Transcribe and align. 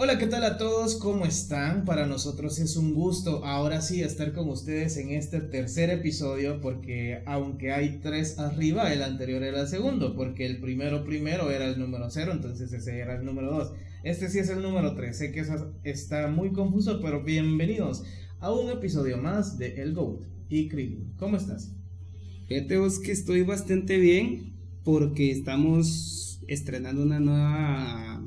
Hola, 0.00 0.16
¿qué 0.16 0.28
tal 0.28 0.44
a 0.44 0.58
todos? 0.58 0.94
¿Cómo 0.94 1.26
están? 1.26 1.84
Para 1.84 2.06
nosotros 2.06 2.60
es 2.60 2.76
un 2.76 2.94
gusto 2.94 3.44
ahora 3.44 3.82
sí 3.82 4.00
estar 4.00 4.32
con 4.32 4.48
ustedes 4.48 4.96
en 4.96 5.10
este 5.10 5.40
tercer 5.40 5.90
episodio 5.90 6.60
porque 6.60 7.20
aunque 7.26 7.72
hay 7.72 7.98
tres 8.00 8.38
arriba, 8.38 8.92
el 8.92 9.02
anterior 9.02 9.42
era 9.42 9.62
el 9.62 9.66
segundo, 9.66 10.14
porque 10.14 10.46
el 10.46 10.60
primero 10.60 11.04
primero 11.04 11.50
era 11.50 11.64
el 11.64 11.80
número 11.80 12.10
cero, 12.10 12.30
entonces 12.30 12.72
ese 12.72 12.96
era 13.00 13.16
el 13.16 13.24
número 13.24 13.50
dos. 13.50 13.72
Este 14.04 14.28
sí 14.28 14.38
es 14.38 14.48
el 14.50 14.62
número 14.62 14.94
tres, 14.94 15.18
sé 15.18 15.32
que 15.32 15.44
está 15.82 16.28
muy 16.28 16.52
confuso, 16.52 17.00
pero 17.02 17.24
bienvenidos 17.24 18.04
a 18.38 18.52
un 18.52 18.70
episodio 18.70 19.16
más 19.16 19.58
de 19.58 19.82
El 19.82 19.94
GOAT 19.94 20.20
y 20.48 20.68
Creed. 20.68 20.98
¿Cómo 21.16 21.36
estás? 21.36 21.72
Fíjate 22.46 22.78
vos 22.78 23.00
que 23.00 23.10
estoy 23.10 23.42
bastante 23.42 23.98
bien 23.98 24.54
porque 24.84 25.32
estamos 25.32 26.40
estrenando 26.46 27.02
una 27.02 27.18
nueva 27.18 28.17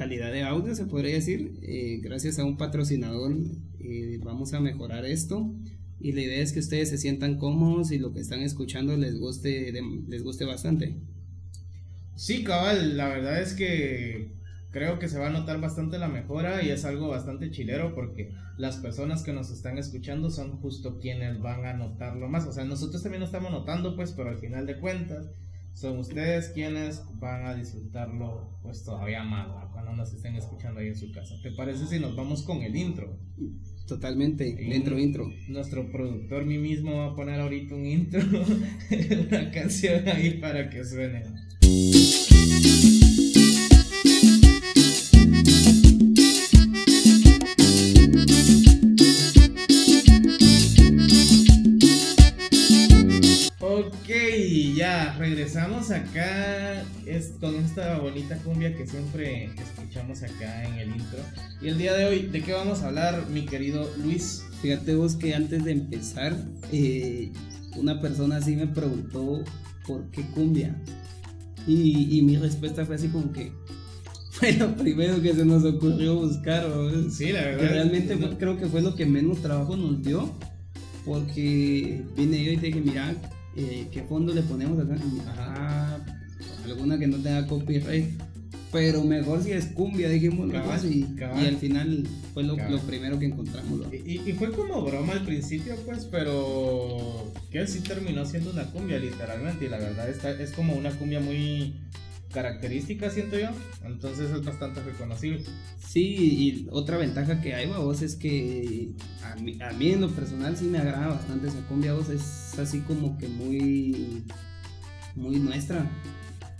calidad 0.00 0.32
de 0.32 0.44
audio, 0.44 0.74
se 0.74 0.86
podría 0.86 1.12
decir. 1.12 1.58
Eh, 1.60 2.00
gracias 2.02 2.38
a 2.38 2.44
un 2.46 2.56
patrocinador 2.56 3.36
eh, 3.80 4.18
vamos 4.24 4.54
a 4.54 4.60
mejorar 4.60 5.04
esto. 5.04 5.52
Y 6.00 6.12
la 6.12 6.22
idea 6.22 6.42
es 6.42 6.54
que 6.54 6.60
ustedes 6.60 6.88
se 6.88 6.96
sientan 6.96 7.36
cómodos 7.36 7.92
y 7.92 7.98
lo 7.98 8.14
que 8.14 8.20
están 8.20 8.40
escuchando 8.40 8.96
les 8.96 9.20
guste, 9.20 9.70
les 10.08 10.22
guste 10.22 10.46
bastante. 10.46 10.96
Sí, 12.16 12.44
cabal, 12.44 12.96
la 12.96 13.08
verdad 13.08 13.42
es 13.42 13.52
que 13.52 14.32
creo 14.70 14.98
que 14.98 15.10
se 15.10 15.18
va 15.18 15.26
a 15.26 15.30
notar 15.38 15.60
bastante 15.60 15.98
la 15.98 16.08
mejora 16.08 16.62
y 16.62 16.70
es 16.70 16.86
algo 16.86 17.08
bastante 17.08 17.50
chilero 17.50 17.94
porque 17.94 18.32
las 18.56 18.78
personas 18.78 19.22
que 19.22 19.34
nos 19.34 19.50
están 19.50 19.76
escuchando 19.76 20.30
son 20.30 20.52
justo 20.62 20.98
quienes 20.98 21.42
van 21.42 21.66
a 21.66 21.74
notarlo 21.74 22.26
más. 22.30 22.46
O 22.46 22.52
sea, 22.52 22.64
nosotros 22.64 23.02
también 23.02 23.20
lo 23.20 23.26
estamos 23.26 23.52
notando, 23.52 23.96
pues, 23.96 24.12
pero 24.12 24.30
al 24.30 24.38
final 24.38 24.64
de 24.64 24.78
cuentas 24.78 25.26
son 25.74 25.98
ustedes 25.98 26.48
quienes 26.50 27.02
van 27.18 27.46
a 27.46 27.54
disfrutarlo 27.54 28.58
pues 28.62 28.84
todavía 28.84 29.22
más 29.22 29.48
cuando 29.72 29.92
nos 29.92 30.12
estén 30.12 30.36
escuchando 30.36 30.80
ahí 30.80 30.88
en 30.88 30.96
su 30.96 31.10
casa. 31.12 31.34
¿Te 31.42 31.52
parece 31.52 31.86
si 31.86 31.98
nos 31.98 32.14
vamos 32.14 32.42
con 32.42 32.62
el 32.62 32.76
intro? 32.76 33.18
Totalmente, 33.86 34.48
el 34.64 34.72
intro, 34.72 34.98
intro. 34.98 35.32
Nuestro 35.48 35.90
productor 35.90 36.44
mí 36.44 36.58
mismo 36.58 36.96
va 36.96 37.06
a 37.06 37.16
poner 37.16 37.40
ahorita 37.40 37.74
un 37.74 37.86
intro, 37.86 38.20
una 39.28 39.50
canción 39.50 40.06
ahí 40.08 40.38
para 40.38 40.70
que 40.70 40.84
suene. 40.84 41.24
Acá 55.90 56.84
con 57.40 57.54
esta 57.56 57.98
bonita 57.98 58.36
cumbia 58.38 58.74
que 58.74 58.86
siempre 58.86 59.50
escuchamos 59.56 60.22
acá 60.22 60.64
en 60.64 60.74
el 60.74 60.88
intro. 60.90 61.18
Y 61.60 61.68
el 61.68 61.78
día 61.78 61.94
de 61.94 62.04
hoy, 62.04 62.22
¿de 62.26 62.42
qué 62.42 62.52
vamos 62.52 62.82
a 62.82 62.88
hablar, 62.88 63.26
mi 63.30 63.44
querido 63.46 63.90
Luis? 64.02 64.44
Fíjate 64.62 64.94
vos 64.94 65.16
que 65.16 65.34
antes 65.34 65.64
de 65.64 65.72
empezar, 65.72 66.36
eh, 66.72 67.32
una 67.76 68.00
persona 68.00 68.36
así 68.36 68.56
me 68.56 68.66
preguntó 68.66 69.44
por 69.86 70.10
qué 70.10 70.22
cumbia. 70.34 70.74
Y, 71.66 72.22
mi 72.22 72.36
respuesta 72.36 72.86
fue 72.86 72.94
así 72.94 73.08
como 73.08 73.32
que 73.32 73.52
fue 74.32 74.52
lo 74.54 74.74
primero 74.76 75.20
que 75.20 75.34
se 75.34 75.44
nos 75.44 75.64
ocurrió 75.64 76.16
buscar. 76.16 76.66
Sí, 77.10 77.32
la 77.32 77.42
verdad. 77.42 77.68
realmente 77.68 78.18
creo 78.38 78.56
que 78.56 78.66
fue 78.66 78.80
lo 78.82 78.94
que 78.94 79.06
menos 79.06 79.42
trabajo 79.42 79.76
nos 79.76 80.02
dio. 80.02 80.30
Porque 81.04 82.02
vine 82.16 82.44
yo 82.44 82.52
y 82.52 82.56
dije, 82.56 82.80
mira, 82.80 83.14
eh, 83.56 83.88
qué 83.90 84.02
fondo 84.02 84.32
le 84.32 84.42
ponemos 84.42 84.78
acá. 84.78 84.96
Ajá, 85.28 86.04
alguna 86.64 86.98
que 86.98 87.06
no 87.06 87.16
tenga 87.18 87.46
copyright. 87.46 88.20
Pero 88.72 89.02
mejor 89.02 89.42
si 89.42 89.50
es 89.50 89.66
cumbia, 89.66 90.08
dijimos 90.08 90.48
y, 90.84 91.04
y, 91.18 91.46
al 91.46 91.56
final 91.56 92.06
fue 92.32 92.44
lo, 92.44 92.56
primero 92.86 93.18
que 93.18 93.26
encontramos. 93.26 93.80
Y, 93.92 94.20
y, 94.20 94.32
fue 94.34 94.52
como 94.52 94.80
broma 94.82 95.12
al 95.12 95.24
principio, 95.24 95.74
pues, 95.84 96.04
pero 96.04 97.32
que 97.50 97.66
sí 97.66 97.80
terminó 97.80 98.24
siendo 98.24 98.50
una 98.52 98.66
cumbia, 98.66 99.00
literalmente. 99.00 99.64
Y 99.64 99.68
la 99.68 99.78
verdad 99.78 100.08
está, 100.08 100.30
es 100.30 100.52
como 100.52 100.74
una 100.74 100.90
cumbia 100.90 101.18
muy 101.18 101.80
característica, 102.32 103.10
siento 103.10 103.38
yo. 103.38 103.48
Entonces 103.84 104.30
es 104.30 104.44
bastante 104.44 104.82
reconocible. 104.82 105.44
Sí, 105.78 106.16
y 106.16 106.68
otra 106.70 106.96
ventaja 106.96 107.40
que 107.40 107.54
hay, 107.54 107.66
vos, 107.68 108.02
es 108.02 108.16
que 108.16 108.92
a 109.24 109.36
mí, 109.36 109.58
a 109.60 109.72
mí 109.72 109.90
en 109.90 110.00
lo 110.00 110.10
personal 110.10 110.56
sí 110.56 110.64
me 110.64 110.78
agrada 110.78 111.08
bastante 111.08 111.48
esa 111.48 111.60
cumbia, 111.66 111.92
vos, 111.94 112.08
es 112.08 112.58
así 112.58 112.80
como 112.80 113.18
que 113.18 113.28
muy, 113.28 114.24
muy 115.14 115.38
nuestra. 115.38 115.86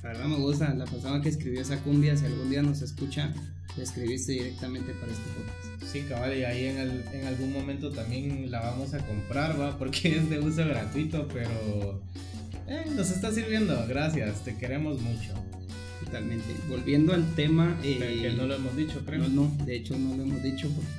La 0.02 0.10
verdad 0.10 0.26
me 0.26 0.36
gusta, 0.36 0.74
la 0.74 0.86
persona 0.86 1.20
que 1.20 1.28
escribió 1.28 1.60
esa 1.60 1.78
cumbia, 1.80 2.16
si 2.16 2.24
algún 2.24 2.48
día 2.48 2.62
nos 2.62 2.80
escucha, 2.80 3.32
la 3.76 3.82
escribiste 3.82 4.32
directamente 4.32 4.92
para 4.94 5.12
este 5.12 5.24
podcast. 5.30 5.92
Sí, 5.92 6.02
cabal, 6.08 6.36
y 6.36 6.44
ahí 6.44 6.66
en, 6.66 7.04
en 7.12 7.26
algún 7.26 7.52
momento 7.52 7.90
también 7.90 8.50
la 8.50 8.60
vamos 8.60 8.94
a 8.94 8.98
comprar, 9.06 9.60
va, 9.60 9.78
porque 9.78 10.16
es 10.16 10.30
de 10.30 10.38
uso 10.40 10.64
gratuito, 10.66 11.28
pero 11.28 12.00
eh, 12.66 12.84
nos 12.94 13.10
está 13.10 13.32
sirviendo, 13.32 13.84
gracias, 13.88 14.44
te 14.44 14.56
queremos 14.56 15.00
mucho. 15.00 15.34
Totalmente. 16.10 16.56
Volviendo 16.68 17.12
al 17.12 17.24
tema. 17.34 17.78
Eh, 17.84 18.18
que 18.22 18.32
no 18.32 18.46
lo 18.46 18.56
hemos 18.56 18.76
dicho, 18.76 19.00
creo. 19.06 19.20
No, 19.20 19.28
no, 19.28 19.64
de 19.64 19.76
hecho 19.76 19.96
no 19.96 20.16
lo 20.16 20.24
hemos 20.24 20.42
dicho 20.42 20.68
porque 20.68 20.90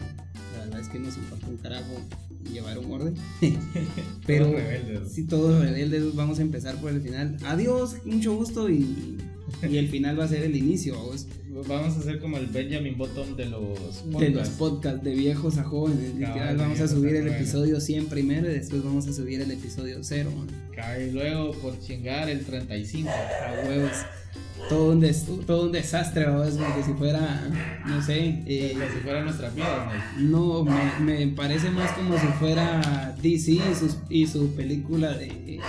la 0.57 0.65
verdad 0.65 0.79
es 0.79 0.87
que 0.87 0.99
nos 0.99 1.17
importa 1.17 1.47
un 1.47 1.57
carajo 1.57 2.01
llevar 2.49 2.77
un 2.79 2.91
orden. 2.91 3.15
Pero 4.25 4.47
todos 4.47 4.61
rebeldes. 4.61 5.11
sí, 5.11 5.23
todos 5.25 5.61
rebeldes. 5.61 6.15
Vamos 6.15 6.39
a 6.39 6.41
empezar 6.41 6.75
por 6.75 6.91
el 6.91 7.01
final. 7.01 7.37
Adiós, 7.43 7.97
mucho 8.05 8.35
gusto 8.35 8.69
y, 8.69 9.17
y 9.69 9.77
el 9.77 9.89
final 9.89 10.17
va 10.17 10.25
a 10.25 10.27
ser 10.29 10.43
el 10.43 10.55
inicio. 10.55 10.95
Vamos 11.67 11.97
a 11.97 11.99
hacer 11.99 12.19
como 12.19 12.37
el 12.37 12.47
Benjamin 12.47 12.97
Button 12.97 13.35
de 13.35 13.47
los 13.47 13.61
podcasts. 13.61 14.19
De 14.19 14.29
los 14.29 14.49
podcasts, 14.49 15.03
de 15.03 15.13
viejos 15.13 15.57
a 15.57 15.63
jóvenes. 15.63 16.13
vamos 16.57 16.79
a 16.79 16.87
subir 16.87 17.15
el 17.17 17.27
episodio 17.27 17.81
100 17.81 18.05
primero 18.05 18.49
y 18.49 18.53
después 18.53 18.81
vamos 18.81 19.07
a 19.07 19.13
subir 19.13 19.41
el 19.41 19.51
episodio 19.51 19.97
0. 20.01 20.31
Y 21.05 21.11
luego 21.11 21.51
por 21.51 21.77
chingar 21.81 22.29
el 22.29 22.45
35. 22.45 23.09
A 23.09 23.67
huevos 23.67 23.91
todo 24.69 24.91
un, 24.91 25.45
todo 25.45 25.65
un 25.65 25.71
desastre, 25.71 26.23
es 26.23 26.55
como 26.55 26.75
que 26.75 26.83
si 26.83 26.93
fuera, 26.93 27.49
no 27.85 28.01
sé. 28.01 28.43
Eh, 28.45 28.73
como 28.73 28.85
si 28.91 28.99
fuera 28.99 29.23
nuestra 29.23 29.49
vida, 29.49 29.91
¿no? 30.17 30.63
me, 30.63 30.99
me, 30.99 31.27
parece 31.27 31.69
más 31.69 31.91
como 31.91 32.17
si 32.17 32.27
fuera 32.39 33.15
DC 33.21 33.59
y, 34.09 34.27
su 34.27 34.55
película 34.55 35.11
de, 35.13 35.59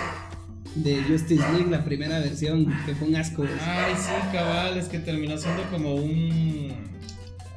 de 0.75 1.03
Justice 1.03 1.43
League, 1.53 1.69
la 1.69 1.83
primera 1.83 2.19
versión, 2.19 2.73
que 2.85 2.95
fue 2.95 3.07
un 3.07 3.15
asco. 3.15 3.43
Ay, 3.61 3.93
sí, 3.97 4.11
cabal, 4.31 4.77
es 4.77 4.87
que 4.87 4.99
terminó 4.99 5.37
siendo 5.37 5.63
como 5.71 5.95
un. 5.95 6.73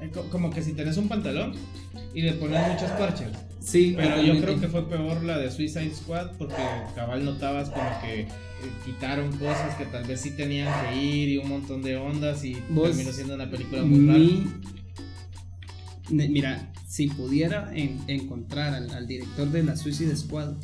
Eh, 0.00 0.10
como 0.30 0.50
que 0.50 0.62
si 0.62 0.72
tenés 0.72 0.97
un 0.97 1.08
pantalón 1.08 1.54
y 2.12 2.22
le 2.22 2.32
pones 2.34 2.66
muchos 2.68 2.91
parches. 2.92 3.28
Sí, 3.60 3.94
pero 3.97 4.22
yo 4.22 4.41
creo 4.41 4.60
que 4.60 4.68
fue 4.68 4.88
peor 4.88 5.24
la 5.24 5.38
de 5.38 5.50
Suicide 5.50 5.92
Squad 5.92 6.32
porque 6.38 6.62
cabal 6.94 7.24
notabas 7.24 7.70
como 7.70 8.00
que 8.00 8.28
quitaron 8.84 9.31
cosas 9.37 9.75
que 9.77 9.84
tal 9.87 10.05
vez 10.05 10.21
sí 10.21 10.31
tenían 10.31 10.72
que 10.87 10.97
ir 10.97 11.28
y 11.28 11.39
un 11.39 11.49
montón 11.49 11.83
de 11.83 11.97
ondas 11.97 12.44
y 12.44 12.55
terminó 12.55 13.12
siendo 13.12 13.34
una 13.34 13.50
película 13.50 13.83
muy 13.83 14.06
rara. 14.06 14.25
Mira, 16.11 16.72
si 16.87 17.09
pudiera 17.09 17.71
encontrar 17.75 18.75
al, 18.75 19.06
director 19.06 19.50
de 19.50 19.62
la 19.62 19.77
Suicide 19.77 20.16
Squad 20.16 20.55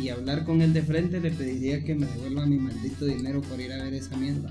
y 0.00 0.08
hablar 0.08 0.44
con 0.44 0.62
él 0.62 0.72
de 0.72 0.82
frente, 0.82 1.20
le 1.20 1.30
pediría 1.30 1.84
que 1.84 1.94
me 1.94 2.06
devuelva 2.06 2.46
mi 2.46 2.56
maldito 2.56 3.04
dinero 3.04 3.42
por 3.42 3.60
ir 3.60 3.72
a 3.72 3.82
ver 3.82 3.94
esa 3.94 4.16
mierda. 4.16 4.48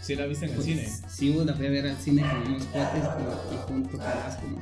¿Sí 0.00 0.14
la 0.14 0.26
viste 0.26 0.44
en 0.44 0.52
el 0.52 0.56
pues, 0.56 0.66
cine? 0.66 0.88
Sí, 1.08 1.34
la 1.44 1.54
fui 1.54 1.66
a 1.66 1.70
ver 1.70 1.86
al 1.88 1.96
cine 1.96 2.22
con 2.22 2.52
unos 2.52 2.64
cuates 2.66 3.02
y, 3.02 3.56
junto 3.66 3.90
con 3.90 3.98
las 3.98 4.36
como 4.36 4.58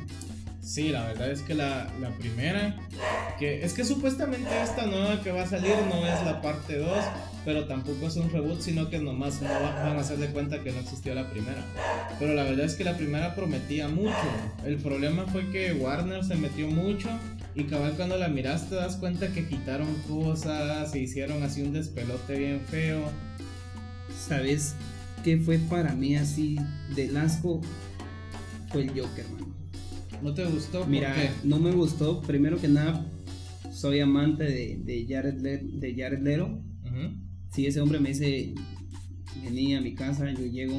Sí, 0.62 0.88
la 0.88 1.04
verdad 1.04 1.30
es 1.30 1.42
que 1.42 1.54
la, 1.54 1.86
primera, 2.18 2.74
que 3.38 3.62
es 3.62 3.74
que 3.74 3.84
supuestamente 3.84 4.48
esta 4.62 4.86
nueva 4.86 5.20
que 5.20 5.30
va 5.30 5.42
a 5.42 5.46
salir 5.46 5.74
no 5.90 6.06
es 6.06 6.24
la 6.24 6.40
parte 6.40 6.78
2, 6.78 6.88
pero 7.44 7.66
tampoco 7.66 8.06
es 8.06 8.16
un 8.16 8.30
reboot, 8.30 8.60
sino 8.60 8.88
que 8.88 8.98
nomás 8.98 9.42
no 9.42 9.48
van 9.48 9.96
a 9.96 10.00
hacer 10.00 10.18
de 10.18 10.28
cuenta 10.28 10.62
que 10.62 10.72
no 10.72 10.78
existió 10.80 11.14
la 11.14 11.28
primera. 11.30 11.62
Pero 12.18 12.34
la 12.34 12.44
verdad 12.44 12.64
es 12.64 12.74
que 12.74 12.84
la 12.84 12.96
primera 12.96 13.34
prometía 13.34 13.88
mucho. 13.88 14.14
El 14.64 14.76
problema 14.76 15.26
fue 15.26 15.50
que 15.50 15.72
Warner 15.74 16.24
se 16.24 16.36
metió 16.36 16.68
mucho 16.68 17.08
y 17.54 17.64
cabal 17.64 17.92
cuando 17.96 18.16
la 18.16 18.28
miraste 18.28 18.70
te 18.70 18.74
das 18.76 18.96
cuenta 18.96 19.32
que 19.32 19.46
quitaron 19.46 19.94
cosas, 20.08 20.90
se 20.90 21.00
hicieron 21.00 21.42
así 21.42 21.62
un 21.62 21.72
despelote 21.72 22.38
bien 22.38 22.60
feo. 22.60 23.02
¿Sabes 24.18 24.74
qué 25.22 25.36
fue 25.36 25.58
para 25.58 25.94
mí 25.94 26.16
así 26.16 26.56
de 26.96 27.16
asco? 27.18 27.60
Fue 28.70 28.82
el 28.82 28.88
Joker, 28.88 29.26
man. 29.28 29.54
¿No 30.22 30.32
te 30.32 30.44
gustó? 30.46 30.86
Mira, 30.86 31.14
no 31.42 31.58
me 31.58 31.70
gustó. 31.72 32.22
Primero 32.22 32.58
que 32.58 32.68
nada, 32.68 33.04
soy 33.70 34.00
amante 34.00 34.44
de, 34.44 34.80
de, 34.82 35.06
Jared, 35.06 35.34
de 35.34 35.94
Jared 35.94 36.22
Leto. 36.22 36.60
Si 37.54 37.66
ese 37.66 37.80
hombre 37.80 38.00
me 38.00 38.08
dice, 38.10 38.52
vení 39.42 39.74
a 39.74 39.80
mi 39.80 39.94
casa, 39.94 40.30
yo 40.32 40.46
llego 40.46 40.74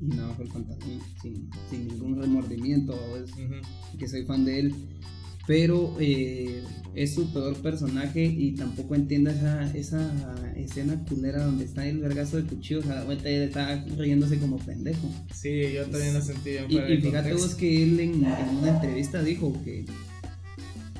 y 0.00 0.04
me 0.06 0.22
bajo 0.22 0.42
el 0.42 0.48
pantalón 0.48 1.00
sin, 1.22 1.48
sin 1.70 1.86
ningún 1.88 2.20
remordimiento. 2.20 2.94
Es, 3.16 3.30
Que 3.98 4.08
soy 4.08 4.24
fan 4.24 4.44
de 4.44 4.60
él. 4.60 4.74
pero 5.46 5.94
eh, 6.00 6.62
es 6.94 7.14
su 7.14 7.32
peor 7.32 7.56
personaje 7.58 8.24
y 8.24 8.52
tampoco 8.52 8.94
entiende 8.96 9.30
esa, 9.30 9.76
esa 9.76 10.52
escena 10.56 11.04
culera 11.08 11.44
donde 11.44 11.64
está 11.66 11.86
el 11.86 11.98
vergazo 11.98 12.38
de 12.38 12.44
cuchillos 12.44 12.86
a 12.86 12.96
la 12.96 13.04
vuelta 13.04 13.28
él 13.28 13.42
está 13.42 13.84
riéndose 13.96 14.38
como 14.38 14.56
pendejo. 14.58 15.08
Sí, 15.32 15.72
yo 15.74 15.84
también 15.86 16.14
lo 16.14 16.22
sentí 16.22 16.50
bien 16.50 16.64
Y, 16.68 16.92
y 16.94 17.00
fíjate 17.02 17.34
vos 17.34 17.54
que 17.54 17.82
él 17.84 18.00
en, 18.00 18.14
en 18.24 18.56
una 18.60 18.70
entrevista 18.70 19.22
dijo 19.22 19.52
que 19.64 19.84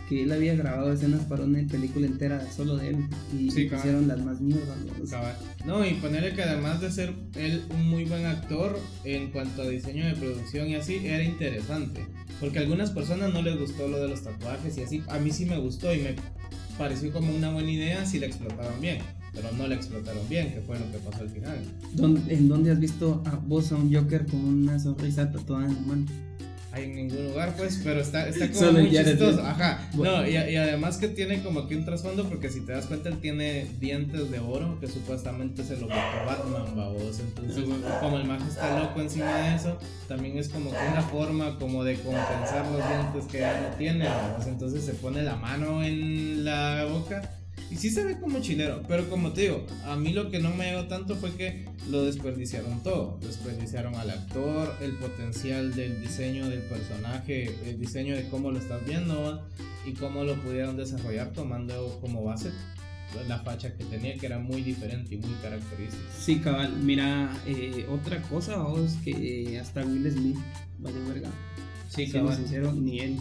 que 0.08 0.22
él 0.22 0.32
había 0.32 0.54
grabado 0.54 0.92
escenas 0.92 1.22
para 1.24 1.44
una 1.44 1.66
película 1.66 2.06
entera 2.06 2.46
solo 2.52 2.76
de 2.76 2.90
él 2.90 2.96
y, 3.36 3.50
Sí, 3.50 3.64
pusieron 3.64 4.06
las 4.08 4.22
más 4.24 4.40
mierdas. 4.40 4.76
¿no? 5.64 5.84
Y 5.84 5.94
ponerle 5.94 6.34
que 6.34 6.42
además 6.42 6.80
de 6.80 6.90
ser 6.92 7.12
él 7.34 7.64
un 7.70 7.88
muy 7.88 8.04
buen 8.04 8.24
actor 8.26 8.78
en 9.04 9.30
cuanto 9.30 9.62
a 9.62 9.68
diseño 9.68 10.06
de 10.06 10.14
producción 10.14 10.68
y 10.68 10.76
así, 10.76 11.00
era 11.04 11.22
interesante. 11.22 12.06
Porque 12.40 12.58
a 12.58 12.62
algunas 12.62 12.90
personas 12.90 13.32
no 13.32 13.42
les 13.42 13.58
gustó 13.58 13.88
lo 13.88 13.98
de 13.98 14.08
los 14.08 14.22
tatuajes 14.22 14.76
y 14.78 14.82
así. 14.82 15.02
A 15.08 15.18
mí 15.18 15.30
sí 15.30 15.44
me 15.46 15.58
gustó 15.58 15.92
y 15.94 15.98
me 16.00 16.14
pareció 16.78 17.10
como 17.12 17.34
una 17.34 17.50
buena 17.52 17.70
idea 17.70 18.04
si 18.06 18.18
la 18.18 18.26
explotaron 18.26 18.80
bien. 18.80 18.98
Pero 19.32 19.52
no 19.52 19.66
la 19.66 19.74
explotaron 19.74 20.26
bien, 20.30 20.52
que 20.54 20.60
fue 20.60 20.78
lo 20.78 20.90
que 20.92 20.98
pasó 20.98 21.22
al 21.22 21.28
final. 21.28 21.58
¿Dónde- 21.94 22.32
¿En 22.34 22.48
dónde 22.48 22.70
has 22.70 22.78
visto 22.80 23.22
a 23.26 23.36
vos 23.36 23.70
a 23.72 23.76
un 23.76 23.92
Joker 23.94 24.24
con 24.24 24.40
una 24.42 24.78
sonrisa 24.78 25.30
tatuada 25.30 25.66
en 25.66 25.74
la 25.74 25.80
mano? 25.80 26.06
En 26.76 26.94
ningún 26.94 27.28
lugar, 27.28 27.54
pues, 27.56 27.80
pero 27.82 28.00
está, 28.00 28.28
está 28.28 28.48
como 28.48 28.60
Solo 28.60 28.80
muy 28.80 28.90
chistoso. 28.90 29.42
Ajá. 29.42 29.88
Bueno. 29.94 30.18
No, 30.18 30.28
y, 30.28 30.32
y 30.32 30.56
además 30.56 30.98
que 30.98 31.08
tiene 31.08 31.42
como 31.42 31.66
que 31.66 31.76
un 31.76 31.84
trasfondo, 31.84 32.28
porque 32.28 32.50
si 32.50 32.60
te 32.60 32.72
das 32.72 32.86
cuenta, 32.86 33.08
él 33.08 33.18
tiene 33.20 33.66
dientes 33.80 34.30
de 34.30 34.38
oro 34.38 34.78
que 34.80 34.88
supuestamente 34.88 35.64
se 35.64 35.76
lo 35.76 35.82
botó 35.82 35.96
Batman, 36.26 36.76
babos. 36.76 37.20
Entonces, 37.20 37.64
como 38.00 38.18
el 38.18 38.24
mago 38.24 38.44
está 38.46 38.78
loco 38.78 39.00
encima 39.00 39.32
de 39.38 39.56
eso, 39.56 39.78
también 40.08 40.36
es 40.38 40.48
como 40.48 40.70
que 40.70 40.76
una 40.92 41.02
forma 41.02 41.58
como 41.58 41.84
de 41.84 41.94
compensar 41.94 42.66
los 42.66 42.88
dientes 42.88 43.24
que 43.30 43.40
ya 43.40 43.60
no 43.60 43.76
tiene, 43.76 44.08
babos. 44.08 44.46
Entonces 44.46 44.84
se 44.84 44.94
pone 44.94 45.22
la 45.22 45.36
mano 45.36 45.82
en 45.82 46.44
la 46.44 46.86
boca. 46.90 47.30
Y 47.70 47.76
sí 47.76 47.90
se 47.90 48.04
ve 48.04 48.18
como 48.20 48.40
chilero, 48.40 48.82
pero 48.86 49.08
como 49.10 49.32
te 49.32 49.42
digo, 49.42 49.66
a 49.84 49.96
mí 49.96 50.12
lo 50.12 50.30
que 50.30 50.38
no 50.38 50.54
me 50.54 50.70
llegó 50.70 50.86
tanto 50.86 51.16
fue 51.16 51.32
que 51.32 51.66
lo 51.90 52.04
desperdiciaron 52.04 52.82
todo. 52.82 53.18
Desperdiciaron 53.20 53.94
al 53.96 54.10
actor, 54.10 54.76
el 54.80 54.92
potencial 54.92 55.74
del 55.74 56.00
diseño 56.00 56.48
del 56.48 56.62
personaje, 56.62 57.52
el 57.68 57.80
diseño 57.80 58.14
de 58.14 58.28
cómo 58.28 58.52
lo 58.52 58.58
estás 58.58 58.84
viendo 58.86 59.48
y 59.84 59.92
cómo 59.92 60.22
lo 60.22 60.36
pudieron 60.42 60.76
desarrollar 60.76 61.32
tomando 61.32 61.98
como 62.00 62.22
base 62.22 62.50
la 63.28 63.38
facha 63.40 63.74
que 63.76 63.84
tenía, 63.84 64.16
que 64.16 64.26
era 64.26 64.38
muy 64.38 64.62
diferente 64.62 65.14
y 65.14 65.18
muy 65.18 65.34
característica. 65.42 66.04
Sí, 66.18 66.38
cabal. 66.40 66.76
Mira, 66.82 67.34
eh, 67.46 67.86
otra 67.88 68.20
cosa, 68.22 68.58
vos, 68.58 68.92
que 69.04 69.54
eh, 69.54 69.58
hasta 69.58 69.84
Will 69.84 70.10
Smith, 70.10 70.38
vale 70.78 70.98
verga. 71.08 71.30
Sí, 71.88 72.06
siendo 72.06 72.32
sincero, 72.32 72.72
ni 72.72 73.00
él. 73.00 73.18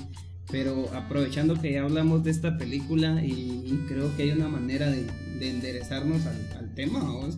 Pero 0.51 0.89
aprovechando 0.94 1.59
que 1.59 1.74
ya 1.74 1.83
hablamos 1.83 2.24
de 2.24 2.31
esta 2.31 2.57
película 2.57 3.24
y, 3.25 3.83
creo 3.88 4.15
que 4.15 4.24
hay 4.24 4.31
una 4.31 4.47
manera 4.47 4.89
de, 4.89 5.06
de 5.39 5.50
enderezarnos 5.50 6.25
al, 6.25 6.57
al 6.57 6.74
tema, 6.75 7.00
vamos. 7.00 7.38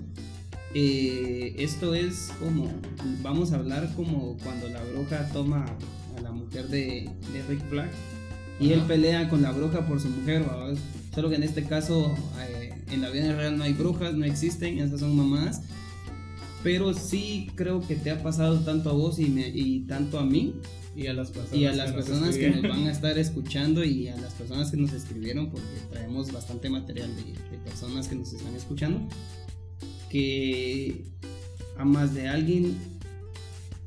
Eh, 0.74 1.56
esto 1.58 1.96
es 1.96 2.32
como, 2.40 2.70
vamos 3.24 3.52
a 3.54 3.56
hablar 3.56 3.90
como 3.96 4.38
cuando 4.44 4.68
la 4.68 4.84
bruja 4.84 5.28
toma 5.32 5.66
a 6.18 6.22
la 6.22 6.32
mujer 6.32 6.68
de, 6.68 7.10
de 7.32 7.42
Rick 7.48 7.62
Flag 7.70 7.90
y 8.60 8.72
él 8.74 8.82
pelea 8.82 9.30
con 9.30 9.42
la 9.42 9.52
bruja 9.52 9.88
por 9.88 10.00
su 10.02 10.10
mujer, 10.10 10.44
vamos. 10.48 10.80
Solo 11.16 11.30
que 11.30 11.36
en 11.36 11.44
este 11.44 11.64
caso, 11.64 12.14
eh, 12.50 12.74
en 12.92 13.02
la 13.02 13.10
vida 13.10 13.34
real 13.36 13.58
no 13.58 13.64
hay 13.64 13.74
brujas, 13.74 14.14
no 14.16 14.26
existen, 14.26 14.80
esas 14.80 15.00
son 15.00 15.16
mamás. 15.16 15.62
Pero 16.64 16.94
sí 16.94 17.50
creo 17.56 17.80
que 17.88 17.96
te 17.96 18.12
ha 18.12 18.22
pasado 18.22 18.60
tanto 18.60 18.90
a 18.90 18.94
vos 18.94 19.18
y, 19.20 19.28
me- 19.28 19.48
y 19.48 19.82
tanto 19.88 20.20
a 20.20 20.26
mí 20.26 20.56
Y 20.98 21.08
a 21.08 21.14
las 21.14 21.30
personas, 21.32 21.54
y 21.60 21.66
a 21.66 21.74
las 21.74 21.92
que 21.92 21.98
nos 22.22 22.36
que 22.36 22.68
van 22.68 22.88
a 22.88 22.92
estar 22.92 23.18
escuchando 23.20 23.84
y 23.84 24.08
a 24.08 24.18
las 24.18 24.34
personas 24.34 24.72
que 24.72 24.78
nos 24.78 24.92
escribieron, 24.94 25.50
porque 25.52 25.68
traemos 25.92 26.32
bastante 26.32 26.70
material 26.70 27.10
de, 27.16 27.24
de 27.34 27.58
personas 27.64 28.08
que 28.08 28.16
nos 28.16 28.34
están 28.34 28.56
escuchando, 28.56 29.00
que 30.10 31.04
a 31.78 31.86
más 31.86 32.14
de 32.14 32.28
alguien, 32.28 32.76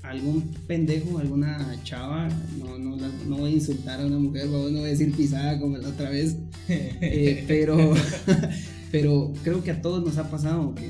algún 0.02 0.42
pendejo, 0.66 1.18
alguna 1.18 1.76
chava, 1.84 2.28
no, 2.58 2.78
no, 2.78 2.96
la- 2.96 3.10
no 3.26 3.36
voy 3.38 3.50
a 3.52 3.54
insultar 3.54 4.00
a 4.00 4.06
una 4.06 4.18
mujer, 4.18 4.46
no 4.46 4.58
voy 4.68 4.80
a 4.80 4.84
decir 4.84 5.12
pisada 5.14 5.58
como 5.58 5.76
la 5.78 5.88
otra 5.88 6.10
vez, 6.10 6.36
eh, 6.68 7.44
pero, 7.48 7.76
pero 8.92 9.32
creo 9.42 9.62
que 9.62 9.70
a 9.72 9.82
todos 9.82 10.04
nos 10.04 10.16
ha 10.18 10.30
pasado 10.30 10.74
que 10.74 10.88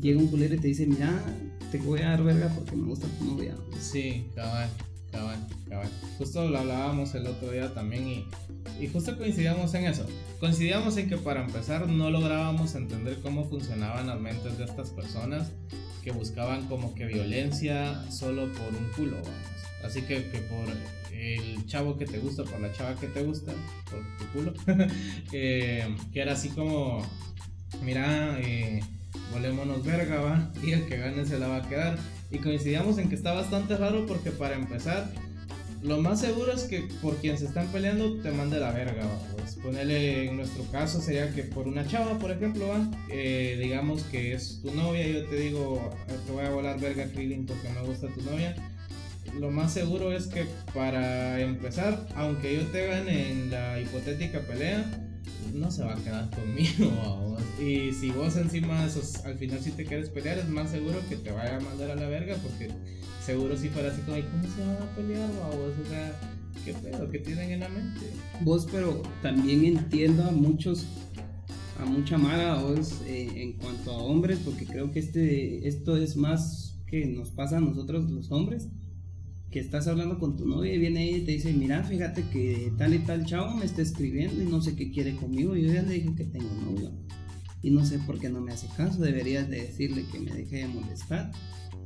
llega 0.00 0.18
un 0.18 0.28
culero 0.28 0.54
y 0.54 0.58
te 0.58 0.68
dice, 0.68 0.86
mira, 0.86 1.22
te 1.70 1.78
voy 1.78 2.00
a 2.00 2.10
dar 2.10 2.22
verga 2.24 2.48
porque 2.54 2.76
me 2.76 2.86
gusta 2.86 3.06
tu 3.18 3.24
novia. 3.24 3.54
Sí, 3.80 4.26
cabal, 4.34 4.68
cabal, 5.12 5.46
cabal. 5.68 5.88
Justo 6.18 6.48
lo 6.48 6.58
hablábamos 6.58 7.14
el 7.14 7.26
otro 7.26 7.52
día 7.52 7.72
también 7.72 8.08
y, 8.80 8.88
justo 8.88 9.16
coincidíamos 9.16 9.72
en 9.74 9.84
eso. 9.84 10.06
Coincidíamos 10.40 10.96
en 10.96 11.08
que 11.08 11.16
para 11.18 11.44
empezar 11.44 11.88
no 11.88 12.10
lográbamos 12.10 12.74
entender 12.74 13.18
cómo 13.22 13.48
funcionaban 13.48 14.08
las 14.08 14.20
mentes 14.20 14.58
de 14.58 14.64
estas 14.64 14.90
personas 14.90 15.52
que 16.02 16.10
buscaban 16.10 16.66
como 16.66 16.94
que 16.94 17.06
violencia 17.06 18.10
solo 18.10 18.52
por 18.52 18.74
un 18.74 18.88
culo, 18.96 19.16
vamos. 19.16 19.52
Así 19.84 20.02
que, 20.02 20.28
que 20.30 20.38
por 20.38 20.66
el 21.12 21.64
chavo 21.66 21.96
que 21.96 22.06
te 22.06 22.18
gusta, 22.18 22.42
por 22.44 22.60
la 22.60 22.72
chava 22.72 22.94
que 22.96 23.06
te 23.06 23.22
gusta, 23.22 23.52
por 23.88 24.00
tu 24.18 24.32
culo, 24.32 24.54
que 25.30 25.94
era 26.14 26.32
así 26.32 26.48
como, 26.48 27.06
mira, 27.84 28.38
eh, 28.40 28.80
volémonos 29.32 29.84
verga, 29.84 30.20
va, 30.20 30.52
y 30.62 30.72
el 30.72 30.86
que 30.86 30.98
gane 30.98 31.24
se 31.24 31.38
la 31.38 31.48
va 31.48 31.56
a 31.58 31.68
quedar. 31.68 31.98
Y 32.32 32.38
coincidíamos 32.38 32.98
en 32.98 33.08
que 33.08 33.14
está 33.14 33.32
bastante 33.32 33.76
raro 33.76 34.06
porque 34.06 34.30
para 34.30 34.54
empezar, 34.54 35.12
lo 35.82 36.00
más 36.00 36.20
seguro 36.20 36.52
es 36.52 36.62
que 36.62 36.88
por 37.02 37.16
quien 37.16 37.36
se 37.36 37.44
están 37.44 37.66
peleando 37.68 38.16
te 38.22 38.30
mande 38.30 38.58
la 38.58 38.72
verga. 38.72 39.02
Pues 39.36 39.56
ponerle 39.56 40.28
en 40.28 40.36
nuestro 40.36 40.64
caso 40.72 41.00
sería 41.00 41.34
que 41.34 41.42
por 41.42 41.68
una 41.68 41.86
chava, 41.86 42.18
por 42.18 42.30
ejemplo, 42.30 42.68
va, 42.68 42.88
eh, 43.10 43.58
digamos 43.60 44.02
que 44.04 44.32
es 44.32 44.60
tu 44.62 44.72
novia, 44.74 45.06
yo 45.06 45.26
te 45.26 45.36
digo, 45.36 45.90
"Eh, 46.08 46.12
te 46.24 46.32
voy 46.32 46.44
a 46.46 46.50
volar 46.50 46.80
verga, 46.80 47.04
Krillin, 47.12 47.44
porque 47.44 47.68
me 47.68 47.82
gusta 47.82 48.06
tu 48.08 48.22
novia. 48.22 48.54
Lo 49.38 49.50
más 49.50 49.72
seguro 49.72 50.12
es 50.12 50.26
que 50.26 50.46
para 50.74 51.40
empezar, 51.40 52.06
aunque 52.16 52.56
yo 52.56 52.62
te 52.68 52.86
gane 52.86 53.30
en 53.30 53.50
la 53.50 53.80
hipotética 53.80 54.40
pelea, 54.40 54.84
no 55.54 55.70
se 55.70 55.82
va 55.84 55.94
a 55.94 55.96
quedar 55.96 56.30
conmigo. 56.30 57.36
Y 57.60 57.92
si 57.92 58.10
vos 58.10 58.36
encima 58.36 58.84
esos, 58.84 59.24
al 59.24 59.36
final 59.36 59.60
si 59.60 59.70
te 59.70 59.84
quieres 59.84 60.08
pelear, 60.08 60.38
es 60.38 60.48
más 60.48 60.70
seguro 60.70 60.98
que 61.08 61.16
te 61.16 61.30
vaya 61.30 61.58
a 61.58 61.60
mandar 61.60 61.90
a 61.90 61.94
la 61.94 62.08
verga 62.08 62.34
porque 62.42 62.70
seguro 63.24 63.56
si 63.56 63.68
fuera 63.68 63.92
así 63.92 64.00
como, 64.00 64.16
"Ay, 64.16 64.22
¿cómo 64.22 64.42
se 64.42 64.60
van 64.60 64.82
a 64.82 64.96
pelear? 64.96 65.28
vamos? 65.38 65.72
O 65.84 65.88
sea, 65.88 66.18
¿qué 66.64 66.72
pedo? 66.72 67.08
¿Qué 67.10 67.18
tienen 67.18 67.50
en 67.52 67.60
la 67.60 67.68
mente? 67.68 68.00
Vos, 68.40 68.66
pero 68.72 69.02
también 69.22 69.64
entiendo 69.64 70.24
a 70.24 70.30
muchos, 70.32 70.86
a 71.78 71.84
mucha 71.84 72.18
mara 72.18 72.60
vos 72.60 73.00
eh, 73.06 73.28
en 73.36 73.52
cuanto 73.58 73.92
a 73.92 73.98
hombres, 73.98 74.40
porque 74.44 74.64
creo 74.64 74.90
que 74.90 74.98
este, 75.00 75.68
esto 75.68 75.96
es 75.96 76.16
más 76.16 76.80
que 76.86 77.06
nos 77.06 77.30
pasa 77.30 77.58
a 77.58 77.60
nosotros 77.60 78.10
los 78.10 78.30
hombres, 78.32 78.68
que 79.52 79.60
estás 79.60 79.86
hablando 79.86 80.18
con 80.18 80.34
tu 80.34 80.46
novia 80.46 80.74
y 80.74 80.78
viene 80.78 81.04
ella 81.04 81.18
y 81.18 81.24
te 81.24 81.32
dice, 81.32 81.52
mira, 81.52 81.84
fíjate 81.84 82.24
que 82.32 82.72
tal 82.78 82.94
y 82.94 82.98
tal 83.00 83.26
chavo 83.26 83.54
me 83.54 83.66
está 83.66 83.82
escribiendo 83.82 84.42
y 84.42 84.46
no 84.46 84.62
sé 84.62 84.74
qué 84.74 84.90
quiere 84.90 85.14
conmigo, 85.14 85.54
yo 85.54 85.72
ya 85.72 85.82
le 85.82 85.94
dije 85.94 86.14
que 86.16 86.24
tengo 86.24 86.48
novio. 86.64 86.90
Y 87.62 87.70
no 87.70 87.84
sé 87.84 87.98
por 88.00 88.18
qué 88.18 88.28
no 88.28 88.40
me 88.40 88.52
hace 88.52 88.66
caso, 88.76 89.00
deberías 89.02 89.48
de 89.48 89.62
decirle 89.62 90.04
que 90.10 90.18
me 90.18 90.32
deje 90.32 90.56
de 90.56 90.68
molestar. 90.68 91.30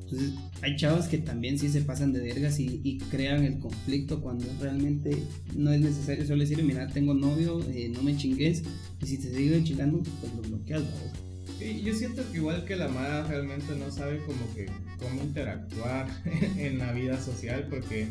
Entonces, 0.01 0.35
hay 0.63 0.77
chavos 0.77 1.07
que 1.07 1.19
también 1.19 1.59
sí 1.59 1.69
se 1.69 1.81
pasan 1.81 2.13
de 2.13 2.21
vergas 2.21 2.61
y, 2.61 2.99
crean 3.11 3.43
el 3.43 3.59
conflicto 3.59 4.23
cuando 4.23 4.47
realmente 4.61 5.21
no 5.57 5.73
es 5.73 5.81
necesario 5.81 6.25
solo 6.25 6.43
decirle, 6.43 6.63
mira, 6.63 6.87
tengo 6.87 7.13
novio, 7.13 7.61
eh, 7.69 7.91
no 7.93 8.03
me 8.03 8.17
chingues, 8.17 8.63
y 9.03 9.07
si 9.07 9.19
te 9.19 9.35
sigue 9.35 9.65
chingando, 9.65 10.03
pues 10.21 10.33
lo 10.35 10.43
bloqueas, 10.43 10.83
¿verdad? 10.83 11.26
Yo 11.59 11.95
siento 11.95 12.23
que 12.31 12.39
igual 12.39 12.65
que 12.65 12.77
la 12.77 12.89
Mara 12.89 13.25
realmente 13.25 13.75
no 13.77 13.91
sabe 13.91 14.19
como 14.27 14.55
que 14.55 14.67
cómo 14.99 15.23
interactuar 15.23 16.07
en 16.57 16.79
la 16.79 16.93
vida 16.93 17.19
social 17.21 17.67
porque 17.71 18.09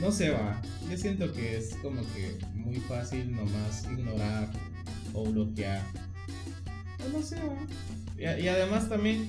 no 0.00 0.10
se 0.10 0.30
va. 0.30 0.60
Yo 0.90 0.96
siento 0.96 1.32
que 1.32 1.58
es 1.58 1.74
como 1.76 2.00
que 2.14 2.38
muy 2.54 2.76
fácil 2.76 3.34
nomás 3.34 3.84
ignorar 3.84 4.50
o 5.12 5.24
bloquear. 5.24 5.82
O 7.04 7.16
no 7.16 7.22
se 7.22 7.36
va. 7.36 7.56
Y, 8.18 8.44
y 8.44 8.48
además 8.48 8.88
también, 8.88 9.26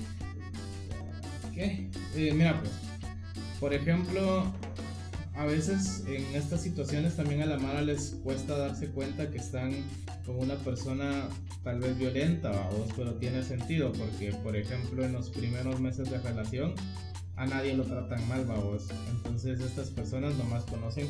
¿qué? 1.54 1.90
Eh, 2.16 2.32
mira 2.32 2.58
pues, 2.60 2.72
por 3.60 3.74
ejemplo, 3.74 4.50
a 5.34 5.44
veces 5.44 6.04
en 6.06 6.24
estas 6.34 6.62
situaciones 6.62 7.16
también 7.16 7.42
a 7.42 7.46
la 7.46 7.58
Mara 7.58 7.82
les 7.82 8.16
cuesta 8.22 8.56
darse 8.56 8.88
cuenta 8.88 9.30
que 9.30 9.38
están 9.38 9.72
con 10.28 10.38
una 10.38 10.56
persona 10.56 11.26
tal 11.64 11.80
vez 11.80 11.98
violenta, 11.98 12.50
vamos, 12.50 12.90
pero 12.94 13.14
tiene 13.14 13.42
sentido 13.42 13.90
porque, 13.92 14.30
por 14.44 14.54
ejemplo, 14.56 15.02
en 15.02 15.14
los 15.14 15.30
primeros 15.30 15.80
meses 15.80 16.10
de 16.10 16.18
relación 16.18 16.74
a 17.36 17.46
nadie 17.46 17.74
lo 17.74 17.84
tratan 17.84 18.28
mal, 18.28 18.44
vamos. 18.44 18.88
Entonces 19.10 19.58
estas 19.60 19.88
personas 19.88 20.34
nomás 20.36 20.64
conocen 20.64 21.06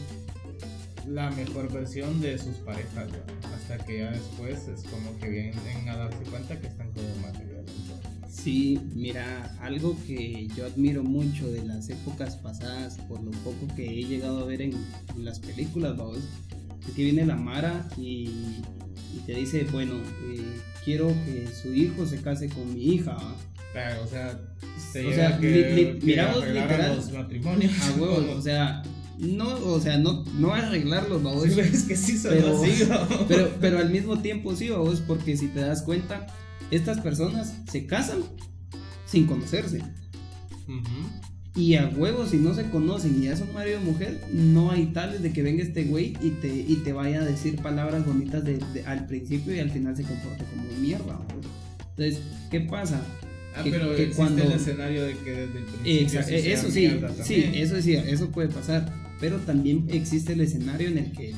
la 1.08 1.30
mejor 1.32 1.72
versión 1.72 2.20
de 2.20 2.38
sus 2.38 2.56
parejas, 2.58 3.08
¿va? 3.10 3.56
hasta 3.56 3.84
que 3.84 3.98
ya 3.98 4.10
después 4.12 4.68
es 4.68 4.84
como 4.84 5.18
que 5.18 5.28
vienen 5.28 5.88
a 5.88 5.96
darse 5.96 6.22
cuenta 6.30 6.60
que 6.60 6.68
están 6.68 6.92
como 6.92 7.08
más 7.20 7.36
violentos. 7.38 7.74
Sí, 8.30 8.78
mira, 8.94 9.56
algo 9.60 9.96
que 10.06 10.46
yo 10.54 10.66
admiro 10.66 11.02
mucho 11.02 11.50
de 11.50 11.64
las 11.64 11.88
épocas 11.88 12.36
pasadas, 12.36 12.98
por 13.08 13.20
lo 13.20 13.32
poco 13.32 13.66
que 13.74 13.84
he 13.84 14.04
llegado 14.04 14.40
a 14.40 14.44
ver 14.44 14.62
en, 14.62 14.74
en 15.16 15.24
las 15.24 15.40
películas, 15.40 15.96
vamos, 15.96 16.18
Aquí 16.90 17.04
viene 17.04 17.26
la 17.26 17.36
Mara 17.36 17.86
y, 17.96 18.62
y 19.14 19.18
te 19.20 19.34
dice, 19.34 19.66
bueno, 19.70 19.94
eh, 20.30 20.60
quiero 20.84 21.08
que 21.24 21.48
su 21.48 21.72
hijo 21.74 22.06
se 22.06 22.20
case 22.20 22.48
con 22.48 22.72
mi 22.74 22.94
hija. 22.94 23.16
Pero, 23.72 24.02
o 24.02 24.06
sea, 24.06 24.38
se 24.92 25.00
O 25.06 25.10
llega 25.10 25.28
sea, 25.28 25.36
a 25.36 25.40
que, 25.40 25.50
li- 25.50 25.74
li- 25.92 25.98
que 25.98 26.06
miramos 26.06 26.46
literal- 26.48 26.96
los 26.96 27.12
matrimonios. 27.12 27.72
A 27.82 27.92
huevos, 28.00 28.24
o 28.36 28.42
sea, 28.42 28.82
no, 29.18 29.48
o 29.66 29.80
sea, 29.80 29.98
no, 29.98 30.24
no 30.38 30.54
arreglarlos, 30.54 31.22
babos. 31.22 31.44
Sí, 31.52 31.60
es 31.60 31.82
que 31.84 31.96
sí 31.96 32.16
son 32.18 32.32
Pero- 32.32 32.62
así. 32.62 32.88
Pero, 33.28 33.50
pero 33.60 33.78
al 33.78 33.90
mismo 33.90 34.18
tiempo 34.20 34.54
sí, 34.56 34.68
babos, 34.70 35.00
porque 35.06 35.36
si 35.36 35.48
te 35.48 35.60
das 35.60 35.82
cuenta, 35.82 36.26
estas 36.70 37.00
personas 37.00 37.54
se 37.70 37.86
casan 37.86 38.20
sin 39.06 39.26
conocerse. 39.26 39.78
Ujú. 40.66 41.17
Y 41.58 41.74
a 41.74 41.88
huevos, 41.88 42.30
si 42.30 42.36
no 42.36 42.54
se 42.54 42.70
conocen 42.70 43.20
y 43.20 43.26
ya 43.26 43.36
son 43.36 43.52
marido 43.52 43.80
y 43.82 43.84
mujer, 43.84 44.20
no 44.32 44.70
hay 44.70 44.86
tales 44.86 45.22
de 45.22 45.32
que 45.32 45.42
venga 45.42 45.62
este 45.62 45.84
güey 45.84 46.14
y 46.22 46.30
te, 46.40 46.48
y 46.48 46.80
te 46.84 46.92
vaya 46.92 47.20
a 47.20 47.24
decir 47.24 47.56
palabras 47.56 48.06
bonitas 48.06 48.44
de, 48.44 48.58
de- 48.72 48.84
al 48.86 49.06
principio 49.06 49.54
y 49.54 49.58
al 49.58 49.70
final 49.70 49.96
se 49.96 50.04
comporte 50.04 50.44
como 50.54 50.62
mierda. 50.80 51.18
Entonces, 51.96 52.20
¿qué 52.50 52.60
pasa? 52.60 53.02
Ah, 53.56 53.64
que- 53.64 53.70
pero 53.72 53.86
que 53.96 54.02
existe 54.04 54.16
cuando- 54.16 54.44
el 54.44 54.52
escenario 54.52 55.02
de 55.04 55.12
que 55.18 55.30
desde 55.32 55.58
el 55.58 55.64
principio. 55.64 55.92
Exa- 56.20 56.22
sí 56.24 56.34
eh, 56.34 56.42
sea 56.42 56.54
eso 56.54 56.70
sí, 56.70 56.90
sí, 57.24 57.44
eso 57.54 57.82
sí, 57.82 57.92
eso 57.94 58.28
puede 58.30 58.48
pasar. 58.48 58.92
Pero 59.20 59.38
también 59.38 59.86
existe 59.90 60.34
el 60.34 60.40
escenario 60.42 60.86
en 60.88 60.98
el 60.98 61.10
que 61.12 61.34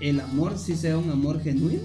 el 0.00 0.18
amor 0.18 0.58
sí 0.58 0.74
sea 0.74 0.98
un 0.98 1.10
amor 1.10 1.40
genuino 1.40 1.82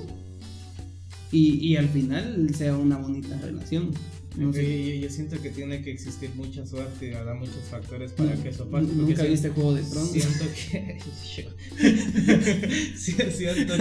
y, 1.32 1.56
y 1.68 1.76
al 1.78 1.88
final 1.90 2.50
sea 2.56 2.76
una 2.78 2.98
bonita 2.98 3.40
relación. 3.40 3.92
No 4.38 4.50
Ok, 4.50 4.56
sé, 4.56 4.86
yo, 5.00 5.06
yo 5.06 5.10
siento 5.10 5.42
que 5.42 5.50
tiene 5.50 5.82
que 5.82 5.92
existir 5.92 6.30
mucha 6.36 6.66
suerte 6.66 7.10
y 7.10 7.14
habrá 7.14 7.34
muchos 7.36 7.64
factores 7.70 8.12
para 8.12 8.34
que 8.36 8.50
eso 8.50 8.66
pase. 8.70 8.86
porque 8.88 9.02
Nunca 9.02 9.24
si- 9.24 9.30
viste 9.30 9.50
Juego 9.50 9.74
de 9.76 9.84
Tronos. 9.84 10.12
Siento 10.12 10.46
que. 10.54 10.98
Siento, 12.96 13.26
que 13.26 13.32
siento, 13.32 13.76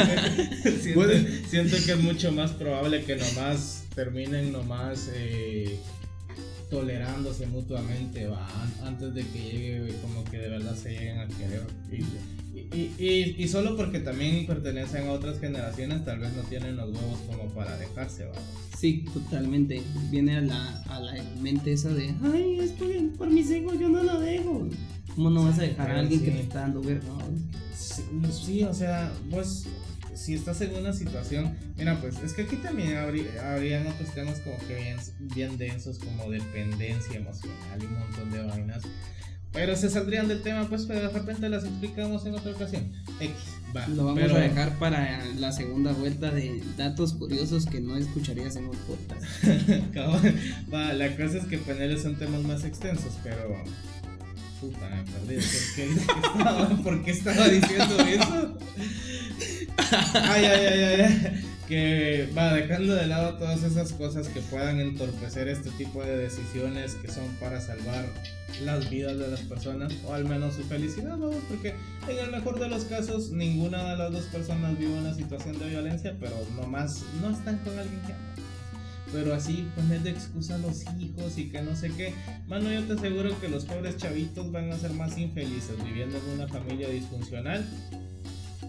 siento 1.49 1.77
que 1.85 1.93
es 1.93 2.01
mucho 2.01 2.33
más 2.33 2.53
probable 2.53 3.05
que 3.05 3.17
nomás 3.17 3.85
terminen 3.95 4.53
nomás 4.53 5.09
eh, 5.15 5.79
tolerándose 6.79 7.47
mutuamente 7.47 8.27
va, 8.27 8.45
an- 8.63 8.87
antes 8.89 9.15
de 9.15 9.23
que 9.29 9.39
llegue 9.39 9.95
como 10.03 10.25
que 10.25 10.39
de 10.39 10.49
verdad 10.49 10.75
se 10.75 10.91
lleguen 10.91 11.19
a 11.21 11.29
querer. 11.29 11.63
Y, 11.93 12.77
y, 12.77 12.95
y- 12.99 13.35
y 13.39 13.49
solo 13.49 13.77
porque 13.77 14.01
también 14.01 14.45
pertenecen 14.47 15.07
a 15.07 15.13
otras 15.13 15.39
generaciones, 15.39 16.05
tal 16.05 16.19
vez 16.19 16.33
no 16.35 16.43
tienen 16.43 16.77
los 16.77 16.89
huevos 16.91 17.21
como 17.29 17.45
para 17.55 17.77
dejarse, 17.77 18.25
va. 18.27 18.33
Sí, 18.77 19.05
totalmente. 19.15 19.83
Viene 20.11 20.37
a 20.37 20.41
la, 20.41 20.83
a 20.89 20.99
la 21.01 21.15
mente 21.41 21.73
esa 21.73 21.91
de, 21.91 22.13
ay, 22.25 22.59
es 22.61 22.73
por, 22.73 22.89
por 23.17 23.31
mis 23.31 23.51
hijos, 23.53 23.79
yo 23.79 23.89
no 23.89 24.03
lo 24.03 24.19
dejo. 24.21 24.69
¿Cómo 25.15 25.31
no 25.31 25.45
vas 25.45 25.59
a 25.61 25.63
dejar 25.63 25.91
a 25.93 26.01
alguien 26.01 26.21
que 26.21 26.27
Sí. 26.27 26.33
te 26.33 26.41
está 26.41 26.61
dando 26.63 26.81
verga? 26.83 27.07
Sí, 27.77 28.03
sí, 28.33 28.63
o 28.65 28.75
sea, 28.75 29.13
pues 29.31 29.67
si 30.17 30.35
estás 30.35 30.61
en 30.61 30.75
una 30.75 30.93
situación, 30.93 31.57
mira, 31.77 32.01
pues 32.01 32.17
es 32.23 32.33
que 32.33 32.43
aquí 32.43 32.57
también 32.57 32.97
habría, 32.97 33.55
habrían 33.55 33.87
otros 33.87 34.11
temas 34.15 34.41
como 34.41 34.57
que 34.67 34.75
bien, 34.77 34.97
bien 35.35 35.59
densos, 35.59 35.99
como 35.99 36.31
dependencia 36.31 37.17
emocional 37.17 37.79
y 37.81 37.85
un 37.85 37.99
montón 37.99 38.31
de 38.31 38.43
vainas. 38.43 38.83
Pero 39.53 39.77
se 39.77 39.89
saldrían 39.89 40.27
del 40.27 40.43
tema, 40.43 40.69
pues 40.69 40.85
pero 40.87 41.01
de 41.03 41.09
repente 41.11 41.49
las 41.49 41.63
explicamos 41.63 42.27
en 42.27 42.35
otra 42.35 42.51
ocasión. 42.51 42.91
X, 43.21 43.31
va. 43.77 43.87
Lo 43.87 44.07
vamos 44.07 44.21
pero- 44.21 44.35
a 44.37 44.41
dejar 44.41 44.77
para 44.81 45.25
la 45.37 45.53
segunda 45.53 45.93
vuelta 45.93 46.33
de 46.33 46.61
datos 46.77 47.13
curiosos 47.15 47.65
que 47.67 47.81
no 47.81 47.97
escucharías 47.97 48.57
en 48.57 48.65
un 48.65 48.77
podcast. 48.79 49.23
Va, 50.75 50.93
la 50.93 51.15
cosa 51.17 51.39
es 51.39 51.45
que 51.45 51.59
paneles 51.59 52.03
son 52.03 52.17
temas 52.17 52.43
más 52.43 52.65
extensos, 52.65 53.13
pero. 53.23 53.55
Puta, 54.65 54.89
me 54.89 55.05
perdí. 55.05 56.83
¿Por 56.83 57.03
qué, 57.03 57.11
estaba, 57.11 57.49
diciendo 57.49 57.99
eso? 58.01 58.59
Ay, 60.15 60.45
ay, 60.45 60.67
ay, 60.67 61.01
ay. 61.01 61.45
Que 61.69 62.31
va 62.37 62.55
dejando 62.55 62.95
de 62.95 63.07
lado 63.07 63.37
todas 63.37 63.63
esas 63.63 63.93
cosas 63.93 64.29
que 64.29 64.41
puedan 64.41 64.81
entorpecer 64.81 65.49
este 65.49 65.71
tipo 65.73 66.03
de 66.03 66.17
decisiones 66.17 66.95
que 66.95 67.09
son 67.09 67.27
para 67.41 67.61
salvar 67.61 68.07
las 68.63 68.89
vidas 68.89 69.19
de 69.19 69.29
las 69.29 69.41
personas 69.41 69.93
o 70.07 70.15
al 70.15 70.25
menos 70.25 70.55
su 70.55 70.63
felicidad, 70.65 71.17
¿no? 71.17 71.31
Porque 71.49 71.75
en 72.09 72.19
el 72.19 72.31
mejor 72.31 72.59
de 72.59 72.69
los 72.69 72.85
casos 72.85 73.31
ninguna 73.31 73.91
de 73.91 73.97
las 73.97 74.13
dos 74.13 74.25
personas 74.25 74.79
vive 74.79 74.93
una 74.95 75.15
situación 75.15 75.59
de 75.59 75.69
violencia, 75.71 76.17
pero 76.21 76.37
nomás 76.57 77.03
no 77.21 77.31
están 77.31 77.59
con 77.59 77.79
alguien 77.79 78.01
que 78.03 78.13
pero 79.13 79.35
así 79.35 79.67
poner 79.77 80.03
de 80.03 80.11
excusa 80.11 80.57
a 80.57 80.59
los 80.59 80.83
hijos 80.99 81.39
y 81.39 81.49
que 81.51 81.63
no 81.63 81.75
sé 81.77 81.91
qué. 81.97 82.13
Mano, 82.47 82.73
yo 82.73 82.83
te 82.85 82.95
aseguro 82.95 83.39
que 83.41 83.49
los 83.49 83.65
pobres 83.65 83.97
chavitos 83.97 84.51
van 84.51 84.71
a 84.73 84.77
ser 84.79 84.93
más 84.93 85.17
infelices 85.19 85.77
viviendo 85.85 86.17
en 86.19 86.41
una 86.41 86.49
familia 86.49 86.89
disfuncional 86.89 87.65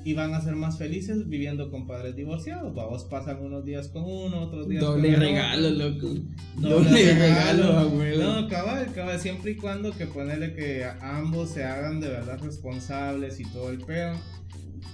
y 0.04 0.14
van 0.14 0.36
a 0.36 0.42
ser 0.42 0.56
más 0.56 0.78
felices 0.78 1.28
viviendo 1.28 1.72
con 1.72 1.88
padres 1.88 2.16
divorciados. 2.16 2.76
Vamos, 2.76 3.06
pasan 3.06 3.40
unos 3.44 3.66
días 3.66 3.88
con 3.88 4.04
uno, 4.04 4.42
otros 4.42 4.70
días 4.70 4.84
Doble 4.84 5.12
con 5.14 5.20
regalo, 5.20 5.68
otro. 5.70 5.90
loco. 5.90 6.22
Doble 6.58 6.70
Doble 6.90 7.14
regalo, 7.16 7.64
regalo. 7.64 7.80
a 7.80 7.88
huevo. 7.88 8.24
No, 8.24 8.48
cabal, 8.48 8.94
cabal, 8.94 9.20
siempre 9.20 9.52
y 9.52 9.56
cuando 9.56 9.92
que 9.98 10.06
ponerle 10.06 10.54
que 10.54 10.86
ambos 11.02 11.50
se 11.50 11.64
hagan 11.64 12.00
de 12.02 12.10
verdad 12.10 12.40
responsables 12.44 13.40
y 13.40 13.46
todo 13.46 13.72
el 13.72 13.80
pedo. 13.80 14.16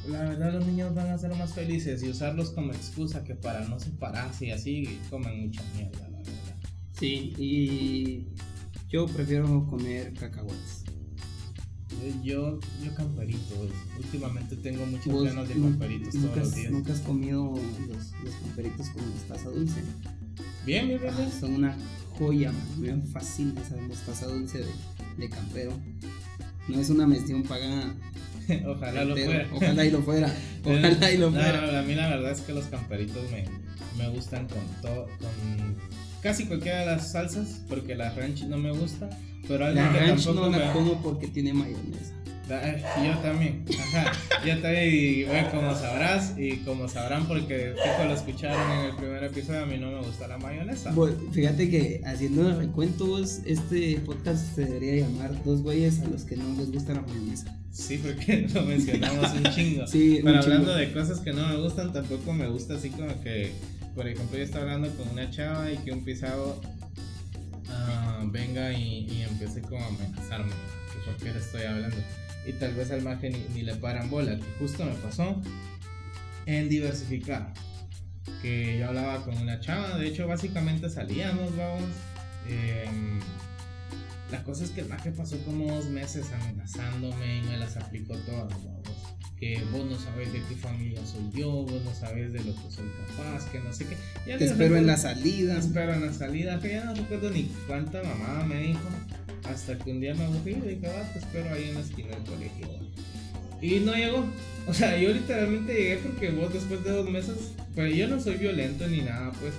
La 0.09 0.23
verdad 0.23 0.53
los 0.53 0.65
niños 0.65 0.95
van 0.95 1.09
a 1.09 1.17
ser 1.17 1.35
más 1.35 1.53
felices 1.53 2.01
y 2.03 2.09
usarlos 2.09 2.51
como 2.51 2.71
excusa 2.73 3.23
que 3.23 3.35
para 3.35 3.67
no 3.67 3.79
separarse 3.79 4.47
y 4.47 4.51
así 4.51 4.99
comen 5.09 5.47
mucha 5.47 5.61
mierda, 5.75 5.99
la 6.09 6.17
verdad. 6.17 6.55
Sí, 6.99 7.33
y 7.37 8.27
yo 8.89 9.05
prefiero 9.07 9.65
comer 9.67 10.13
cacahuates. 10.13 10.83
Eh, 12.03 12.13
Yo, 12.23 12.59
yo 12.83 12.95
camperitos, 12.95 13.69
últimamente 13.97 14.55
tengo 14.55 14.85
muchas 14.87 15.13
ganas 15.23 15.47
de 15.49 15.53
camperitos 15.55 16.13
todos 16.15 16.37
los 16.37 16.55
días. 16.55 16.71
nunca 16.71 16.93
has 16.93 16.99
comido 17.01 17.53
los, 17.87 18.11
los 18.23 18.35
camperitos 18.41 18.89
con 18.89 19.07
mostaza 19.11 19.49
dulce. 19.49 19.81
Bien, 20.65 20.87
bien, 20.87 20.99
bien, 20.99 21.13
Ah, 21.15 21.29
son 21.39 21.53
una 21.55 21.77
joya, 22.17 22.51
man. 22.51 22.81
Me 22.81 23.01
fascina 23.11 23.59
esa 23.61 23.75
mostaza 23.81 24.25
dulce 24.27 24.59
de, 24.59 24.65
de 25.17 25.29
campero. 25.29 25.73
No 26.67 26.79
es 26.79 26.89
una 26.89 27.05
mención 27.05 27.43
pagada. 27.43 27.93
Ojalá 28.67 29.03
lo 29.05 29.15
fuera. 29.17 29.47
Ojalá 29.53 29.85
y 29.85 29.91
lo 29.91 30.01
fuera. 30.01 30.33
Ojalá 30.65 31.11
y 31.11 31.17
lo 31.17 31.31
fuera. 31.31 31.61
no, 31.71 31.77
a 31.77 31.81
mí 31.81 31.95
la 31.95 32.09
verdad 32.09 32.31
es 32.31 32.41
que 32.41 32.53
los 32.53 32.65
camperitos 32.65 33.23
me, 33.31 33.45
me 33.97 34.09
gustan 34.09 34.47
con 34.47 34.59
todo, 34.81 35.05
con 35.05 35.75
casi 36.21 36.45
cualquiera 36.45 36.81
de 36.81 36.85
las 36.87 37.11
salsas, 37.11 37.61
porque 37.67 37.95
la 37.95 38.11
ranch 38.13 38.43
no 38.43 38.57
me 38.57 38.71
gusta, 38.71 39.09
pero 39.47 39.65
algo 39.65 39.81
La 39.81 39.91
que 39.91 39.99
ranch 39.99 40.23
tampoco 40.25 40.49
no 40.49 40.57
la 40.57 40.65
me- 40.67 40.73
como 40.73 41.01
porque 41.01 41.27
tiene 41.27 41.53
mayonesa. 41.53 42.13
Da- 42.47 42.67
eh, 42.67 42.83
Yo 43.05 43.17
también, 43.19 43.63
ajá. 43.79 44.11
Yo 44.45 44.59
también, 44.59 44.89
y 44.93 45.23
bueno, 45.23 45.49
como 45.51 45.73
sabrás, 45.73 46.33
y 46.37 46.57
como 46.57 46.87
sabrán, 46.89 47.25
porque 47.27 47.73
fijo 47.81 48.03
lo 48.07 48.13
escucharon 48.13 48.71
en 48.79 48.85
el 48.89 48.95
primer 48.97 49.23
episodio, 49.23 49.63
a 49.63 49.65
mí 49.65 49.77
no 49.77 49.89
me 49.91 49.99
gusta 50.05 50.27
la 50.27 50.37
mayonesa. 50.37 50.91
Bueno, 50.91 51.15
fíjate 51.31 51.69
que 51.69 52.01
haciendo 52.05 52.49
el 52.49 52.57
recuento, 52.57 53.05
vos, 53.05 53.39
este 53.45 53.99
podcast 54.05 54.53
se 54.55 54.65
debería 54.65 55.07
llamar 55.07 55.43
Dos 55.45 55.61
güeyes 55.61 56.01
a 56.01 56.05
los 56.07 56.23
que 56.25 56.35
no 56.35 56.43
les 56.57 56.71
gusta 56.71 56.93
la 56.93 57.01
mayonesa. 57.01 57.57
Sí, 57.71 57.97
porque 57.99 58.47
lo 58.53 58.63
mencionamos 58.63 59.31
un 59.33 59.43
chingo. 59.45 59.87
Sí, 59.87 60.21
un 60.23 60.25
Pero 60.25 60.39
hablando 60.39 60.73
chingo. 60.73 60.79
de 60.79 60.91
cosas 60.93 61.19
que 61.21 61.33
no 61.33 61.47
me 61.47 61.55
gustan, 61.57 61.93
tampoco 61.93 62.33
me 62.33 62.47
gusta 62.47 62.75
así 62.75 62.89
como 62.89 63.21
que, 63.21 63.53
por 63.95 64.07
ejemplo, 64.07 64.37
yo 64.37 64.43
estaba 64.43 64.63
hablando 64.65 64.89
con 64.97 65.09
una 65.09 65.29
chava 65.29 65.71
y 65.71 65.77
que 65.77 65.91
un 65.91 66.03
pisado 66.03 66.61
ah, 67.69 68.21
venga 68.25 68.73
y, 68.73 69.07
y 69.09 69.21
empiece 69.23 69.61
como 69.61 69.83
a 69.83 69.87
amenazarme, 69.87 70.51
que 70.51 70.99
por 71.05 71.15
qué 71.17 71.31
le 71.33 71.39
estoy 71.39 71.63
hablando. 71.63 71.97
Y 72.45 72.53
tal 72.53 72.73
vez 72.73 72.91
al 72.91 73.03
margen 73.03 73.33
ni, 73.33 73.45
ni 73.55 73.61
le 73.63 73.75
paran 73.75 74.09
bola, 74.09 74.35
que 74.37 74.45
justo 74.59 74.83
me 74.83 74.93
pasó 74.95 75.41
en 76.45 76.69
diversificar. 76.69 77.53
Que 78.41 78.79
yo 78.79 78.87
hablaba 78.87 79.23
con 79.23 79.37
una 79.37 79.59
chava, 79.59 79.97
de 79.97 80.07
hecho 80.07 80.27
básicamente 80.27 80.89
salíamos, 80.89 81.55
vamos. 81.55 81.83
em, 82.47 83.19
la 84.31 84.43
cosa 84.43 84.63
es 84.63 84.69
que 84.71 84.81
el 84.81 84.87
maje 84.87 85.11
pasó 85.11 85.37
como 85.39 85.73
dos 85.73 85.85
meses 85.85 86.25
amenazándome 86.31 87.39
y 87.39 87.41
me 87.41 87.57
las 87.57 87.75
aplicó 87.77 88.15
todas, 88.19 88.51
vamos. 88.63 88.81
Que 89.37 89.61
vos 89.71 89.85
no 89.85 89.99
sabés 89.99 90.31
de 90.31 90.41
qué 90.47 90.55
familia 90.55 91.01
soy 91.05 91.41
yo, 91.41 91.49
vos 91.49 91.83
no 91.83 91.93
sabés 91.93 92.31
de 92.31 92.39
lo 92.43 92.53
que 92.53 92.71
soy 92.71 92.85
capaz, 93.07 93.45
que 93.51 93.59
no 93.59 93.73
sé 93.73 93.85
qué. 93.87 93.97
Ya 94.27 94.37
Te 94.37 94.45
espero 94.45 94.77
en 94.77 94.87
la 94.87 94.97
salida. 94.97 95.55
te 95.55 95.59
espero 95.61 95.93
en 95.93 96.05
la 96.05 96.13
salida, 96.13 96.59
que 96.59 96.69
ya 96.69 96.85
no 96.85 96.93
recuerdo 96.93 97.31
ni 97.31 97.51
cuánta 97.67 98.03
mamá 98.03 98.45
me 98.45 98.61
dijo. 98.61 98.87
Hasta 99.49 99.77
que 99.77 99.91
un 99.91 99.99
día 99.99 100.13
me 100.13 100.25
aburrí 100.25 100.51
y 100.51 100.75
dije, 100.75 100.87
va, 100.87 101.11
te 101.11 101.19
espero 101.19 101.51
ahí 101.53 101.69
en 101.69 101.75
la 101.75 101.81
esquina 101.81 102.09
del 102.09 102.23
colegio. 102.23 102.67
Y 103.61 103.79
no 103.79 103.93
llegó. 103.95 104.25
O 104.67 104.73
sea, 104.73 104.95
yo 104.97 105.09
literalmente 105.11 105.73
llegué 105.73 105.97
porque 105.97 106.29
vos 106.29 106.53
después 106.53 106.83
de 106.83 106.91
dos 106.91 107.09
meses, 107.09 107.53
pues 107.73 107.95
yo 107.95 108.07
no 108.07 108.19
soy 108.19 108.37
violento 108.37 108.87
ni 108.87 109.01
nada, 109.01 109.31
pues. 109.41 109.53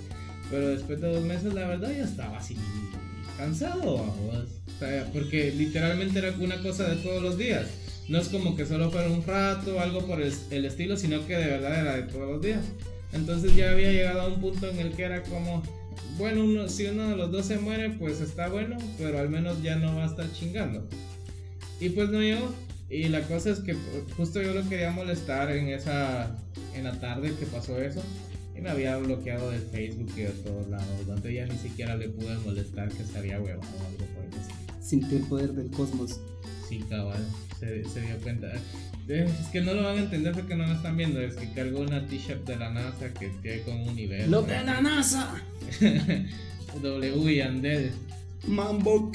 Pero 0.48 0.68
después 0.68 1.00
de 1.00 1.08
dos 1.08 1.24
meses, 1.24 1.52
la 1.52 1.66
verdad, 1.66 1.90
ya 1.90 2.04
estaba 2.04 2.38
así 2.38 2.56
cansado, 3.36 3.96
vos. 3.96 4.61
Porque 5.12 5.52
literalmente 5.52 6.18
era 6.18 6.34
una 6.38 6.60
cosa 6.62 6.88
de 6.88 6.96
todos 6.96 7.22
los 7.22 7.38
días. 7.38 7.66
No 8.08 8.18
es 8.18 8.28
como 8.28 8.56
que 8.56 8.66
solo 8.66 8.90
fuera 8.90 9.08
un 9.08 9.24
rato 9.24 9.76
o 9.76 9.80
algo 9.80 10.06
por 10.06 10.20
el, 10.20 10.64
estilo, 10.64 10.96
sino 10.96 11.26
que 11.26 11.36
de 11.36 11.46
verdad 11.46 11.80
era 11.80 11.96
de 11.96 12.02
todos 12.02 12.30
los 12.30 12.42
días. 12.42 12.64
Entonces 13.12 13.54
ya 13.54 13.70
había 13.70 13.92
llegado 13.92 14.22
a 14.22 14.28
un 14.28 14.40
punto 14.40 14.68
en 14.68 14.78
el 14.80 14.92
que 14.92 15.04
era 15.04 15.22
como, 15.22 15.62
bueno, 16.18 16.68
si 16.68 16.86
uno 16.86 17.08
de 17.08 17.16
los 17.16 17.30
dos 17.30 17.46
se 17.46 17.58
muere, 17.58 17.90
pues 17.90 18.20
está 18.20 18.48
bueno, 18.48 18.76
pero 18.98 19.18
al 19.18 19.28
menos 19.28 19.62
ya 19.62 19.76
no 19.76 19.94
va 19.94 20.04
a 20.04 20.06
estar 20.06 20.30
chingando. 20.32 20.86
Y 21.80 21.90
pues 21.90 22.10
no 22.10 22.20
llegó. 22.20 22.52
Y 22.90 23.08
la 23.08 23.22
cosa 23.22 23.50
es 23.50 23.60
que 23.60 23.74
justo 24.16 24.42
yo 24.42 24.52
lo 24.52 24.68
quería 24.68 24.90
molestar 24.90 25.50
en 25.50 25.68
esa, 25.68 26.36
en 26.74 26.84
la 26.84 26.92
tarde 27.00 27.32
que 27.38 27.46
pasó 27.46 27.80
eso. 27.80 28.02
Y 28.54 28.60
me 28.60 28.68
había 28.68 28.98
bloqueado 28.98 29.50
del 29.50 29.62
Facebook 29.62 30.12
y 30.16 30.22
de 30.22 30.30
todos 30.30 30.68
lados. 30.68 30.86
Entonces 31.00 31.34
ya 31.34 31.46
ni 31.46 31.58
siquiera 31.58 31.96
le 31.96 32.08
pude 32.10 32.36
molestar 32.38 32.90
que 32.90 33.04
se 33.04 33.16
había 33.16 33.40
huevado 33.40 33.62
o 33.62 33.86
algo 33.86 34.06
por 34.14 34.24
el 34.24 34.40
estilo. 34.40 34.61
Sintió 34.82 35.18
el 35.18 35.24
poder 35.24 35.52
del 35.52 35.70
cosmos. 35.70 36.20
Sí, 36.68 36.84
cabal, 36.88 37.24
se, 37.60 37.84
se 37.88 38.00
dio 38.00 38.16
cuenta. 38.18 38.52
Eh, 39.08 39.28
Es 39.40 39.48
que 39.48 39.60
no 39.60 39.74
lo 39.74 39.82
van 39.82 39.98
a 39.98 40.02
entender 40.02 40.32
porque 40.32 40.54
no 40.54 40.66
me 40.66 40.74
están 40.74 40.96
viendo. 40.96 41.20
Es 41.20 41.34
que 41.34 41.50
cargó 41.52 41.80
una 41.80 42.06
t-shirt 42.06 42.46
de 42.46 42.56
la 42.56 42.70
NASA 42.70 43.12
que 43.12 43.28
tiene 43.42 43.62
con 43.62 43.74
un 43.80 43.88
universo. 43.90 44.30
¡Lo 44.30 44.42
de 44.42 44.64
la 44.64 44.80
NASA! 44.80 45.42
W 46.82 47.32
y 47.32 47.40
Andel. 47.40 47.92
¡Mambo! 48.46 49.12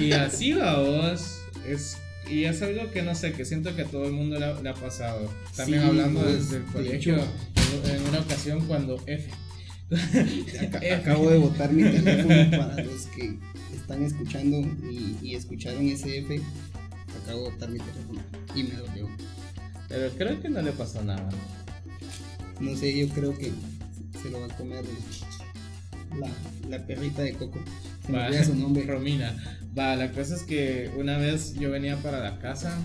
Y 0.00 0.12
así 0.12 0.52
va 0.52 0.78
vos. 0.80 1.38
Es, 1.66 1.98
y 2.30 2.44
es 2.44 2.62
algo 2.62 2.90
que 2.92 3.02
no 3.02 3.14
sé, 3.14 3.32
que 3.32 3.44
siento 3.44 3.74
que 3.74 3.82
a 3.82 3.86
todo 3.86 4.04
el 4.06 4.12
mundo 4.12 4.38
le 4.38 4.46
ha, 4.46 4.60
le 4.60 4.68
ha 4.68 4.74
pasado. 4.74 5.28
También 5.56 5.82
Sí, 5.82 5.88
hablando 5.88 6.20
pues, 6.20 6.50
desde 6.50 6.56
el 6.58 6.64
colegio, 6.72 7.16
en 7.16 8.08
una 8.08 8.20
ocasión 8.20 8.60
cuando 8.66 8.96
F. 9.06 9.30
Ac- 9.90 11.00
Acabo 11.00 11.30
de 11.30 11.38
botar 11.38 11.72
mi 11.72 11.82
teléfono 11.82 12.50
para 12.50 12.82
los 12.84 13.06
que 13.06 13.38
están 13.74 14.02
escuchando 14.04 14.58
y, 14.90 15.16
y 15.22 15.34
escucharon 15.34 15.86
ese 15.88 16.18
F. 16.18 16.40
Acabo 17.24 17.44
de 17.44 17.50
botar 17.50 17.68
mi 17.70 17.78
teléfono 17.78 18.20
y 18.54 18.62
me 18.64 18.74
dolió. 18.76 19.08
Pero 19.88 20.10
creo 20.16 20.40
que 20.40 20.48
no 20.48 20.62
le 20.62 20.72
pasó 20.72 21.02
nada. 21.02 21.28
No 22.60 22.76
sé, 22.76 22.96
yo 22.96 23.08
creo 23.12 23.36
que 23.36 23.50
se 24.22 24.30
lo 24.30 24.40
va 24.40 24.46
a 24.46 24.56
comer 24.56 24.84
la, 26.18 26.28
la 26.68 26.86
perrita 26.86 27.22
de 27.22 27.32
Coco. 27.34 27.58
Se 28.06 28.12
Va, 28.12 28.44
su 28.44 28.54
nombre. 28.54 28.84
Romina. 28.84 29.34
Va, 29.76 29.96
la 29.96 30.10
cosa 30.12 30.34
es 30.36 30.42
que 30.42 30.90
una 30.96 31.16
vez 31.18 31.54
yo 31.54 31.70
venía 31.70 31.96
para 31.96 32.18
la 32.20 32.38
casa 32.38 32.76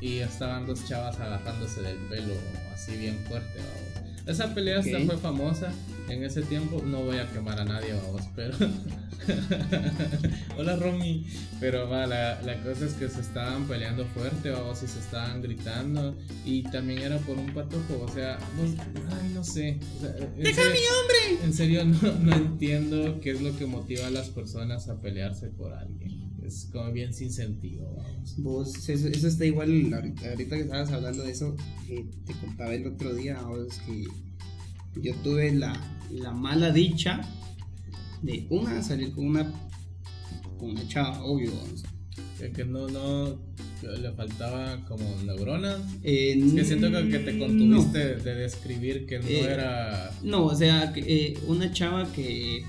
y 0.00 0.18
estaban 0.18 0.66
dos 0.66 0.86
chavas 0.86 1.18
agarrándose 1.20 1.80
del 1.82 1.96
pelo 2.08 2.34
así 2.72 2.96
bien 2.96 3.18
fuerte. 3.28 3.58
vamos. 3.58 4.28
Esa 4.28 4.54
pelea 4.54 4.78
hasta 4.78 4.96
Ok. 4.98 5.04
fue 5.06 5.18
famosa 5.18 5.72
en 6.08 6.24
ese 6.24 6.42
tiempo. 6.42 6.82
No 6.84 7.02
voy 7.02 7.18
a 7.18 7.30
quemar 7.32 7.60
a 7.60 7.64
nadie, 7.64 7.92
vamos, 7.94 8.22
pero. 8.34 8.56
Hola 10.58 10.76
Romy. 10.76 11.26
Pero 11.60 11.88
va, 11.88 12.06
la, 12.06 12.40
la 12.42 12.62
cosa 12.62 12.86
es 12.86 12.94
que 12.94 13.08
se 13.08 13.20
estaban 13.20 13.66
peleando 13.66 14.04
fuerte, 14.06 14.50
vamos, 14.50 14.82
y 14.82 14.86
se 14.86 14.98
estaban 14.98 15.40
gritando. 15.42 16.14
Y 16.44 16.62
también 16.64 17.00
era 17.00 17.18
por 17.18 17.38
un 17.38 17.52
patojo, 17.54 18.02
o 18.02 18.08
sea, 18.12 18.38
no- 18.56 19.14
ay, 19.16 19.30
no 19.34 19.44
sé. 19.44 19.78
o 19.96 20.00
sea, 20.00 20.16
en 20.18 20.54
serio- 20.54 20.90
hombre! 21.00 21.44
en 21.44 21.52
serio, 21.54 21.84
no, 21.84 22.12
no 22.20 22.36
entiendo 22.36 23.20
qué 23.20 23.30
es 23.32 23.40
lo 23.42 23.56
que 23.56 23.66
motiva 23.66 24.06
a 24.06 24.10
las 24.10 24.28
personas 24.28 24.88
a 24.88 25.00
pelearse 25.00 25.48
por 25.48 25.72
alguien. 25.72 26.24
Es 26.44 26.68
como 26.70 26.92
bien 26.92 27.14
sin 27.14 27.32
sentido, 27.32 27.90
vamos. 27.96 28.34
Vos, 28.36 28.88
eso, 28.90 29.08
eso 29.08 29.28
está 29.28 29.46
igual, 29.46 29.90
ahorita, 29.94 30.28
ahorita 30.28 30.56
que 30.56 30.62
estabas 30.62 30.92
hablando 30.92 31.22
de 31.22 31.30
eso, 31.32 31.56
eh, 31.88 32.04
te 32.26 32.34
contaba 32.34 32.74
el 32.74 32.86
otro 32.86 33.14
día, 33.14 33.40
vos, 33.40 33.78
que 33.86 34.04
yo 35.00 35.14
tuve 35.22 35.52
la, 35.52 35.72
la 36.10 36.32
mala 36.32 36.70
dicha 36.72 37.20
de 38.22 38.46
una, 38.50 38.82
salir 38.82 39.12
con 39.12 39.26
una, 39.26 39.50
con 40.58 40.70
una 40.70 40.86
chava, 40.88 41.22
obvio. 41.24 41.52
vamos. 41.52 41.84
Que, 42.38 42.50
que 42.52 42.64
no, 42.64 42.88
no, 42.88 43.36
le 43.82 44.12
faltaba 44.12 44.84
como 44.86 45.04
neurona. 45.24 45.76
Eh, 46.02 46.38
Es 46.46 46.52
que 46.52 46.64
siento 46.64 46.90
que, 46.90 47.08
que 47.10 47.18
te 47.20 47.32
no. 47.34 47.46
contuviste 47.46 48.16
de 48.16 48.34
describir 48.34 49.06
que 49.06 49.18
no 49.20 49.26
Eh, 49.26 49.40
era. 49.44 50.10
No, 50.22 50.46
o 50.46 50.54
sea, 50.54 50.92
que, 50.92 51.00
eh, 51.00 51.38
una 51.46 51.72
chava 51.72 52.10
que, 52.12 52.64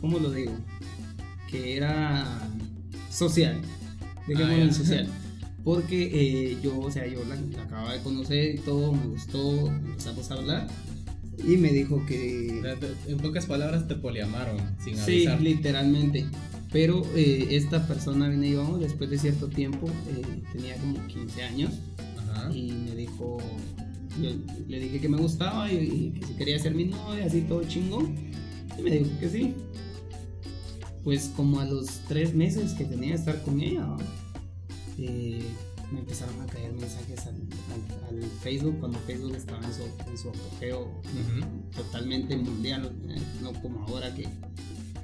¿cómo 0.00 0.18
lo 0.18 0.30
digo? 0.32 0.52
Que 1.50 1.76
era 1.76 2.26
social, 3.10 3.60
dejémoslo 4.26 4.54
Ah, 4.56 4.60
en 4.64 4.74
social. 4.74 5.08
Porque 5.64 6.10
eh, 6.52 6.56
yo, 6.62 6.78
o 6.80 6.90
sea, 6.90 7.06
yo 7.06 7.22
la, 7.24 7.36
la 7.36 7.62
acababa 7.64 7.92
de 7.92 8.00
conocer 8.00 8.54
y 8.54 8.58
todo, 8.58 8.92
me 8.92 9.06
gustó, 9.06 9.66
empezamos 9.68 10.30
a 10.30 10.34
hablar 10.34 10.66
y 11.46 11.56
me 11.56 11.72
dijo 11.72 12.04
que... 12.06 12.62
En 13.06 13.18
pocas 13.18 13.46
palabras 13.46 13.86
te 13.88 13.94
poliamaron 13.94 14.56
sin 14.82 14.96
Sí, 14.96 15.26
avisar. 15.26 15.40
literalmente. 15.40 16.26
Pero 16.70 17.02
eh, 17.14 17.48
esta 17.52 17.86
persona 17.86 18.28
vine 18.28 18.50
yo 18.50 18.76
después 18.78 19.08
de 19.08 19.18
cierto 19.18 19.48
tiempo, 19.48 19.88
eh, 19.88 20.42
tenía 20.52 20.76
como 20.76 21.06
15 21.06 21.42
años 21.42 21.72
Ajá. 22.18 22.52
y 22.54 22.72
me 22.72 22.94
dijo, 22.94 23.38
yo 24.20 24.30
le 24.68 24.78
dije 24.80 25.00
que 25.00 25.08
me 25.08 25.16
gustaba 25.16 25.72
y, 25.72 25.76
y 25.76 26.20
que 26.20 26.26
si 26.26 26.32
quería 26.34 26.58
ser 26.58 26.74
mi 26.74 26.84
novia, 26.84 27.24
así 27.24 27.40
todo 27.42 27.62
chingón. 27.64 28.14
Y 28.78 28.82
me 28.82 28.90
dijo 28.90 29.10
que 29.18 29.28
sí. 29.30 29.54
Pues 31.04 31.30
como 31.34 31.60
a 31.60 31.64
los 31.64 31.86
tres 32.06 32.34
meses 32.34 32.72
que 32.72 32.84
tenía 32.84 33.10
de 33.10 33.14
estar 33.14 33.42
con 33.42 33.60
ella, 33.60 33.86
eh, 34.98 35.40
me 35.90 36.00
empezaron 36.00 36.38
a 36.42 36.46
caer 36.46 36.72
mensajes 36.74 37.26
Facebook 38.48 38.78
cuando 38.80 38.98
Facebook 39.00 39.34
estaba 39.36 39.64
en 39.66 39.74
su, 39.74 39.82
en 40.10 40.18
su 40.18 40.28
apogeo 40.30 40.80
Ujú. 40.82 41.70
totalmente 41.76 42.36
mundial, 42.36 42.90
eh, 43.08 43.20
no 43.42 43.52
como 43.60 43.84
ahora 43.86 44.14
que, 44.14 44.26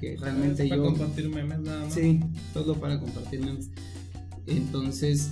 que 0.00 0.16
realmente 0.16 0.66
para 0.68 0.76
yo... 0.76 0.85
compartir 0.87 1.28
memes 1.28 1.61
nada 1.61 1.85
más. 1.85 1.92
Sí, 1.92 2.20
solo 2.54 2.74
para 2.80 2.98
compartir 2.98 3.40
memes. 3.40 3.70
Entonces, 4.46 5.28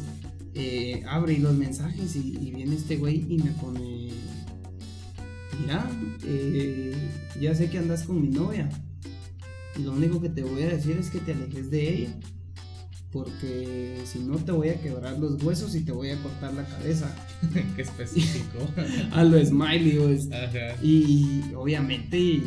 eh, 0.54 1.02
abrí 1.08 1.38
los 1.38 1.54
mensajes 1.54 2.14
y, 2.16 2.36
y 2.38 2.50
viene 2.50 2.76
este 2.76 2.98
güey 2.98 3.24
y 3.28 3.38
me 3.38 3.52
pone, 3.52 4.10
mira, 5.60 5.90
eh, 6.24 6.94
ya 7.40 7.54
sé 7.54 7.70
que 7.70 7.78
andas 7.78 8.02
con 8.04 8.20
mi 8.20 8.28
novia. 8.28 8.68
Y 9.78 9.82
lo 9.84 9.92
único 9.92 10.20
que 10.20 10.28
te 10.28 10.42
voy 10.42 10.64
a 10.64 10.68
decir 10.68 10.98
es 10.98 11.08
que 11.08 11.18
te 11.18 11.32
alejes 11.32 11.70
de 11.70 11.94
ella. 11.94 12.14
Porque 13.10 14.02
si 14.04 14.18
no 14.18 14.36
te 14.36 14.52
voy 14.52 14.68
a 14.68 14.80
quebrar 14.80 15.18
los 15.18 15.42
huesos 15.42 15.74
y 15.74 15.80
te 15.80 15.92
voy 15.92 16.10
a 16.10 16.22
cortar 16.22 16.52
la 16.52 16.64
cabeza. 16.66 17.14
Qué 17.76 17.82
específico. 17.82 18.68
A 19.12 19.24
lo 19.24 19.44
smiley, 19.44 19.98
pues. 19.98 20.28
Ajá. 20.32 20.76
Y 20.82 21.42
obviamente 21.54 22.42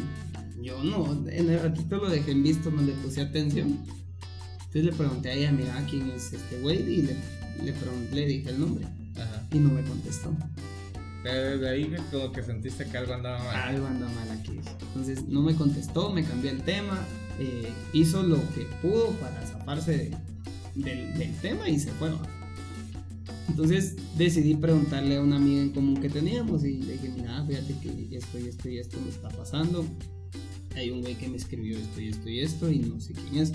yo 0.62 0.84
no, 0.84 1.28
en 1.30 1.50
el 1.50 1.60
ratito 1.62 1.98
lo 1.98 2.10
dejé 2.10 2.32
en 2.32 2.44
visto, 2.44 2.72
no 2.72 2.82
le 2.82 2.94
puse 2.94 3.22
atención. 3.22 3.78
Entonces 4.60 4.84
le 4.86 4.92
pregunté 4.94 5.30
a 5.30 5.34
ella, 5.34 5.52
mira, 5.52 5.86
¿quién 5.90 6.10
es 6.12 6.34
este 6.34 6.60
güey? 6.62 6.82
Y 6.82 7.02
le, 7.04 7.16
le 7.64 7.74
pregunté, 7.74 8.16
le 8.16 8.26
dije 8.26 8.50
el 8.50 8.60
nombre. 8.60 8.86
Ajá. 9.16 9.44
Y 9.54 9.60
no 9.60 9.70
me 9.70 9.82
contestó. 9.84 10.34
Pero 11.24 11.52
Desde 11.58 11.70
ahí 11.70 11.96
como 12.12 12.32
que 12.32 12.44
sentiste 12.44 12.86
que 12.86 12.98
algo 12.98 13.14
andaba 13.14 13.44
mal. 13.44 13.56
Algo 13.56 13.88
anda 13.88 14.08
mal 14.10 14.32
aquí. 14.32 14.60
Entonces 14.88 15.28
no 15.28 15.42
me 15.42 15.56
contestó, 15.56 16.12
me 16.12 16.24
cambió 16.24 16.52
el 16.52 16.62
tema. 16.62 17.00
eh, 17.40 17.68
hizo 17.94 18.24
lo 18.24 18.38
que 18.54 18.62
pudo 18.82 19.10
para 19.20 19.42
zafarse 19.46 19.92
de- 19.92 20.18
del, 20.76 21.18
del 21.18 21.34
tema 21.42 21.68
y 21.70 21.80
se 21.80 21.92
fue. 21.92 22.10
Entonces 23.48 23.96
decidí 24.18 24.56
preguntarle 24.56 25.18
a 25.18 25.22
una 25.22 25.38
amiga 25.38 25.62
en 25.62 25.70
común 25.70 25.98
que 25.98 26.10
teníamos 26.10 26.64
y 26.66 26.74
le 26.82 26.94
dije, 26.94 27.10
mira, 27.16 27.44
fíjate 27.46 27.76
que 27.82 28.16
esto 28.18 28.40
y 28.40 28.48
esto 28.48 28.70
y 28.70 28.78
esto 28.80 28.98
me 29.02 29.10
está 29.10 29.30
pasando. 29.30 29.86
Hay 30.76 30.90
un 30.92 31.02
güey 31.02 31.16
que 31.16 31.30
me 31.30 31.38
escribió 31.38 31.78
esto 31.78 32.02
y 32.02 32.10
esto 32.10 32.30
y 32.30 32.40
esto 32.42 32.72
y 32.72 32.80
no 32.80 33.00
sé 33.00 33.14
quién 33.14 33.42
es. 33.44 33.54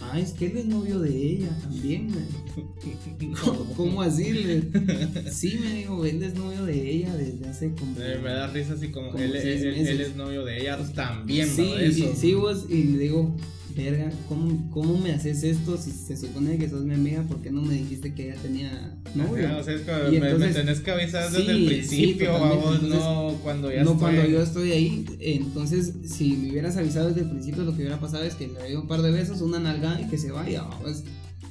Ah, 0.00 0.18
es 0.18 0.30
que 0.32 0.46
él 0.46 0.56
es 0.58 0.66
novio 0.66 1.00
de 1.00 1.10
ella 1.16 1.48
también. 1.60 2.08
¿Cómo, 3.44 3.64
cómo 3.76 4.02
así? 4.02 4.32
Le- 4.32 4.62
Sí, 5.30 5.58
me 5.60 5.74
dijo, 5.74 6.04
él 6.04 6.22
es 6.22 6.34
novio 6.34 6.64
de 6.64 6.90
ella 6.90 7.14
desde 7.16 7.46
hace 7.48 7.72
como... 7.72 7.92
Me 7.94 8.30
da 8.30 8.46
risa 8.48 8.72
así 8.74 8.88
como, 8.88 9.10
Como 9.10 9.22
él, 9.22 9.34
él- 9.36 9.86
él 9.86 10.00
es 10.00 10.16
novio 10.16 10.44
de 10.44 10.60
ella 10.60 10.78
también, 10.94 11.48
sí, 11.48 11.62
¿no? 11.62 11.76
Eso. 11.78 12.14
sí, 12.16 12.34
vos, 12.34 12.66
y 12.68 12.84
le 12.84 12.98
digo, 12.98 13.36
verga, 13.84 14.10
¿cómo, 14.28 14.70
¿cómo 14.70 14.98
me 14.98 15.12
haces 15.12 15.42
esto 15.42 15.76
si 15.76 15.90
se 15.90 16.16
supone 16.16 16.58
que 16.58 16.68
sos 16.68 16.84
mi 16.84 16.94
amiga? 16.94 17.22
¿Por 17.22 17.38
qué 17.42 17.50
no 17.50 17.62
me 17.62 17.74
dijiste 17.74 18.14
que 18.14 18.30
ella 18.30 18.40
tenía 18.42 18.94
novio? 19.14 19.46
Ajá, 19.46 19.56
o 19.58 19.62
sea, 19.64 19.74
es 19.74 19.82
como, 19.82 19.98
Y 20.08 20.12
me, 20.12 20.20
me 20.20 20.26
entonces- 20.30 20.54
tenés 20.54 20.80
que 20.80 20.90
avisar 20.90 21.30
desde 21.30 21.44
sí, 21.44 21.50
el 21.50 21.58
sí, 21.58 21.66
principio, 21.66 22.32
totalmente, 22.32 22.56
vamos, 22.64 22.74
entonces, 22.82 23.00
no 23.00 23.38
cuando 23.42 23.72
ya 23.72 23.84
no 23.84 23.92
estoy. 23.92 23.98
cuando 24.00 24.26
yo 24.26 24.42
estoy 24.42 24.72
ahí. 24.72 25.04
Entonces, 25.20 25.92
si 26.04 26.32
me 26.36 26.50
hubieras 26.50 26.76
avisado 26.76 27.08
desde 27.08 27.22
el 27.22 27.30
principio, 27.30 27.62
lo 27.64 27.72
que 27.72 27.78
hubiera 27.82 27.98
pasado 28.00 28.24
es 28.24 28.34
que 28.34 28.48
le 28.48 28.54
doy 28.58 28.74
un 28.74 28.86
par 28.88 29.02
de 29.02 29.10
besos, 29.10 29.40
una 29.40 29.58
nalgada 29.58 30.00
y 30.00 30.04
que 30.08 30.18
se 30.18 30.30
vaya. 30.30 30.62
vamos. 30.62 31.02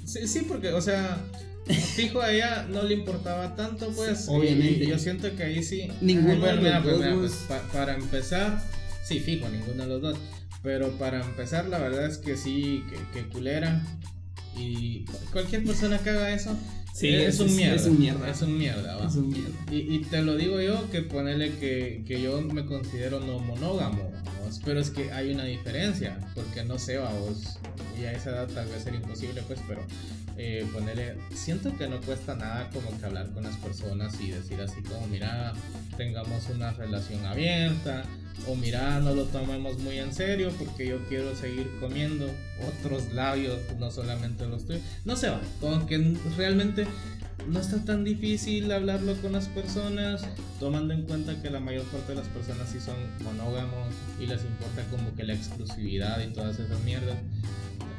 Sí, 0.06 0.28
sí, 0.28 0.42
porque, 0.48 0.70
o 0.74 0.82
sea, 0.82 1.22
fijo 1.96 2.22
a 2.22 2.32
ella 2.32 2.66
no 2.72 2.84
le 2.84 2.94
importaba 2.94 3.56
tanto, 3.56 3.90
pues. 3.96 4.20
Sí, 4.26 4.26
obviamente. 4.30 4.84
Y 4.86 4.88
yo 4.88 4.98
siento 5.00 5.34
que 5.36 5.44
ahí 5.44 5.64
sí. 5.64 5.88
Ninguno 6.02 6.40
bueno, 6.40 6.56
de 6.58 6.62
mira, 6.62 6.80
los 6.80 6.84
pues, 6.84 6.96
dos, 6.98 7.06
mira, 7.06 7.16
pues. 7.20 7.32
pues, 7.48 7.60
pa- 7.62 7.72
para 7.74 7.96
empezar, 7.96 8.64
sí, 9.06 9.20
fijo, 9.20 9.48
ninguno 9.50 9.84
de 9.84 9.90
los 9.90 10.02
dos. 10.02 10.18
Pero 10.64 10.90
para 10.98 11.22
empezar, 11.24 11.68
la 11.68 11.78
verdad 11.80 12.06
es 12.06 12.18
que 12.18 12.36
sí, 12.38 12.84
que, 12.90 13.22
que 13.22 13.28
culera. 13.30 13.82
Y 14.56 15.06
cualquier 15.32 15.64
persona 15.64 16.00
que 16.00 16.10
haga 16.10 16.34
eso 16.34 16.58
Sí, 16.94 17.10
es, 17.10 17.36
es- 17.36 17.40
un 17.42 17.56
mierda. 17.56 17.76
es 17.76 17.86
un 17.86 18.00
mierda. 18.00 18.30
Es 18.30 18.42
un 18.42 18.58
mierda, 18.58 18.96
va. 18.98 19.08
Es 19.08 19.16
un 19.16 19.30
miedo. 19.30 19.50
Y, 19.72 19.76
y 19.96 20.00
te 20.10 20.24
lo 20.24 20.36
digo 20.36 20.60
yo 20.60 20.90
que 20.90 21.04
ponele 21.04 21.52
que, 21.60 22.04
que 22.08 22.20
yo 22.22 22.42
me 22.42 22.66
considero 22.66 23.20
no 23.20 23.38
monógamo, 23.40 24.12
pero 24.66 24.80
es 24.80 24.90
que 24.90 25.12
hay 25.12 25.32
una 25.32 25.44
diferencia, 25.46 26.18
porque 26.34 26.64
no 26.64 26.80
sé, 26.80 26.98
vos, 26.98 27.60
y 28.08 28.16
a 28.16 28.18
esa 28.18 28.30
edad 28.32 28.48
tal 28.48 28.68
vez 28.68 28.86
era 28.86 28.96
imposible, 28.96 29.42
pues, 29.48 29.60
pero 29.68 29.82
eh, 30.38 30.66
ponerle, 30.74 31.16
siento 31.34 31.76
que 31.78 31.88
no 31.88 32.00
cuesta 32.02 32.36
nada 32.36 32.70
como 32.72 32.98
que 32.98 33.06
hablar 33.06 33.30
con 33.32 33.44
las 33.44 33.56
personas 33.58 34.20
y 34.22 34.32
decir 34.32 34.60
así 34.62 34.82
como, 34.82 35.08
mira, 35.08 35.54
tengamos 35.98 36.48
una 36.50 36.72
relación 36.72 37.26
abierta, 37.26 38.04
o 38.48 38.56
mira, 38.56 39.00
no 39.00 39.14
lo 39.14 39.24
tomemos 39.26 39.80
muy 39.80 39.98
en 39.98 40.14
serio 40.14 40.52
porque 40.60 40.88
yo 40.88 41.04
quiero 41.08 41.36
seguir 41.36 41.70
comiendo 41.80 42.30
otros 42.68 43.12
labios, 43.14 43.60
no 43.80 43.90
solamente 43.92 44.46
los 44.48 44.66
tuyos. 44.66 44.84
No 45.06 45.16
se 45.16 45.30
va, 45.30 45.42
como 45.60 45.86
que 45.88 46.16
realmente 46.38 46.86
no 47.48 47.60
está 47.60 47.84
tan 47.84 48.04
difícil 48.04 48.72
hablarlo 48.72 49.16
con 49.22 49.32
las 49.32 49.48
personas, 49.48 50.26
tomando 50.60 50.94
en 50.94 51.04
cuenta 51.04 51.42
que 51.42 51.50
la 51.50 51.60
mayor 51.60 51.84
parte 51.86 52.12
de 52.12 52.20
las 52.20 52.28
personas 52.28 52.70
sí 52.70 52.80
son 52.80 52.96
monógamos 53.24 53.88
y 54.20 54.26
les 54.26 54.42
importa 54.44 54.84
como 54.92 55.16
que 55.16 55.24
la 55.24 55.34
exclusividad 55.34 56.22
y 56.22 56.34
todas 56.34 56.60
esas 56.60 56.80
mierdas 56.82 57.18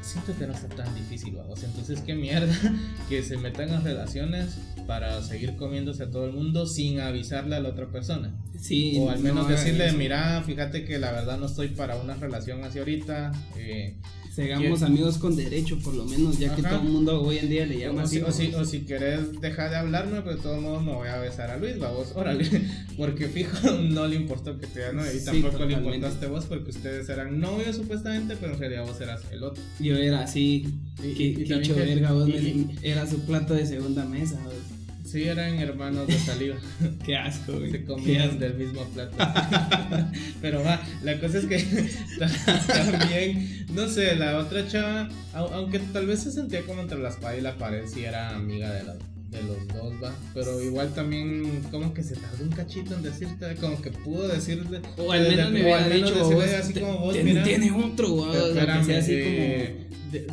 siento 0.01 0.37
que 0.37 0.47
no 0.47 0.53
está 0.53 0.67
tan 0.69 0.93
difícil, 0.95 1.35
vamos. 1.35 1.63
Entonces, 1.63 2.01
qué 2.01 2.15
mierda 2.15 2.53
que 3.09 3.23
se 3.23 3.37
metan 3.37 3.69
en 3.69 3.83
relaciones 3.83 4.57
para 4.87 5.21
seguir 5.21 5.55
comiéndose 5.55 6.03
a 6.03 6.11
todo 6.11 6.25
el 6.25 6.33
mundo 6.33 6.65
sin 6.65 6.99
avisarle 6.99 7.55
a 7.55 7.59
la 7.59 7.69
otra 7.69 7.87
persona. 7.87 8.33
Sí. 8.59 8.97
O 8.99 9.09
al 9.09 9.19
menos 9.19 9.47
decirle, 9.47 9.91
mira, 9.93 10.41
fíjate 10.43 10.85
que 10.85 10.99
la 10.99 11.11
verdad 11.11 11.37
no 11.37 11.45
estoy 11.45 11.69
para 11.69 11.95
una 11.97 12.15
relación 12.15 12.63
así 12.63 12.79
ahorita. 12.79 13.31
Eh, 13.57 13.97
Seamos 14.33 14.83
amigos 14.83 15.17
con 15.17 15.35
derecho, 15.35 15.77
por 15.79 15.95
lo 15.95 16.05
menos, 16.05 16.39
ya 16.39 16.55
que 16.55 16.61
todo 16.61 16.81
el 16.81 16.89
mundo 16.89 17.21
hoy 17.21 17.37
en 17.39 17.49
día 17.49 17.65
le 17.65 17.79
llama 17.79 18.01
o 18.01 18.05
así. 18.05 18.17
Si, 18.17 18.21
o, 18.21 18.31
si, 18.31 18.53
o 18.53 18.65
si 18.65 18.79
querés 18.81 19.39
dejar 19.41 19.69
de 19.69 19.77
hablarme, 19.77 20.21
pues 20.21 20.37
de 20.37 20.41
todos 20.41 20.61
modos 20.61 20.83
me 20.83 20.93
voy 20.93 21.07
a 21.07 21.17
besar 21.17 21.49
a 21.49 21.57
Luis, 21.57 21.77
vos, 21.79 22.13
órale. 22.15 22.45
Porque 22.97 23.27
fijo, 23.27 23.71
no 23.89 24.07
le 24.07 24.15
importó 24.15 24.57
que 24.59 24.67
te 24.67 24.93
no 24.93 25.01
y 25.11 25.19
tampoco 25.23 25.65
le 25.65 25.73
importaste 25.73 26.27
vos, 26.27 26.45
porque 26.45 26.71
ustedes 26.71 27.07
eran 27.09 27.39
novios 27.39 27.75
supuestamente, 27.75 28.35
pero 28.39 28.53
en 28.53 28.59
realidad 28.59 28.85
vos 28.85 28.99
eras 29.01 29.21
el 29.31 29.43
otro. 29.43 29.63
Yo 29.79 29.95
era 29.95 30.21
así, 30.21 30.67
y, 31.03 31.13
que, 31.13 31.23
y, 31.23 31.45
que, 31.45 31.73
verga, 31.73 32.11
vos 32.11 32.29
era 32.81 33.07
su 33.07 33.19
plato 33.21 33.53
de 33.53 33.65
segunda 33.65 34.05
mesa, 34.05 34.39
vos. 34.43 34.78
Sí, 35.09 35.23
eran 35.23 35.55
hermanos 35.55 36.05
de 36.05 36.19
saliva. 36.19 36.55
Qué 37.05 37.15
asco, 37.17 37.53
güey. 37.53 37.71
Se 37.71 37.83
comían 37.83 38.37
del 38.37 38.53
mismo 38.53 38.83
plato. 38.89 39.17
Pero 40.41 40.63
va, 40.63 40.79
la 41.03 41.19
cosa 41.19 41.39
es 41.39 41.45
que 41.45 41.57
también, 42.67 43.65
no 43.73 43.87
sé, 43.87 44.15
la 44.15 44.37
otra 44.37 44.67
chava, 44.67 45.09
aunque 45.33 45.79
tal 45.79 46.05
vez 46.05 46.19
se 46.19 46.31
sentía 46.31 46.61
como 46.61 46.83
entre 46.83 46.99
la 46.99 47.09
espada 47.09 47.35
y 47.35 47.41
la 47.41 47.57
pared, 47.57 47.87
sí 47.87 48.03
era 48.03 48.35
amiga 48.35 48.71
de, 48.71 48.83
la, 48.83 48.93
de 48.93 49.43
los 49.47 49.67
dos, 49.69 49.93
va. 50.03 50.13
Pero 50.35 50.61
igual 50.61 50.93
también, 50.93 51.63
como 51.71 51.91
que 51.91 52.03
se 52.03 52.15
tardó 52.15 52.43
un 52.43 52.51
cachito 52.51 52.93
en 52.93 53.01
decirte, 53.01 53.55
como 53.55 53.81
que 53.81 53.89
pudo 53.89 54.27
decirle. 54.27 54.79
O 54.97 55.11
al 55.11 55.27
menos 55.27 55.51
me 55.51 55.73
había 55.73 55.89
dicho, 55.89 56.39
así 56.39 56.73
como 56.73 56.99
vos. 56.99 57.15
Tiene 57.15 57.71
otro, 57.71 58.09
güey. 58.09 58.59
Así 58.59 59.23
como 59.23 60.29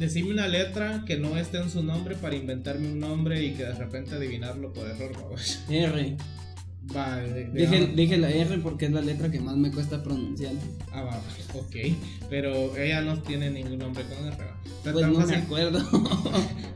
decirme 0.00 0.30
una 0.30 0.48
letra 0.48 1.04
que 1.06 1.18
no 1.18 1.36
esté 1.36 1.58
en 1.58 1.70
su 1.70 1.82
nombre 1.82 2.16
para 2.16 2.34
inventarme 2.34 2.90
un 2.90 2.98
nombre 2.98 3.44
y 3.44 3.52
que 3.52 3.64
de 3.64 3.74
repente 3.74 4.14
adivinarlo 4.16 4.72
por 4.72 4.88
error, 4.88 5.12
vamos. 5.12 5.60
R. 5.68 6.16
Va, 6.96 7.20
dije, 7.94 8.16
la 8.16 8.30
R 8.30 8.58
porque 8.58 8.86
es 8.86 8.92
la 8.92 9.02
letra 9.02 9.30
que 9.30 9.38
más 9.38 9.54
me 9.56 9.70
cuesta 9.70 10.02
pronunciar. 10.02 10.54
Ah, 10.90 11.02
va, 11.02 11.22
ok. 11.54 11.76
Pero 12.30 12.74
ella 12.76 13.02
no 13.02 13.20
tiene 13.20 13.50
ningún 13.50 13.78
nombre 13.78 14.02
con 14.04 14.26
R. 14.26 14.36
Pues 14.82 15.06
no 15.06 15.14
fácil, 15.14 15.36
me 15.36 15.42
acuerdo. 15.42 15.78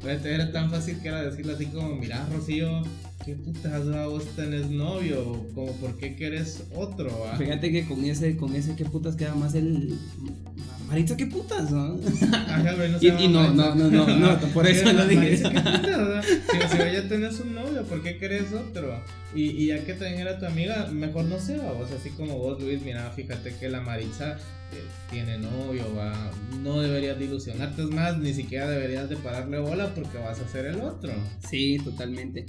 era 0.24 0.52
tan 0.52 0.70
fácil 0.70 1.00
que 1.00 1.08
era 1.08 1.22
decirle 1.22 1.54
así 1.54 1.66
como, 1.66 1.96
mira, 1.96 2.28
Rocío, 2.30 2.82
¿qué 3.24 3.34
putas 3.34 3.86
vos 4.06 4.24
tenés 4.36 4.70
novio? 4.70 5.46
Como, 5.54 5.72
¿por 5.72 5.96
qué 5.96 6.14
quieres 6.14 6.64
otro? 6.76 7.10
Fíjate 7.38 7.72
que 7.72 7.86
con 7.86 8.04
ese, 8.04 8.36
con 8.36 8.54
ese, 8.54 8.76
¿qué 8.76 8.84
putas 8.84 9.16
queda 9.16 9.34
más 9.34 9.54
el 9.54 9.98
Maritza, 10.94 11.16
qué 11.16 11.26
putas, 11.26 11.72
¿no? 11.72 11.98
Ajá, 12.32 12.62
no 12.62 12.98
y, 13.00 13.08
y 13.08 13.26
no, 13.26 13.52
no, 13.52 13.74
no, 13.74 13.90
no, 13.90 14.06
no, 14.06 14.38
por 14.52 14.64
eso 14.64 14.92
lo 14.92 15.08
dije. 15.08 15.42
¿qué 15.42 15.50
putas, 15.50 16.24
si, 16.24 16.68
si 16.68 16.78
ya 16.78 17.08
tenés 17.08 17.40
un 17.40 17.52
novio, 17.52 17.82
¿por 17.82 18.00
qué 18.00 18.16
querés 18.16 18.52
otro? 18.52 19.02
Y, 19.34 19.42
y 19.42 19.66
ya 19.66 19.84
que 19.84 19.94
también 19.94 20.20
era 20.20 20.38
tu 20.38 20.46
amiga, 20.46 20.86
mejor 20.92 21.24
no 21.24 21.40
sea, 21.40 21.72
o 21.72 21.84
sea, 21.88 21.96
así 21.96 22.10
como 22.10 22.38
vos, 22.38 22.62
Luis, 22.62 22.80
mira, 22.82 23.10
fíjate 23.10 23.56
que 23.56 23.68
la 23.68 23.80
Maritza 23.80 24.34
eh, 24.72 24.84
tiene 25.10 25.36
novio, 25.36 25.92
va, 25.96 26.30
no 26.62 26.80
deberías 26.80 27.18
de 27.18 27.24
ilusionarte, 27.24 27.82
es 27.82 27.90
más, 27.90 28.16
ni 28.18 28.32
siquiera 28.32 28.70
deberías 28.70 29.08
de 29.08 29.16
pararle 29.16 29.58
bola 29.58 29.92
porque 29.96 30.18
vas 30.18 30.38
a 30.38 30.46
ser 30.46 30.66
el 30.66 30.80
otro. 30.80 31.12
Sí, 31.50 31.80
totalmente. 31.82 32.46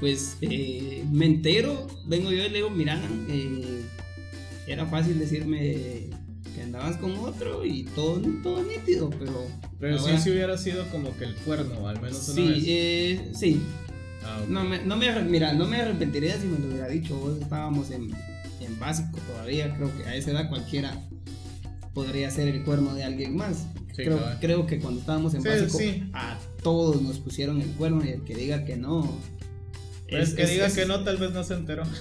Pues 0.00 0.38
eh, 0.40 1.04
me 1.12 1.26
entero, 1.26 1.86
vengo 2.06 2.32
yo 2.32 2.46
y 2.46 2.48
le 2.48 2.56
digo, 2.56 2.70
mira, 2.70 2.98
eh, 3.28 3.82
era 4.66 4.86
fácil 4.86 5.18
decirme 5.18 6.08
que 6.54 6.62
andabas 6.62 6.96
con 6.96 7.12
otro 7.18 7.64
y 7.64 7.84
todo, 7.84 8.20
todo 8.42 8.62
nítido, 8.62 9.10
pero... 9.10 9.46
Pero 9.78 9.98
sí, 9.98 10.16
si 10.18 10.30
hubiera 10.30 10.56
sido 10.56 10.86
como 10.88 11.16
que 11.16 11.24
el 11.24 11.34
cuerno, 11.36 11.88
al 11.88 12.00
menos 12.00 12.28
una 12.28 12.36
sí, 12.36 12.48
vez. 12.48 12.64
Eh, 12.66 13.30
sí, 13.34 13.62
ah, 14.22 14.40
no, 14.48 14.64
me, 14.64 14.82
no, 14.84 14.96
me, 14.96 15.22
mira, 15.22 15.52
no 15.52 15.66
me 15.66 15.80
arrepentiría 15.80 16.38
si 16.38 16.46
me 16.46 16.58
lo 16.58 16.68
hubiera 16.68 16.88
dicho, 16.88 17.16
vos 17.16 17.38
estábamos 17.40 17.90
en, 17.90 18.10
en 18.60 18.78
básico 18.78 19.18
todavía, 19.32 19.74
creo 19.76 19.94
que 19.96 20.04
a 20.04 20.14
esa 20.14 20.30
edad 20.30 20.48
cualquiera 20.48 20.98
podría 21.92 22.30
ser 22.30 22.48
el 22.48 22.62
cuerno 22.64 22.94
de 22.94 23.04
alguien 23.04 23.36
más. 23.36 23.66
creo, 23.94 24.20
creo, 24.40 24.66
que 24.66 24.78
cuando 24.78 25.00
estábamos 25.00 25.34
en 25.34 25.42
básico 25.42 25.78
a 26.12 26.38
todos 26.62 27.00
nos 27.02 27.18
pusieron 27.18 27.60
el 27.60 27.70
cuerno 27.70 28.04
y 28.04 28.08
el 28.08 28.22
que 28.22 28.34
diga 28.34 28.64
que 28.64 28.76
no 28.76 29.08
pues 30.08 30.34
que 30.34 30.46
diga 30.46 30.70
que 30.70 30.84
no, 30.84 31.00
tal 31.00 31.16
vez 31.16 31.32
no 31.32 31.42
se 31.44 31.54
enteró. 31.54 31.82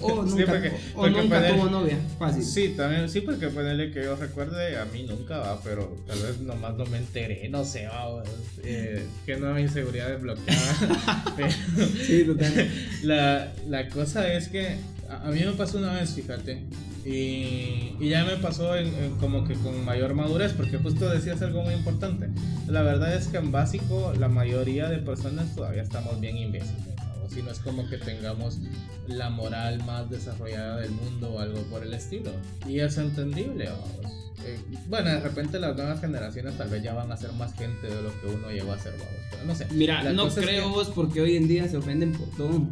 O, 0.00 0.22
nunca, 0.22 0.62
o 0.94 1.08
nunca 1.08 1.48
tuvo 1.48 1.68
novia, 1.68 1.98
fácil. 2.18 2.44
Sí, 2.44 2.74
también, 2.76 3.08
sí, 3.08 3.20
porque 3.20 3.48
ponerle 3.48 3.90
que 3.90 4.04
yo 4.04 4.14
recuerde, 4.14 4.78
a 4.78 4.84
mí 4.86 5.02
nunca 5.02 5.38
va, 5.38 5.60
pero 5.62 5.96
tal 6.06 6.18
vez 6.20 6.40
nomás 6.40 6.76
no 6.76 6.86
me 6.86 6.98
enteré, 6.98 7.48
no 7.48 7.64
sé, 7.64 7.86
va, 7.86 8.22
eh, 8.62 9.04
que 9.24 9.36
no 9.36 9.52
hay 9.54 9.64
inseguridad 9.64 10.08
desbloqueada. 10.10 11.24
sí, 12.06 12.24
total. 12.24 12.70
La, 13.02 13.52
la 13.68 13.88
cosa 13.88 14.32
es 14.32 14.48
que 14.48 14.76
a, 15.08 15.30
mí 15.30 15.40
me 15.40 15.52
pasó 15.52 15.78
una 15.78 15.94
vez, 15.94 16.14
fíjate, 16.14 16.62
y, 17.04 17.96
y 18.00 18.08
ya 18.08 18.24
me 18.24 18.36
pasó 18.36 18.76
en, 18.76 18.90
como 19.20 19.46
que 19.46 19.54
con 19.54 19.84
mayor 19.84 20.14
madurez, 20.14 20.52
porque 20.52 20.78
justo 20.78 21.08
decías 21.08 21.42
algo 21.42 21.62
muy 21.62 21.74
importante. 21.74 22.28
La 22.68 22.82
verdad 22.82 23.14
es 23.14 23.28
que 23.28 23.38
en 23.38 23.52
básico 23.52 24.12
la 24.18 24.28
mayoría 24.28 24.88
de 24.88 24.98
personas 24.98 25.54
todavía 25.54 25.82
estamos 25.82 26.20
bien 26.20 26.36
imbéciles 26.36 26.95
si 27.36 27.42
no 27.42 27.50
es 27.50 27.58
como 27.58 27.86
que 27.86 27.98
tengamos 27.98 28.58
la 29.08 29.28
moral 29.28 29.84
más 29.84 30.08
desarrollada 30.08 30.80
del 30.80 30.90
mundo 30.90 31.34
o 31.34 31.38
algo 31.38 31.60
por 31.64 31.82
el 31.82 31.92
estilo. 31.92 32.30
Y 32.66 32.80
es 32.80 32.96
entendible, 32.96 33.68
vamos. 33.68 34.12
Eh, 34.42 34.58
bueno, 34.88 35.10
de 35.10 35.20
repente 35.20 35.58
las 35.58 35.76
nuevas 35.76 36.00
generaciones 36.00 36.56
tal 36.56 36.70
vez 36.70 36.82
ya 36.82 36.94
van 36.94 37.12
a 37.12 37.16
ser 37.16 37.32
más 37.32 37.54
gente 37.54 37.88
de 37.88 38.02
lo 38.02 38.20
que 38.20 38.26
uno 38.28 38.50
llegó 38.50 38.72
a 38.72 38.78
ser, 38.78 38.92
vamos. 38.92 39.14
Pero 39.30 39.44
no 39.44 39.54
sé. 39.54 39.66
Mira, 39.72 40.02
no 40.14 40.28
creo 40.28 40.70
vos 40.70 40.90
porque 40.94 41.20
hoy 41.20 41.36
en 41.36 41.46
día 41.46 41.68
se 41.68 41.76
ofenden 41.76 42.12
por 42.12 42.28
todo. 42.36 42.66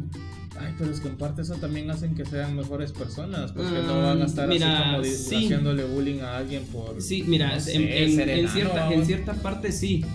Ay, 0.59 0.73
pero 0.79 0.89
es 0.89 0.99
que 0.99 1.09
en 1.09 1.17
parte 1.17 1.43
eso 1.43 1.55
también 1.55 1.91
hacen 1.91 2.15
que 2.15 2.25
sean 2.25 2.55
mejores 2.55 2.91
personas, 2.91 3.51
porque 3.51 3.81
no 3.85 4.01
van 4.01 4.21
a 4.21 4.25
estar 4.25 4.49
así 4.49 4.59
como 4.59 5.01
haciéndole 5.01 5.83
bullying 5.83 6.21
a 6.21 6.37
alguien 6.37 6.63
por... 6.63 7.01
Sí, 7.01 7.23
mira, 7.27 7.53
en, 7.55 8.49
cierta, 8.49 8.91
en 8.91 9.05
cierta 9.05 9.33
parte 9.33 9.73
sí, 9.73 10.05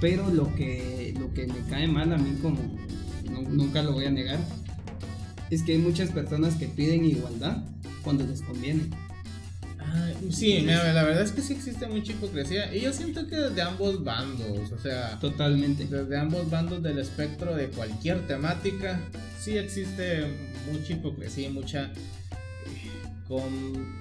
pero 0.00 0.30
lo 0.30 0.54
que, 0.54 1.12
lo 1.18 1.34
que 1.34 1.48
me 1.48 1.60
cae 1.68 1.88
mal 1.88 2.12
a 2.12 2.18
mí 2.18 2.38
como, 2.40 2.58
nunca 3.48 3.82
lo 3.82 3.92
voy 3.92 4.06
a 4.06 4.10
negar, 4.10 4.38
es 5.50 5.62
que 5.62 5.72
hay 5.72 5.78
muchas 5.78 6.10
personas 6.10 6.54
que 6.54 6.66
piden 6.66 7.04
igualdad 7.04 7.62
cuando 8.02 8.26
les 8.26 8.42
conviene. 8.42 8.84
sí, 10.30 10.60
la 10.60 11.02
verdad 11.02 11.22
es 11.22 11.32
que 11.32 11.42
sí 11.42 11.54
existe 11.54 11.86
mucha 11.86 12.12
hipocresía 12.12 12.74
y 12.74 12.80
yo 12.80 12.92
siento 12.92 13.26
que 13.26 13.36
desde 13.36 13.62
ambos 13.62 14.04
bandos, 14.04 14.70
o 14.72 14.78
sea, 14.78 15.18
totalmente. 15.18 15.86
Desde 15.86 16.18
ambos 16.18 16.48
bandos 16.50 16.82
del 16.82 16.98
espectro 16.98 17.54
de 17.54 17.68
cualquier 17.68 18.26
temática, 18.26 19.00
sí 19.40 19.58
existe 19.58 20.24
mucha 20.70 20.92
hipocresía 20.92 21.48
y 21.48 21.52
mucha 21.52 21.84
eh, 21.86 22.90
con 23.26 24.00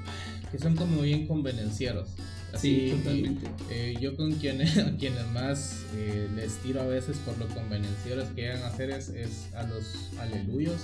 que 0.51 0.57
son 0.59 0.75
como 0.75 1.01
bien 1.01 1.27
convenencieros. 1.27 2.09
Así, 2.53 2.91
sí, 2.91 2.97
totalmente. 2.97 3.47
Eh, 3.69 3.97
yo 3.99 4.15
con 4.15 4.33
quienes, 4.33 4.77
a 4.79 4.95
quienes 4.97 5.25
más 5.27 5.85
eh, 5.95 6.27
les 6.35 6.55
tiro 6.57 6.81
a 6.81 6.85
veces 6.85 7.17
por 7.17 7.37
lo 7.37 7.47
convenencieros 7.47 8.27
que 8.29 8.41
llegan 8.41 8.63
a 8.63 8.67
hacer 8.67 8.89
es, 8.91 9.11
a 9.55 9.63
los 9.63 10.09
aleluyos. 10.19 10.81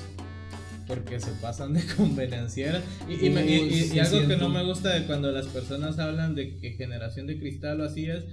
Porque 0.88 1.20
se 1.20 1.32
pasan 1.42 1.74
de 1.74 1.84
convenencieros. 1.98 2.84
Y, 3.10 3.26
y, 3.26 4.00
algo 4.00 4.28
que 4.28 4.38
no 4.38 4.50
me 4.50 4.64
gusta 4.64 4.94
de 4.94 5.08
cuando 5.08 5.32
las 5.32 5.48
personas 5.48 5.98
hablan 5.98 6.36
de 6.36 6.58
que 6.58 6.74
generación 6.74 7.26
de 7.26 7.40
cristal 7.40 7.82
o 7.82 7.86
así 7.86 8.06
es 8.06 8.24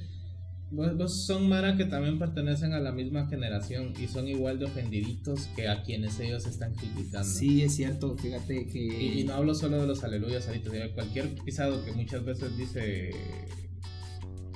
Vos, 0.73 1.27
son 1.27 1.51
Mara 1.51 1.77
que 1.77 1.85
también 1.85 2.19
pertenecen 2.19 2.73
a 2.73 2.81
la 2.81 2.93
misma 2.93 3.27
generación 3.27 3.93
y 4.03 4.09
son 4.09 4.27
igual 4.27 4.59
de 4.59 4.65
ofendiditos 4.65 5.43
que 5.55 5.69
a 5.69 5.83
quienes 5.83 6.19
ellos 6.19 6.47
están 6.47 6.75
criticando. 6.75 7.29
Sí, 7.29 7.63
es 7.63 7.75
cierto, 7.75 8.17
fíjate 8.17 8.67
que... 8.69 8.79
Y, 8.81 9.25
no 9.25 9.35
hablo 9.35 9.55
solo 9.55 9.83
de 9.83 9.87
los 9.87 10.03
aleluyas 10.03 10.49
ahorita, 10.49 10.71
cualquier 10.95 11.29
pisado 11.45 11.85
que 11.85 11.93
muchas 11.93 12.25
veces 12.25 12.57
dice 12.57 13.11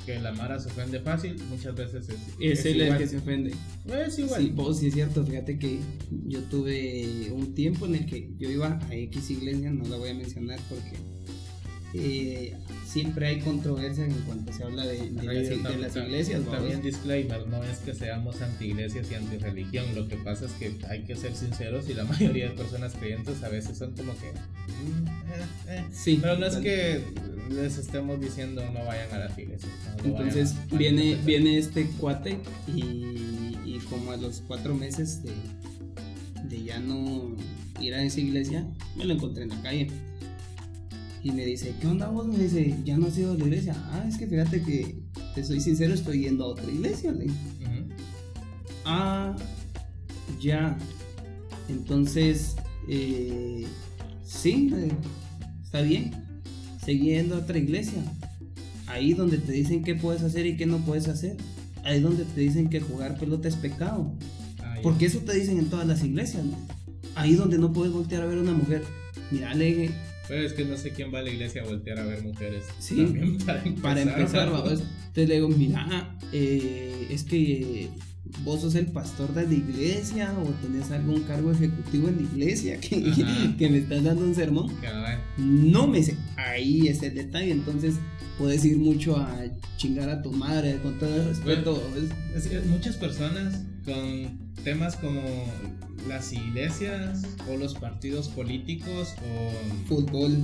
que 0.07 0.19
la 0.21 0.33
Mara 0.33 0.59
se 0.59 0.69
ofende 0.69 1.01
fácil, 1.01 1.37
muchas 1.51 1.75
veces 1.75 2.09
es... 2.09 2.19
Es, 2.41 2.65
él 2.65 2.81
el 2.81 2.97
que 2.97 3.09
se 3.09 3.19
ofende. 3.19 3.53
Es 3.87 4.19
igual. 4.19 4.41
Sí, 4.41 4.53
vos 4.55 4.79
sí 4.79 4.87
es 4.87 4.95
cierto, 4.95 5.23
fíjate 5.23 5.59
que 5.59 5.81
yo 6.29 6.41
tuve 6.45 7.31
un 7.31 7.55
tiempo 7.55 7.85
en 7.85 7.97
el 7.97 8.07
que 8.07 8.31
yo 8.39 8.49
iba 8.49 8.79
a 8.89 8.95
X 8.95 9.31
iglesia, 9.31 9.71
no 9.71 9.87
la 9.87 9.97
voy 9.99 10.11
a 10.11 10.15
mencionar 10.15 10.59
porque... 10.71 10.97
Eh, 11.93 12.55
siempre 12.97 13.27
hay 13.27 13.41
controversia 13.41 14.07
en 14.07 14.13
cuanto 14.23 14.51
se 14.55 14.65
habla 14.65 14.87
de, 14.87 15.11
de, 15.11 15.77
las, 15.77 15.97
iglesias. 15.97 16.43
También 16.51 16.81
disclaimer, 16.81 17.47
no 17.47 17.63
es 17.63 17.77
que 17.81 17.93
seamos 17.93 18.41
anti-iglesias 18.41 19.11
y 19.11 19.15
anti-religión, 19.17 19.85
lo 19.95 20.09
que 20.09 20.17
pasa 20.17 20.47
es 20.47 20.53
que 20.53 20.75
hay 20.89 21.03
que 21.03 21.15
ser 21.15 21.37
sinceros 21.37 21.91
y 21.91 21.93
la 21.95 22.05
mayoría 22.13 22.49
de 22.49 22.55
personas 22.55 22.95
creyentes 22.95 23.43
a 23.43 23.51
veces 23.51 23.77
son 23.77 23.93
como 23.95 24.15
que... 24.15 24.33
Mm, 24.33 25.09
eh, 25.09 25.47
eh. 25.69 25.85
Sí, 25.93 26.19
Pero 26.23 26.39
no 26.39 26.47
es 26.47 26.57
que 26.57 27.03
les 27.51 27.77
estemos 27.77 28.19
diciendo 28.19 28.63
no 28.73 28.87
vayan 28.87 29.13
a 29.13 29.19
las 29.19 29.39
iglesias. 29.39 29.73
Entonces 30.03 30.55
viene, 30.73 31.17
viene 31.17 31.59
este 31.59 31.87
cuate 32.01 32.39
y, 32.67 33.59
y, 33.67 33.79
como 33.91 34.13
a 34.13 34.17
los 34.17 34.41
cuatro 34.47 34.75
meses 34.75 35.23
de, 35.23 35.33
de 36.49 36.65
ya 36.65 36.79
no 36.79 37.37
ir 37.79 37.93
a 37.93 38.03
esa 38.03 38.21
iglesia, 38.21 38.67
me 38.97 39.05
lo 39.05 39.13
encontré 39.13 39.43
en 39.43 39.51
la 39.51 39.61
calle 39.61 39.89
y 41.27 41.33
me 41.33 41.45
dice, 41.45 41.75
¿qué 41.81 41.89
onda 41.89 42.09
vos? 42.09 42.29
Me 42.29 42.39
dice, 42.39 42.77
ya 42.85 42.97
no 42.97 43.09
has 43.09 43.19
ido 43.19 43.33
a 43.33 43.35
la 43.35 43.45
iglesia. 43.45 43.75
Ah, 43.91 44.05
es 44.09 44.17
que 44.17 44.29
fíjate 44.29 44.63
que, 44.63 45.03
te 45.35 45.43
soy 45.43 45.61
sincero, 45.61 45.93
estoy 45.93 46.21
yendo 46.21 46.45
a 46.45 46.49
otra 46.49 46.71
iglesia. 46.71 47.11
Le. 47.11 47.27
Ah, 48.85 49.35
ya. 50.41 50.79
Entonces, 51.69 52.55
eh, 52.89 53.67
sí, 54.25 54.73
está 55.65 55.81
bien. 55.81 56.13
Seguí 56.85 57.07
yendo 57.07 57.35
a 57.35 57.39
otra 57.39 57.59
iglesia. 57.59 58.05
Ahí 58.87 59.13
donde 59.13 59.39
te 59.39 59.51
dicen 59.51 59.83
qué 59.83 59.97
puedes 59.97 60.23
hacer 60.23 60.47
y 60.47 60.57
qué 60.57 60.65
no 60.67 60.79
puedes 60.79 61.09
hacer. 61.09 61.37
Ahí 61.83 61.99
donde 61.99 62.25
te 62.25 62.41
dicen 62.41 62.71
que 62.71 62.81
jugar 62.81 63.19
pelota 63.19 63.49
es 63.49 63.57
pecado. 63.57 64.15
Ah, 64.61 64.77
Porque 64.81 65.07
eso 65.07 65.19
te 65.19 65.35
dicen 65.35 65.59
en 65.59 65.71
todas 65.71 65.89
las 65.89 66.05
iglesias. 66.05 66.45
Ahí 67.17 67.35
donde 67.35 67.59
no 67.59 67.73
puedes 67.73 67.93
voltear 67.93 68.23
a 68.23 68.27
ver 68.27 68.39
a 68.39 68.43
una 68.43 68.53
mujer. 68.53 68.85
Mira, 69.33 69.53
le 69.55 69.91
pero 70.29 70.43
es 70.43 70.53
que 70.53 70.65
no 70.65 70.77
sé 70.77 70.91
quién 70.91 71.13
va 71.13 71.21
a 71.21 71.23
la 71.23 71.31
iglesia 71.31 71.63
a 71.63 71.65
voltear 71.65 71.99
a 71.99 72.05
ver 72.05 72.23
mujeres. 72.23 72.65
Sí, 72.79 73.39
para 73.45 73.63
empezar. 73.63 74.51
Para 74.51 74.71
Entonces 74.71 74.89
le 75.15 75.35
digo, 75.35 75.49
mira, 75.49 76.17
eh, 76.33 77.09
es 77.11 77.25
que 77.25 77.89
vos 78.45 78.61
sos 78.61 78.75
el 78.75 78.87
pastor 78.87 79.33
de 79.35 79.47
la 79.47 79.55
iglesia 79.55 80.35
o 80.39 80.49
tenés 80.67 80.91
algún 80.91 81.23
cargo 81.23 81.53
ejecutivo 81.53 82.09
en 82.09 82.17
la 82.17 82.23
iglesia 82.23 82.81
que, 82.81 83.55
que 83.59 83.69
me 83.71 83.79
estás 83.79 84.05
dando 84.05 84.25
un 84.25 84.35
sermón. 84.35 84.73
No 85.39 85.87
me 85.87 86.03
sé. 86.03 86.17
Ahí 86.37 86.89
es 86.89 87.03
el 87.03 87.15
detalle. 87.15 87.53
Entonces 87.53 87.95
puedes 88.39 88.65
ir 88.65 88.79
mucho 88.79 89.17
a 89.17 89.45
chingar 89.77 90.09
a 90.09 90.23
tu 90.23 90.33
madre 90.33 90.79
con 90.83 90.99
todo 90.99 91.15
el 91.15 91.29
respeto. 91.29 91.83
muchas 92.69 92.97
personas 92.97 93.63
con 93.87 94.53
temas 94.65 94.97
como 94.97 95.23
las 96.09 96.33
iglesias 96.33 97.23
o 97.51 97.57
los 97.57 97.75
partidos 97.75 98.29
políticos 98.29 99.15
o 99.23 99.87
fútbol 99.89 100.37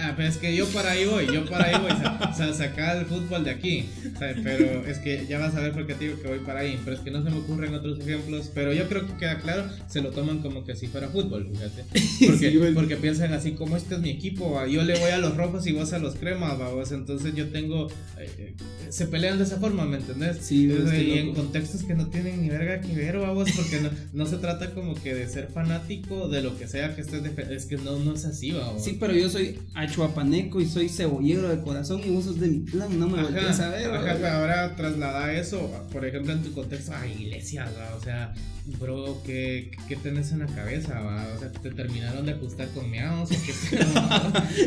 Ah, 0.00 0.14
pero 0.16 0.28
es 0.28 0.36
que 0.36 0.54
yo 0.54 0.64
para 0.68 0.92
ahí 0.92 1.06
voy, 1.06 1.26
yo 1.26 1.44
para 1.44 1.64
ahí 1.64 1.82
voy, 1.82 1.90
o 1.90 2.34
sea, 2.34 2.52
sacar 2.54 2.98
el 2.98 3.06
fútbol 3.06 3.42
de 3.42 3.50
aquí, 3.50 3.86
pero 4.18 4.86
es 4.86 4.98
que 4.98 5.26
ya 5.28 5.40
vas 5.40 5.56
a 5.56 5.60
ver 5.60 5.72
por 5.72 5.88
qué 5.88 5.94
te 5.94 6.04
digo 6.04 6.22
que 6.22 6.28
voy 6.28 6.38
para 6.38 6.60
ahí, 6.60 6.78
pero 6.84 6.96
es 6.96 7.02
que 7.02 7.10
no 7.10 7.24
se 7.24 7.30
me 7.30 7.38
ocurren 7.38 7.74
otros 7.74 7.98
ejemplos, 7.98 8.48
pero 8.54 8.72
yo 8.72 8.88
creo 8.88 9.08
que 9.08 9.14
queda 9.14 9.40
claro, 9.40 9.64
se 9.88 10.00
lo 10.00 10.10
toman 10.10 10.38
como 10.38 10.64
que 10.64 10.76
si 10.76 10.86
fuera 10.86 11.08
fútbol, 11.08 11.48
fíjate, 11.50 11.84
porque, 12.26 12.72
porque 12.74 12.96
piensan 12.96 13.32
así 13.32 13.52
como 13.52 13.76
este 13.76 13.96
es 13.96 14.00
mi 14.00 14.10
equipo, 14.10 14.64
yo 14.66 14.84
le 14.84 14.96
voy 15.00 15.10
a 15.10 15.18
los 15.18 15.36
rojos 15.36 15.66
y 15.66 15.72
vos 15.72 15.92
a 15.92 15.98
los 15.98 16.14
cremas, 16.14 16.56
vamos, 16.56 16.92
entonces 16.92 17.34
yo 17.34 17.48
tengo, 17.48 17.88
eh, 18.18 18.30
eh, 18.38 18.54
se 18.90 19.06
pelean 19.06 19.38
de 19.38 19.44
esa 19.44 19.58
forma, 19.58 19.84
¿me 19.84 19.96
entendés? 19.96 20.38
Sí, 20.42 20.68
y 20.68 21.18
en 21.18 21.34
contextos 21.34 21.82
que 21.82 21.94
no 21.94 22.06
tienen 22.06 22.40
ni 22.40 22.48
verga 22.50 22.80
que 22.80 22.94
ver, 22.94 23.18
vamos, 23.18 23.50
porque 23.50 23.80
no, 23.80 23.90
no 24.12 24.26
se 24.26 24.36
trata 24.36 24.70
como 24.70 24.94
que 24.94 25.12
de 25.12 25.28
ser 25.28 25.48
fanático 25.48 26.28
de 26.28 26.40
lo 26.40 26.56
que 26.56 26.68
sea 26.68 26.94
que 26.94 27.00
estés, 27.00 27.22
es 27.50 27.66
que 27.66 27.78
no, 27.78 27.98
no 27.98 28.14
es 28.14 28.24
así, 28.24 28.52
vamos. 28.52 28.84
Sí, 28.84 28.96
pero 29.00 29.12
yo 29.12 29.28
soy 29.28 29.58
chuapaneco 29.90 30.60
y 30.60 30.66
soy 30.66 30.88
cebollero 30.88 31.48
de 31.48 31.60
corazón 31.60 32.00
y 32.04 32.10
vos 32.10 32.24
sos 32.24 32.40
de 32.40 32.48
mi 32.48 32.58
plan, 32.60 32.98
no 32.98 33.08
me 33.08 33.22
voy 33.22 33.36
a 33.38 33.52
saber. 33.52 33.90
Ajá, 33.90 34.14
pero 34.14 34.28
ahora 34.28 34.76
traslada 34.76 35.32
eso, 35.32 35.70
por 35.92 36.04
ejemplo, 36.04 36.32
en 36.32 36.42
tu 36.42 36.52
contexto 36.52 36.92
a 36.94 37.06
iglesias, 37.06 37.70
o 37.96 38.00
sea, 38.00 38.34
bro, 38.78 39.22
¿qué, 39.24 39.70
¿qué, 39.88 39.96
tenés 39.96 40.32
en 40.32 40.40
la 40.40 40.46
cabeza? 40.46 41.00
¿va? 41.00 41.26
O 41.34 41.38
sea, 41.38 41.50
¿te 41.50 41.70
terminaron 41.70 42.26
de 42.26 42.32
ajustar 42.32 42.68
con 42.70 42.90
meados 42.90 43.30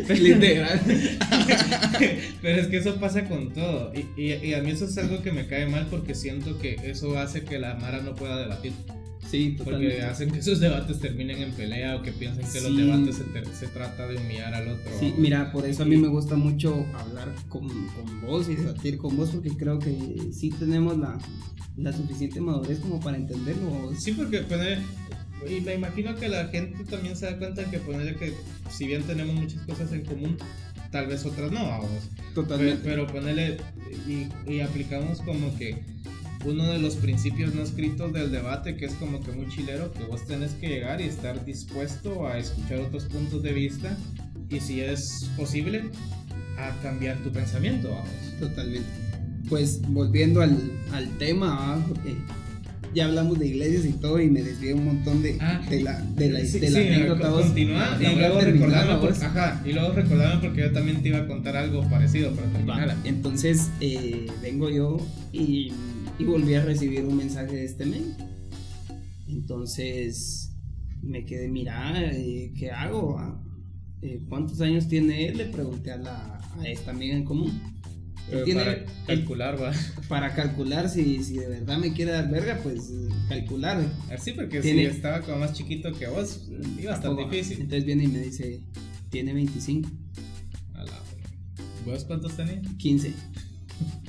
pero 2.41 2.62
es 2.62 2.67
que 2.67 2.77
eso 2.77 2.95
pasa 2.95 3.25
con 3.25 3.53
todo. 3.53 3.91
Y, 3.93 4.07
y, 4.21 4.34
y 4.34 4.53
a 4.53 4.62
mí 4.62 4.71
eso 4.71 4.86
es 4.86 4.97
algo 4.97 5.21
que 5.21 5.31
me 5.31 5.47
cae 5.47 5.67
mal 5.67 5.88
porque 5.89 6.15
siento 6.15 6.57
que 6.60 6.75
eso 6.84 7.17
hace 7.19 7.43
que 7.43 7.60
la 7.60 7.75
Mara 7.75 8.01
no 8.01 8.15
pueda 8.15 8.38
debatir. 8.38 8.73
Sí, 9.31 9.55
Porque 9.63 10.01
hacen 10.01 10.29
que 10.29 10.39
esos 10.39 10.59
debates 10.59 10.99
terminen 10.99 11.41
en 11.41 11.51
pelea 11.53 11.95
o 11.95 12.01
que 12.01 12.11
piensen 12.11 12.45
que 12.51 12.59
los 12.59 12.75
debates 12.75 13.23
se, 13.57 13.67
trata 13.67 14.05
de 14.05 14.17
humillar 14.17 14.53
al 14.53 14.67
otro. 14.67 14.91
Sí, 14.99 15.13
mira, 15.17 15.53
por 15.53 15.65
eso 15.65 15.83
a 15.83 15.85
mí 15.85 15.95
me 15.95 16.09
gusta 16.09 16.35
mucho 16.35 16.85
hablar 16.93 17.33
con, 17.47 17.69
con 17.69 18.21
vos 18.21 18.49
y 18.49 18.55
debatir 18.55 18.97
con 18.97 19.15
vos 19.15 19.29
porque 19.29 19.51
creo 19.51 19.79
que 19.79 19.95
sí 20.33 20.49
tenemos 20.49 20.97
la, 20.97 21.17
la 21.77 21.93
suficiente 21.93 22.41
madurez 22.41 22.79
como 22.79 22.99
para 22.99 23.15
entenderlo. 23.15 23.93
Sí, 23.97 24.11
porque 24.11 24.39
pues, 24.39 24.79
y 25.49 25.61
me 25.61 25.75
imagino 25.75 26.13
que 26.15 26.27
la 26.27 26.47
gente 26.47 26.83
también 26.83 27.15
se 27.15 27.27
da 27.27 27.37
cuenta 27.37 27.63
que 27.71 27.79
ponerle 27.79 28.15
que 28.15 28.33
si 28.69 28.85
bien 28.85 29.03
tenemos 29.03 29.33
muchas 29.33 29.61
cosas 29.61 29.93
en 29.93 30.03
común, 30.03 30.35
tal 30.91 31.07
vez 31.07 31.25
otras 31.25 31.53
no, 31.53 31.65
vamos. 31.65 32.09
Totalmente. 32.35 32.81
Pero, 32.83 33.07
ponerle 33.07 33.59
y, 34.05 34.27
y 34.51 34.59
aplicamos 34.59 35.21
como 35.21 35.57
que 35.57 35.81
uno 36.45 36.65
de 36.71 36.80
los 36.80 36.95
principios 36.95 37.54
no 37.54 37.62
escritos 37.62 38.13
del 38.13 38.32
debate, 38.32 38.75
que 38.75 38.86
es 38.86 38.93
como 38.93 39.21
que 39.21 39.32
muy 39.32 39.47
chilero, 39.49 39.91
que 39.91 40.04
vos 40.04 40.25
tenés 40.25 40.51
que 40.54 40.67
llegar 40.67 41.01
y 41.01 41.06
estar 41.06 41.43
dispuesto 41.45 42.27
a 42.27 42.38
escuchar 42.38 42.80
otros 42.80 43.06
puntos 43.06 43.43
de 43.43 43.54
vista 43.54 43.97
y 44.49 44.60
si 44.60 44.82
es 44.82 45.30
posible, 45.38 45.84
a 46.58 46.71
cambiar 46.82 47.17
tu 47.23 47.32
pensamiento, 47.32 47.89
vamos. 47.89 48.10
Totalmente. 48.39 48.88
Pues 49.49 49.82
volviendo 49.88 50.41
al, 50.41 50.58
al 50.91 51.17
tema, 51.17 51.84
ya 52.93 53.06
hablamos 53.06 53.39
de 53.39 53.47
iglesias 53.47 53.86
y 53.86 53.93
todo 53.93 54.19
y 54.19 54.30
me 54.30 54.41
desvié 54.41 54.73
un 54.73 54.86
montón 54.86 55.23
de, 55.23 55.38
ah, 55.39 55.62
de 55.69 55.82
la, 55.82 56.01
de 56.01 56.30
la, 56.30 56.39
sí, 56.45 56.60
de 56.60 56.69
la 56.69 56.80
anécdota. 56.80 57.32
Continúa 57.32 57.97
y 57.99 58.15
luego 58.15 58.41
recordame 58.41 58.95
porque, 58.99 59.25
ajá, 59.25 59.62
y 59.65 59.73
luego 59.73 59.93
recordame 59.93 60.41
porque 60.41 60.62
yo 60.62 60.71
también 60.71 61.01
te 61.01 61.10
iba 61.10 61.19
a 61.19 61.27
contar 61.27 61.56
algo 61.56 61.89
parecido, 61.89 62.32
pero 62.36 62.47
terminara. 62.47 62.97
Entonces 63.04 63.69
eh, 63.80 64.27
vengo 64.41 64.69
yo 64.69 64.97
y 65.32 65.71
y 66.21 66.25
volví 66.25 66.53
a 66.53 66.63
recibir 66.63 67.03
un 67.03 67.17
mensaje 67.17 67.55
de 67.55 67.65
este 67.65 67.86
men. 67.86 68.15
Entonces 69.27 70.53
me 71.01 71.25
quedé, 71.25 71.47
mira, 71.47 71.93
eh, 72.12 72.53
¿qué 72.57 72.69
hago? 72.69 73.17
Ah, 73.17 73.43
eh, 74.01 74.21
¿Cuántos 74.29 74.62
años 74.62 74.88
tiene 74.88 75.27
él? 75.27 75.38
Le 75.38 75.45
pregunté 75.45 75.91
a, 75.91 75.97
la, 75.97 76.38
a 76.60 76.67
esta 76.67 76.91
amiga 76.91 77.15
en 77.15 77.23
común. 77.23 77.60
para 78.53 78.86
calcular, 79.07 79.62
va. 79.62 79.71
Para 80.07 80.36
calcular 80.36 80.89
si, 80.89 81.23
si 81.23 81.38
de 81.38 81.47
verdad 81.47 81.79
me 81.79 81.91
quiere 81.91 82.12
dar 82.12 82.29
verga, 82.29 82.60
pues 82.62 82.91
calcular. 83.27 83.84
Así, 84.12 84.34
porque 84.34 84.62
si 84.62 84.79
estaba 84.81 85.21
como 85.21 85.39
más 85.39 85.53
chiquito 85.53 85.91
que 85.91 86.07
vos, 86.07 86.47
iba 86.79 86.91
a 86.91 86.95
estar 86.95 87.15
difícil. 87.15 87.62
Entonces 87.62 87.86
viene 87.86 88.03
y 88.03 88.07
me 88.07 88.19
dice, 88.19 88.62
tiene 89.10 89.34
25. 89.34 89.89
¿Vos 91.84 92.03
cuántos 92.05 92.38
tenías? 92.38 92.62
15. 92.77 93.12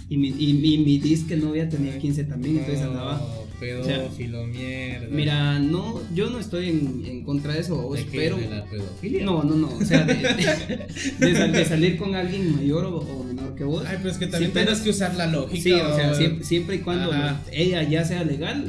Y 0.08 0.18
mi, 0.18 0.28
y, 0.28 0.78
mi 0.78 0.98
disque 0.98 1.37
novia 1.37 1.68
tenía 1.68 1.98
15 1.98 2.24
también, 2.24 2.58
entonces 2.58 2.85
andaba. 2.85 3.20
Pedófilo, 3.58 4.44
mierda. 4.46 5.06
Mira, 5.08 5.58
no, 5.61 6.00
yo 6.12 6.28
no 6.30 6.40
estoy 6.40 6.68
en, 6.68 7.04
en 7.06 7.24
contra 7.24 7.54
de 7.54 7.61
eso, 7.61 7.92
¿De 7.94 8.04
pero. 8.11 8.37
¿De 8.37 8.48
la 8.48 8.64
pedofilia? 8.64 9.24
No, 9.24 9.44
no, 9.44 9.54
no. 9.54 9.68
O 9.68 9.85
sea, 9.85 10.04
de, 10.04 10.14
de, 11.48 11.64
salir 11.64 11.96
con 11.96 12.16
alguien 12.16 12.56
mayor 12.56 12.87
o, 12.87 13.24
menor 13.24 13.54
que 13.54 13.62
vos. 13.64 13.85
Ay, 13.87 13.98
pero 13.98 14.11
es 14.11 14.18
que 14.18 14.26
también 14.26 14.52
tienes 14.52 14.80
que 14.80 14.90
usar 14.90 15.14
la 15.14 15.28
lógica. 15.28 15.62
Sí, 15.62 15.72
o, 15.72 15.94
sea, 15.94 16.42
siempre, 16.42 16.76
y 16.76 16.78
cuando 16.80 17.12
ella 17.52 17.85
ya 17.85 18.04
sea 18.04 18.24
legal, 18.24 18.68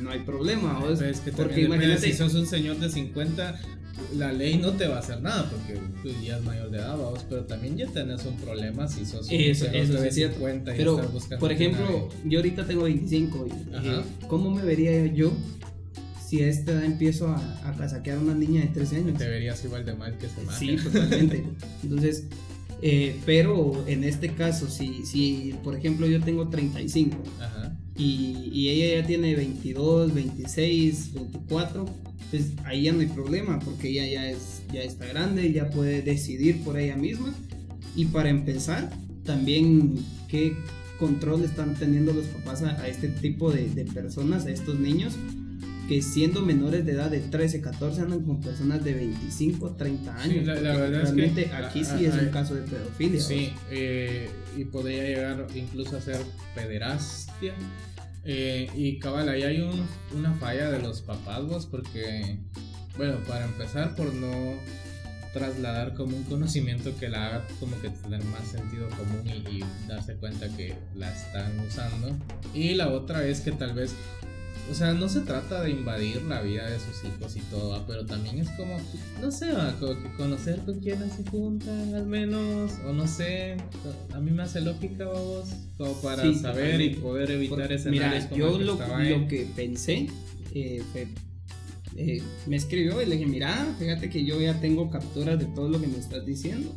no 0.00 0.10
hay 0.10 0.20
problema. 0.20 0.78
¿o? 0.78 0.92
es 0.92 1.20
que 1.20 1.32
porque 1.32 1.62
imagínate. 1.62 2.00
Si 2.00 2.12
sos 2.12 2.34
un 2.34 2.46
señor 2.46 2.78
de 2.78 2.90
50, 2.90 3.60
la 4.16 4.32
ley 4.32 4.56
no 4.58 4.72
te 4.72 4.86
va 4.86 4.96
a 4.96 4.98
hacer 5.00 5.20
nada 5.20 5.48
porque 5.50 5.80
tú 6.02 6.10
ya 6.24 6.38
es 6.38 6.44
mayor 6.44 6.70
de 6.70 6.78
edad, 6.78 6.96
vamos, 6.96 7.24
pero 7.28 7.44
también 7.44 7.76
ya 7.76 7.86
tenés 7.86 8.24
un 8.24 8.36
problema 8.36 8.88
si 8.88 9.04
sos 9.04 9.28
un 9.28 9.34
eso, 9.34 9.66
eso 9.66 10.10
50 10.10 10.74
y 10.74 10.78
pero, 10.78 10.96
buscando 11.08 11.40
por 11.40 11.52
ejemplo, 11.52 12.08
yo 12.24 12.38
ahorita 12.38 12.66
tengo 12.66 12.84
25 12.84 13.46
y 13.46 13.50
eh, 13.86 14.02
¿cómo 14.28 14.50
me 14.50 14.62
vería 14.62 15.06
yo 15.06 15.32
si 16.26 16.42
a 16.42 16.48
esta 16.48 16.72
edad 16.72 16.84
empiezo 16.84 17.28
a, 17.28 17.68
a 17.68 17.74
casaquear 17.76 18.18
a 18.18 18.20
una 18.20 18.34
niña 18.34 18.60
de 18.62 18.68
13 18.68 18.96
años? 18.96 19.18
Te 19.18 19.28
verías 19.28 19.64
igual 19.64 19.84
de 19.84 19.94
mal 19.94 20.18
que 20.18 20.26
ese 20.26 20.42
man. 20.42 20.54
Sí, 20.58 20.76
totalmente. 20.76 21.44
Entonces, 21.82 22.24
eh, 22.82 23.16
pero 23.26 23.84
en 23.86 24.04
este 24.04 24.34
caso, 24.34 24.68
si, 24.68 25.04
si 25.04 25.54
por 25.64 25.76
ejemplo 25.76 26.06
yo 26.06 26.20
tengo 26.20 26.48
35 26.48 27.16
Y, 27.96 28.50
y 28.52 28.68
ella 28.68 29.00
ya 29.00 29.06
tiene 29.06 29.34
22, 29.34 30.14
26, 30.14 31.14
24 31.14 31.86
pues 32.30 32.52
ahí 32.64 32.82
ya 32.84 32.92
no 32.92 33.00
hay 33.00 33.06
problema 33.06 33.58
porque 33.58 33.88
ella 33.88 34.06
ya, 34.06 34.30
es, 34.30 34.62
ya 34.72 34.82
está 34.82 35.06
grande, 35.06 35.50
ya 35.52 35.70
puede 35.70 36.02
decidir 36.02 36.62
por 36.62 36.78
ella 36.78 36.96
misma. 36.96 37.34
Y 37.96 38.06
para 38.06 38.28
empezar, 38.28 38.90
también 39.24 39.94
qué 40.28 40.54
control 40.98 41.44
están 41.44 41.74
teniendo 41.74 42.12
los 42.12 42.26
papás 42.26 42.62
a, 42.62 42.86
este 42.88 43.08
tipo 43.08 43.50
de, 43.50 43.62
personas, 43.94 44.46
a 44.46 44.50
estos 44.50 44.78
niños, 44.78 45.14
que 45.88 46.02
siendo 46.02 46.42
menores 46.42 46.84
de 46.84 46.92
edad 46.92 47.10
de 47.10 47.20
13, 47.20 47.62
14 47.62 48.02
andan 48.02 48.20
con 48.22 48.40
personas 48.42 48.84
de 48.84 48.92
25, 48.92 49.70
30 49.76 50.14
años. 50.16 50.34
Sí, 50.40 50.44
la, 50.44 50.54
la 50.56 50.76
verdad 50.76 51.00
realmente 51.02 51.42
es 51.44 51.48
que 51.48 51.54
aquí 51.56 51.80
a- 51.80 51.84
sí 51.84 52.04
a- 52.04 52.08
es 52.08 52.14
un 52.22 52.28
a- 52.28 52.30
caso 52.30 52.54
de 52.56 52.62
pedofilia. 52.62 53.20
Sí, 53.22 53.52
eh, 53.70 54.28
y 54.56 54.64
podría 54.64 55.02
llegar 55.04 55.46
incluso 55.54 55.96
a 55.96 56.00
ser 56.02 56.18
pederastia. 56.54 57.54
Eh, 58.24 58.68
y 58.74 58.98
cabal, 58.98 59.28
ahí 59.28 59.42
hay 59.42 59.60
un- 59.60 59.86
una 60.14 60.34
falla 60.34 60.70
de 60.70 60.80
los 60.80 61.00
papás, 61.00 61.44
vos, 61.46 61.66
porque, 61.66 62.38
bueno, 62.96 63.18
para 63.26 63.44
empezar, 63.46 63.94
por 63.94 64.12
no 64.12 64.54
trasladar 65.32 65.94
como 65.94 66.16
un 66.16 66.24
conocimiento 66.24 66.96
que 66.98 67.08
la 67.08 67.26
haga 67.26 67.46
como 67.60 67.80
que 67.80 67.90
tener 67.90 68.22
más 68.24 68.48
sentido 68.48 68.88
común 68.90 69.26
y, 69.26 69.62
darse 69.86 70.16
cuenta 70.16 70.48
que 70.56 70.74
la 70.94 71.12
están 71.12 71.58
usando. 71.60 72.16
Y 72.54 72.74
la 72.74 72.88
otra 72.88 73.24
es 73.26 73.40
que 73.40 73.52
tal 73.52 73.74
vez, 73.74 73.94
o 74.70 74.74
sea, 74.74 74.92
no 74.94 75.08
se 75.08 75.20
trata 75.20 75.62
de 75.62 75.70
invadir 75.70 76.22
la 76.22 76.40
vida 76.42 76.68
de 76.68 76.78
sus 76.78 77.04
hijos 77.04 77.36
y 77.36 77.40
todo, 77.42 77.70
¿va? 77.70 77.86
pero 77.86 78.04
también 78.04 78.38
es 78.38 78.50
como, 78.50 78.78
no 79.20 79.30
sé, 79.30 79.52
¿va? 79.52 79.72
como 79.78 80.02
que 80.02 80.12
conocer 80.16 80.60
con 80.64 80.80
quiénes 80.80 81.12
se 81.12 81.24
juntan 81.30 81.94
al 81.94 82.06
menos, 82.06 82.72
o 82.86 82.92
no 82.92 83.06
sé, 83.06 83.56
a 84.12 84.20
mí 84.20 84.30
me 84.30 84.42
hace 84.42 84.60
lógica, 84.60 85.06
vos, 85.06 85.48
como 85.78 85.92
para 86.02 86.22
Sí, 86.24 86.34
saber 86.34 86.80
y 86.82 86.90
poder 86.96 87.30
evitar 87.30 87.58
Porque, 87.60 87.74
escenarios 87.76 88.12
Mira, 88.14 88.28
como 88.28 88.38
yo 88.40 88.58
lo, 88.58 88.74
lo 88.74 89.28
que 89.28 89.46
pensé 89.56 90.08
eh, 90.54 90.82
fue. 90.92 91.06
eh, 91.96 92.22
me 92.46 92.56
escribió 92.56 93.00
y 93.00 93.06
le 93.06 93.16
dije: 93.16 93.26
Mira, 93.26 93.74
fíjate 93.78 94.10
que 94.10 94.24
yo 94.24 94.40
ya 94.40 94.60
tengo 94.60 94.90
capturas 94.90 95.38
de 95.38 95.46
todo 95.46 95.68
lo 95.70 95.80
que 95.80 95.86
me 95.86 95.98
estás 95.98 96.26
diciendo. 96.26 96.74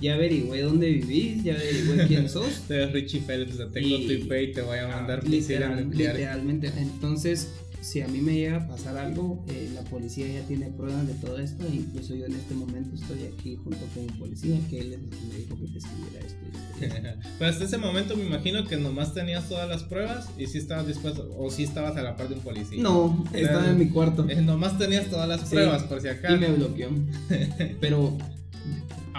Ya 0.00 0.14
averigüé 0.14 0.62
dónde 0.62 0.90
vivís, 0.90 1.44
ya 1.44 1.54
averigüé 1.54 2.06
quién 2.06 2.28
sos. 2.28 2.62
Te 2.68 2.76
ves 2.78 2.92
Richie 2.92 3.20
Phelps, 3.20 3.56
te 3.56 3.66
tengo 3.66 3.96
Y- 3.96 4.06
tu 4.06 4.12
IP 4.12 4.32
y 4.50 4.52
te 4.52 4.62
voy 4.62 4.78
a 4.78 4.88
mandar 4.88 5.20
Ah, 5.24 5.28
literal- 5.28 5.84
nucleares. 5.84 6.18
literalmente. 6.18 6.72
Entonces, 6.76 7.48
si 7.80 8.00
a 8.00 8.08
mí 8.08 8.18
me 8.20 8.34
llega 8.34 8.56
a 8.56 8.66
pasar 8.68 8.96
algo, 8.96 9.44
eh, 9.48 9.70
la 9.74 9.82
policía 9.82 10.26
ya 10.26 10.40
tiene 10.46 10.70
pruebas 10.70 11.06
de 11.06 11.12
todo 11.14 11.38
esto. 11.38 11.66
E 11.66 11.74
incluso 11.76 12.14
yo 12.14 12.24
en 12.26 12.32
este 12.32 12.54
momento 12.54 12.94
estoy 12.94 13.24
aquí 13.36 13.56
junto 13.56 13.78
con 13.94 14.04
un 14.04 14.18
policía 14.18 14.58
que 14.70 14.80
él 14.80 14.98
me 15.30 15.36
dijo 15.38 15.54
que 15.60 15.66
te 15.68 15.78
escribiera 15.78 16.26
esto. 16.26 16.38
y 16.80 16.84
y. 16.84 16.88
Pero 17.38 17.50
hasta 17.50 17.64
ese 17.64 17.76
momento 17.78 18.16
me 18.16 18.24
imagino 18.24 18.66
que 18.66 18.76
nomás 18.78 19.12
tenías 19.14 19.48
todas 19.48 19.68
las 19.68 19.84
pruebas 19.84 20.28
y 20.38 20.46
si 20.46 20.58
estabas 20.58 20.86
dispuesto, 20.86 21.30
o 21.38 21.50
si 21.50 21.62
estabas 21.64 21.96
a 21.98 22.02
la 22.02 22.16
par 22.16 22.28
de 22.30 22.34
un 22.36 22.40
policía. 22.40 22.82
No, 22.82 23.22
estaba 23.34 23.68
en 23.70 23.78
mi 23.78 23.88
cuarto. 23.90 24.26
Eh, 24.28 24.40
nomás 24.40 24.76
tenías 24.78 25.06
todas 25.08 25.28
las 25.28 25.42
Sí. 25.42 25.50
pruebas, 25.54 25.82
por 25.84 26.00
si 26.00 26.06
Y 26.06 26.10
acaso. 26.10 26.38
me 26.38 26.48
bloqueó. 26.48 26.88
Pero 27.80 28.16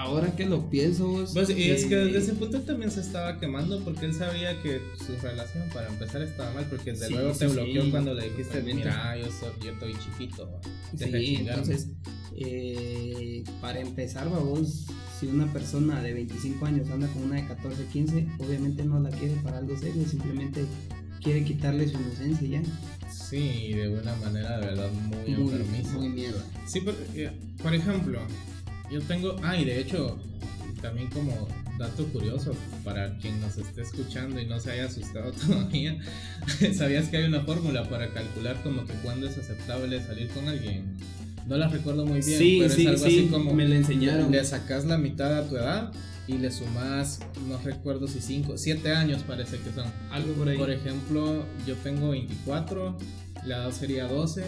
ahora 0.06 0.36
que 0.36 0.46
lo 0.46 0.70
pienso, 0.70 1.08
vos, 1.08 1.32
Pues, 1.34 1.50
y 1.50 1.70
es 1.72 1.86
que 1.86 1.96
eh, 1.96 2.06
desde 2.06 2.20
ese 2.20 2.34
punto 2.34 2.62
también 2.62 2.92
se 2.92 3.02
estaba 3.02 3.40
quemando 3.40 3.80
porque 3.84 4.06
él 4.06 4.14
sabía 4.14 4.62
que 4.62 4.80
su 4.98 5.16
relación 5.22 5.68
para 5.74 5.88
empezar 5.90 6.22
estaba 6.22 6.52
mal 6.54 6.66
porque 6.70 6.92
desde 6.92 7.08
Sí, 7.08 7.14
luego 7.14 7.34
sí, 7.34 7.40
te 7.40 7.48
sí, 7.50 7.54
bloqueó 7.56 7.92
cuando 7.92 8.14
le 8.14 8.30
dijiste 8.30 8.62
mira 8.62 9.18
yo 9.18 9.26
soy 9.32 9.50
yo 9.64 9.72
estoy 9.72 9.94
chiquito 9.94 10.60
Sí, 10.98 11.06
chingarme". 11.06 11.40
entonces, 11.52 11.88
eh, 12.38 13.44
para 13.62 13.80
empezar, 13.80 14.28
vos, 14.30 14.86
si 15.20 15.28
una 15.28 15.52
persona 15.52 16.02
de 16.02 16.14
25 16.14 16.66
años 16.66 16.90
anda 16.90 17.08
con 17.08 17.24
una 17.24 17.36
de 17.38 17.48
14, 17.48 17.86
15, 17.92 18.28
obviamente 18.40 18.84
no 18.84 19.00
la 19.00 19.10
quiere 19.10 19.36
para 19.44 19.58
algo 19.60 19.78
serio, 19.78 20.06
simplemente 20.08 20.66
quiere 21.24 21.44
quitarle 21.44 21.88
su 21.88 21.98
inocencia 22.00 22.48
ya. 22.48 22.64
sí 23.12 23.74
de 23.74 23.90
una 23.90 24.16
manera 24.18 24.60
de 24.60 24.68
verdad 24.68 24.92
muy, 24.92 25.36
Muy, 25.36 25.54
enfermiza 25.54 25.94
muy 25.98 26.10
mierda. 26.10 26.44
Sí, 26.68 26.82
por, 26.82 26.94
eh, 27.16 27.32
por 27.64 27.74
ejemplo, 27.74 28.20
yo 28.92 29.02
tengo. 29.02 29.36
Ah, 29.44 29.58
y 29.58 29.66
de 29.66 29.80
hecho, 29.80 30.18
también 30.82 31.10
como 31.10 31.48
dato 31.78 32.06
curioso 32.08 32.54
para 32.84 33.18
quien 33.18 33.42
nos 33.42 33.58
esté 33.58 33.82
escuchando 33.82 34.40
y 34.40 34.46
no 34.46 34.60
se 34.60 34.72
haya 34.72 34.86
asustado 34.86 35.32
todavía, 35.48 35.98
¿sabías 36.74 37.10
que 37.10 37.18
hay 37.18 37.26
una 37.26 37.42
fórmula 37.42 37.88
para 37.90 38.10
calcular 38.14 38.62
como 38.64 38.86
que 38.86 38.94
cuándo 38.96 39.28
es 39.28 39.38
aceptable 39.38 40.02
salir 40.02 40.30
con 40.30 40.48
alguien? 40.48 40.96
No 41.48 41.58
la 41.58 41.68
recuerdo 41.68 42.06
muy 42.06 42.22
bien, 42.22 42.40
sí, 42.40 42.58
pero 42.60 42.74
sí, 42.74 42.82
es 42.82 42.88
algo 42.88 43.06
sí, 43.06 43.20
así 43.20 43.28
como. 43.28 43.54
me 43.54 43.68
la 43.68 43.76
enseñaron. 43.76 44.32
Le 44.32 44.44
sacas 44.44 44.86
la 44.86 44.98
mitad 44.98 45.38
a 45.38 45.48
tu 45.48 45.56
edad 45.58 45.92
y 46.28 46.40
le 46.40 46.52
sumas, 46.52 47.20
no 47.48 47.60
recuerdo 47.60 48.08
si 48.08 48.20
5, 48.20 48.58
7 48.58 48.92
años 48.96 49.24
parece 49.28 49.58
que 49.60 49.72
son. 49.72 49.86
Algo 50.12 50.34
por 50.34 50.50
ahí. 50.50 50.58
Por 50.58 50.72
ejemplo, 50.72 51.44
yo 51.68 51.76
tengo 51.76 52.10
24, 52.10 52.98
la 53.46 53.58
edad 53.58 53.72
sería 53.72 54.08
12, 54.08 54.44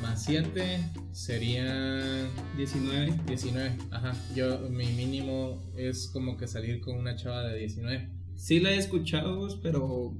más 0.00 0.24
7 0.24 0.78
serían 1.12 2.28
19. 2.56 3.20
19. 3.26 3.72
Ajá, 3.90 4.14
yo 4.34 4.58
mi 4.70 4.86
mínimo 4.92 5.62
es 5.76 6.08
como 6.12 6.36
que 6.36 6.46
salir 6.46 6.80
con 6.80 6.96
una 6.96 7.16
chava 7.16 7.42
de 7.44 7.58
19. 7.58 8.08
Sí 8.36 8.60
la 8.60 8.72
he 8.72 8.76
escuchado, 8.78 9.36
vos, 9.36 9.58
pero 9.62 10.14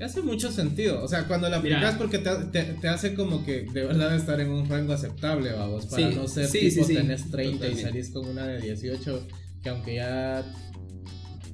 Hace 0.00 0.22
mucho 0.22 0.50
sentido, 0.50 1.04
o 1.04 1.06
sea, 1.06 1.28
cuando 1.28 1.48
la 1.48 1.60
Mira. 1.60 1.76
aplicas 1.76 1.96
porque 1.96 2.18
te, 2.18 2.34
te- 2.46 2.74
te 2.74 2.88
hace 2.88 3.14
como 3.14 3.44
que 3.44 3.62
de 3.62 3.84
verdad 3.84 4.16
estar 4.16 4.40
en 4.40 4.50
un 4.50 4.68
rango 4.68 4.92
aceptable, 4.92 5.52
vamos, 5.52 5.86
para 5.86 6.10
Sí, 6.10 6.16
no 6.16 6.26
ser 6.26 6.48
sí, 6.48 6.68
tipo 6.68 6.84
sí, 6.84 6.94
tenés 6.94 7.30
30 7.30 7.68
y 7.68 7.76
salís 7.76 8.10
con 8.10 8.26
una 8.28 8.44
de 8.44 8.60
18, 8.60 9.28
que 9.62 9.68
aunque 9.68 9.94
ya... 9.94 10.44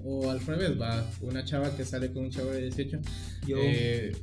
O 0.03 0.31
al 0.31 0.41
revés, 0.41 0.81
va, 0.81 1.07
una 1.21 1.45
chava 1.45 1.77
que 1.77 1.85
sale 1.85 2.11
con 2.15 2.25
un 2.25 2.31
chavo 2.31 2.51
de 2.51 2.63
18, 2.63 2.99
yo. 3.47 3.59
Eh, 3.61 4.17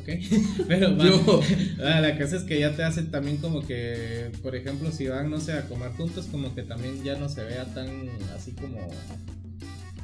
ok, 0.00 0.08
pero 0.68 0.96
Yo- 0.96 1.40
ah, 1.84 2.00
la 2.00 2.18
cosa 2.18 2.36
es 2.36 2.42
que 2.44 2.58
ya 2.60 2.74
te 2.74 2.84
hace 2.84 3.02
también 3.04 3.38
como 3.38 3.60
que, 3.66 4.30
por 4.42 4.54
ejemplo, 4.56 4.90
si 4.92 5.06
van, 5.08 5.30
no 5.30 5.40
sé, 5.40 5.52
a 5.52 5.66
comer 5.68 5.90
juntos, 5.92 6.26
como 6.30 6.54
que 6.54 6.62
también 6.62 7.02
ya 7.02 7.16
no 7.16 7.28
se 7.28 7.42
vea 7.44 7.64
tan 7.74 7.88
así 8.36 8.52
como 8.52 8.78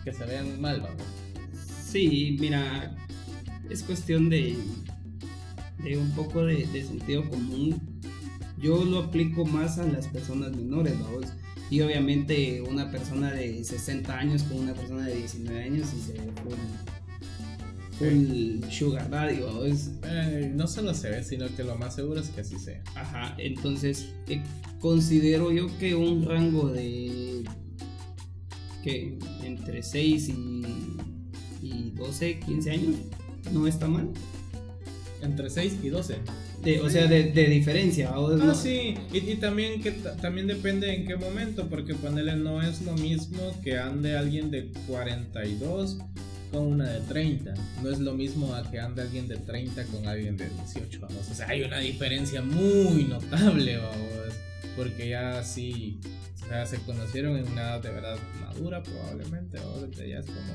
que 0.05 0.12
se 0.12 0.25
vean 0.25 0.61
mal, 0.61 0.81
vamos. 0.81 1.03
Sí, 1.90 2.37
mira, 2.40 2.96
es 3.70 3.83
cuestión 3.83 4.29
de, 4.31 4.57
de 5.85 5.96
un 5.98 6.11
poco 6.12 6.44
de, 6.44 6.66
de 6.66 6.85
sentido 6.85 7.29
común. 7.29 7.81
Yo 8.59 8.85
lo 8.85 9.01
aplico 9.01 9.44
más 9.44 9.79
a 9.79 9.85
las 9.85 10.07
personas 10.09 10.53
menores, 10.57 10.94
vamos. 11.01 11.27
Y 11.70 11.81
obviamente 11.81 12.61
una 12.62 12.90
persona 12.90 13.33
de 13.33 13.62
60 13.64 14.16
años 14.18 14.42
con 14.44 14.59
una 14.61 14.75
persona 14.75 15.07
de 15.07 15.16
19 15.16 15.62
años 15.64 15.88
y 15.96 16.01
se 16.03 16.12
ve 16.12 16.20
full 18.11 18.71
sugar 18.71 19.09
daddy, 19.11 19.41
vamos. 19.41 19.91
Eh, 20.05 20.51
no 20.55 20.67
solo 20.67 20.95
se 20.95 21.11
ve, 21.11 21.23
sino 21.25 21.47
que 21.57 21.65
lo 21.65 21.77
más 21.77 21.95
seguro 21.95 22.21
es 22.21 22.29
que 22.31 22.41
así 22.43 22.59
sea. 22.59 22.83
Ajá, 22.95 23.35
entonces 23.38 24.09
eh, 24.29 24.43
considero 24.81 25.53
yo 25.53 25.67
que 25.79 25.95
un 25.95 26.25
rango 26.25 26.69
de 26.69 27.45
que 28.83 29.17
entre 29.45 29.83
6 29.83 30.29
y, 30.29 30.62
y 31.62 31.91
12, 31.97 32.41
15 32.41 32.71
años 32.71 32.95
no 33.53 33.67
está 33.67 33.87
mal. 33.88 34.09
Entre 35.23 35.49
6 35.51 35.75
y 35.85 35.88
12. 35.88 36.17
De- 36.65 36.81
o 36.81 36.91
sea, 36.91 37.07
de, 37.07 37.31
de 37.33 37.47
diferencia. 37.49 38.11
¿va? 38.11 38.35
Ah, 38.35 38.37
No- 38.37 38.55
sí, 38.55 38.95
y, 39.12 39.19
y 39.19 39.37
también 39.37 39.81
que 39.83 39.93
ta- 39.93 40.17
también 40.17 40.47
depende 40.49 40.93
en 40.95 41.07
qué 41.07 41.17
momento, 41.17 41.69
porque 41.69 41.95
ponerle 41.95 42.37
no 42.37 42.61
es 42.62 42.83
lo 42.83 42.95
mismo 42.95 43.38
que 43.62 43.79
ande 43.79 44.17
alguien 44.17 44.51
de 44.51 44.71
42 44.88 45.99
con 46.53 46.67
una 46.67 46.88
de 46.88 47.01
30. 47.01 47.55
No 47.83 47.91
es 47.91 47.99
lo 47.99 48.15
mismo 48.15 48.55
a 48.55 48.71
que 48.71 48.79
ande 48.79 49.03
alguien 49.03 49.27
de 49.27 49.38
30 49.38 49.85
con 49.87 50.07
alguien 50.07 50.37
de 50.37 50.49
18, 50.49 51.01
vamos. 51.01 51.29
O 51.31 51.35
sea, 51.35 51.49
hay 51.49 51.62
una 51.62 51.79
diferencia 51.79 52.43
muy 52.43 53.05
notable, 53.05 53.79
vamos. 53.79 54.35
Porque 54.77 55.09
ya 55.09 55.43
sí, 55.43 55.99
o 56.45 56.49
sea, 56.49 56.67
se 56.67 56.77
conocieron 56.79 57.37
en 57.37 57.49
una 57.49 57.62
edad 57.62 57.83
de 57.83 57.91
verdad 57.91 58.17
madura, 58.41 58.81
probablemente, 58.83 59.59
vamos. 59.59 59.83
Entonces 59.85 60.09
ya 60.09 60.19
es 60.19 60.27
como... 60.27 60.53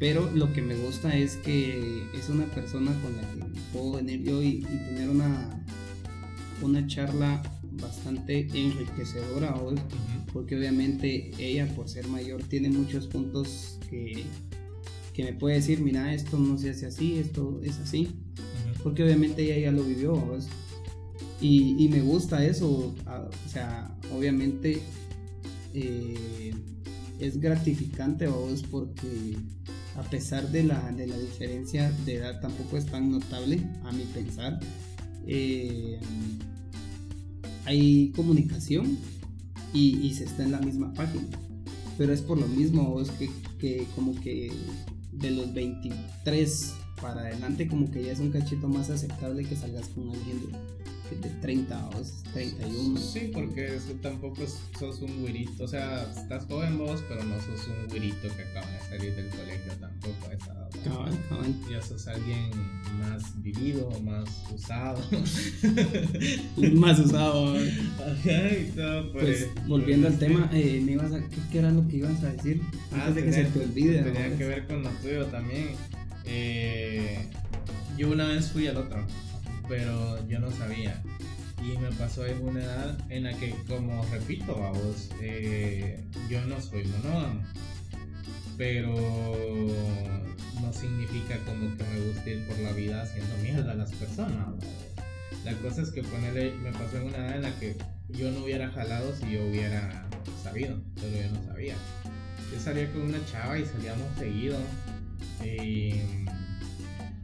Pero 0.00 0.28
lo 0.34 0.52
que 0.52 0.60
me 0.60 0.74
gusta 0.74 1.16
es 1.16 1.36
que 1.36 2.02
es 2.14 2.28
una 2.28 2.46
persona 2.46 2.92
con 3.00 3.16
la 3.16 3.22
que 3.22 3.60
puedo 3.72 3.92
venir 3.92 4.22
yo 4.22 4.42
y, 4.42 4.48
y 4.58 4.62
tener 4.62 5.08
una, 5.08 5.64
una 6.60 6.86
charla 6.86 7.42
bastante 7.80 8.48
enriquecedora 8.52 9.54
hoy, 9.56 9.76
porque 10.32 10.56
obviamente 10.56 11.30
ella 11.38 11.66
por 11.76 11.88
ser 11.88 12.08
mayor 12.08 12.42
tiene 12.42 12.70
muchos 12.70 13.06
puntos 13.06 13.78
que, 13.88 14.24
que 15.14 15.24
me 15.24 15.32
puede 15.32 15.56
decir, 15.56 15.80
mira, 15.80 16.12
esto 16.12 16.38
no 16.38 16.58
se 16.58 16.70
hace 16.70 16.86
así, 16.86 17.18
esto 17.18 17.60
es 17.62 17.78
así. 17.78 18.08
Porque 18.86 19.02
obviamente 19.02 19.42
ella 19.42 19.58
ya 19.58 19.72
lo 19.72 19.82
vivió. 19.82 20.16
Y, 21.40 21.88
me 21.88 22.02
gusta 22.02 22.44
eso, 22.46 22.94
o 22.94 23.48
sea, 23.48 23.92
obviamente 24.16 24.80
eh, 25.74 26.54
es 27.18 27.40
gratificante 27.40 28.28
vos 28.28 28.62
porque 28.70 29.36
a 29.96 30.04
pesar 30.04 30.52
de 30.52 30.62
la, 30.62 30.92
de 30.92 31.08
la 31.08 31.18
diferencia 31.18 31.90
de 32.04 32.14
edad 32.14 32.40
tampoco 32.40 32.76
es 32.76 32.86
tan 32.86 33.10
notable 33.10 33.60
a 33.82 33.90
mi 33.90 34.04
pensar. 34.04 34.60
Eh, 35.26 35.98
hay 37.64 38.12
comunicación 38.14 38.98
y, 39.74 39.98
y 39.98 40.14
se 40.14 40.26
está 40.26 40.44
en 40.44 40.52
la 40.52 40.60
misma 40.60 40.94
página. 40.94 41.26
Pero 41.98 42.12
es 42.12 42.20
por 42.20 42.38
lo 42.38 42.46
mismo, 42.46 43.00
es 43.00 43.10
que, 43.10 43.28
que 43.58 43.84
como 43.96 44.14
que 44.20 44.52
de 45.10 45.32
los 45.32 45.52
23 45.52 46.75
para 47.00 47.20
adelante 47.20 47.66
como 47.68 47.90
que 47.90 48.02
ya 48.04 48.12
es 48.12 48.20
un 48.20 48.30
cachito 48.30 48.68
más 48.68 48.90
aceptable 48.90 49.44
que 49.44 49.56
salgas 49.56 49.88
con 49.88 50.08
alguien 50.10 50.40
de, 51.10 51.28
de 51.28 51.34
30 51.40 51.88
o 51.88 52.02
31. 52.32 52.98
Sí, 53.00 53.30
porque 53.32 53.76
eso 53.76 53.92
tampoco 54.02 54.42
sos 54.78 55.00
un 55.00 55.20
güirito, 55.20 55.64
o 55.64 55.68
sea, 55.68 56.02
estás 56.10 56.44
joven 56.46 56.78
vos, 56.78 57.02
pero 57.08 57.22
no 57.24 57.36
sos 57.36 57.68
un 57.68 57.88
güirito 57.88 58.28
que 58.36 58.42
acaba 58.42 58.66
de 58.70 58.80
salir 58.80 59.14
del 59.14 59.28
colegio 59.30 59.72
tampoco 59.80 60.26
a 60.28 60.32
esa 60.34 60.52
edad. 60.52 60.70
¿no? 60.84 60.92
Cabal, 60.92 61.18
cabal. 61.28 61.54
Ya 61.70 61.82
sos 61.82 62.06
alguien 62.08 62.50
más 62.98 63.42
vivido, 63.42 63.90
más 64.02 64.24
usado. 64.54 65.00
Más 66.74 66.98
usado. 66.98 67.54
Ajá, 67.56 68.50
y 68.58 68.72
todo, 68.74 69.12
Pues 69.12 69.44
pues, 69.52 69.68
volviendo 69.68 70.08
al 70.08 70.18
tema, 70.18 70.48
eh, 70.52 70.82
me 70.84 70.92
ibas 70.92 71.12
a, 71.12 71.20
¿qué, 71.50 71.58
era 71.58 71.70
lo 71.70 71.86
que 71.88 71.98
ibas 71.98 72.22
a 72.24 72.32
decir? 72.32 72.60
Antes 72.92 73.06
Ah, 73.06 73.10
de 73.10 73.24
que 73.24 73.32
se 73.32 73.44
te 73.44 73.60
olvide. 73.60 74.02
Tenía 74.02 74.28
¿no? 74.28 74.38
que 74.38 74.44
ver 74.44 74.66
con 74.66 74.82
lo 74.82 74.90
tuyo 74.90 75.26
también. 75.26 75.68
Eh, 76.26 77.26
yo 77.96 78.10
una 78.10 78.26
vez 78.26 78.50
fui 78.50 78.66
al 78.66 78.76
otro, 78.76 79.06
pero 79.68 80.26
yo 80.28 80.38
no 80.38 80.50
sabía. 80.50 81.02
Y 81.62 81.78
me 81.78 81.90
pasó 81.92 82.26
en 82.26 82.46
una 82.46 82.62
edad 82.62 82.98
en 83.10 83.24
la 83.24 83.32
que, 83.32 83.54
como 83.66 84.04
repito 84.06 84.52
a 84.62 84.70
vos, 84.70 85.08
eh, 85.20 86.04
yo 86.28 86.44
no 86.46 86.60
soy 86.60 86.84
monógamo. 86.84 87.42
Pero 88.58 88.94
no 90.60 90.72
significa 90.72 91.38
como 91.44 91.76
que 91.76 91.84
me 91.84 92.06
guste 92.08 92.34
ir 92.36 92.46
por 92.46 92.58
la 92.58 92.72
vida 92.72 93.02
haciendo 93.02 93.36
mierda 93.38 93.72
a 93.72 93.74
las 93.74 93.92
personas. 93.92 94.46
La 95.44 95.52
cosa 95.58 95.82
es 95.82 95.90
que 95.90 96.02
ponerle, 96.02 96.52
me 96.62 96.72
pasó 96.72 96.98
en 96.98 97.04
una 97.04 97.18
edad 97.18 97.36
en 97.36 97.42
la 97.42 97.60
que 97.60 97.76
yo 98.08 98.30
no 98.30 98.44
hubiera 98.44 98.70
jalado 98.70 99.14
si 99.14 99.32
yo 99.32 99.46
hubiera 99.46 100.06
sabido, 100.42 100.78
pero 100.94 101.08
yo 101.08 101.30
no 101.32 101.44
sabía. 101.46 101.74
Yo 102.52 102.60
salía 102.60 102.90
con 102.92 103.02
una 103.02 103.24
chava 103.26 103.58
y 103.58 103.64
salíamos 103.66 104.06
seguido. 104.18 104.56
Y 105.44 105.90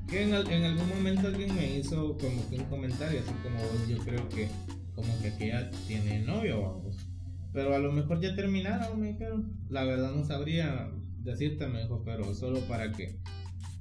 que 0.09 0.23
en, 0.25 0.35
al- 0.35 0.51
en 0.51 0.65
algún 0.65 0.89
momento 0.89 1.29
alguien 1.29 1.55
me 1.55 1.79
hizo 1.79 2.17
como 2.19 2.49
que 2.51 2.57
un 2.57 2.65
comentario, 2.65 3.21
así 3.21 3.33
como 3.43 3.57
"Vos, 3.57 3.89
yo 3.89 3.99
creo 3.99 4.29
que 4.29 4.49
como 4.95 5.19
que 5.21 5.29
aquella 5.29 5.71
tiene 5.87 6.21
novio, 6.21 6.61
vamos. 6.63 6.97
Pero 7.53 7.75
a 7.75 7.79
lo 7.79 7.93
mejor 7.93 8.21
ya 8.21 8.35
terminaron, 8.35 9.01
me 9.01 9.09
dijeron. 9.13 9.53
La 9.69 9.85
verdad 9.85 10.13
no 10.13 10.25
sabría 10.25 10.91
decirte, 11.23 11.67
me 11.67 11.83
dijo, 11.83 12.03
pero 12.05 12.35
solo 12.35 12.61
para 12.61 12.93
que 12.93 13.19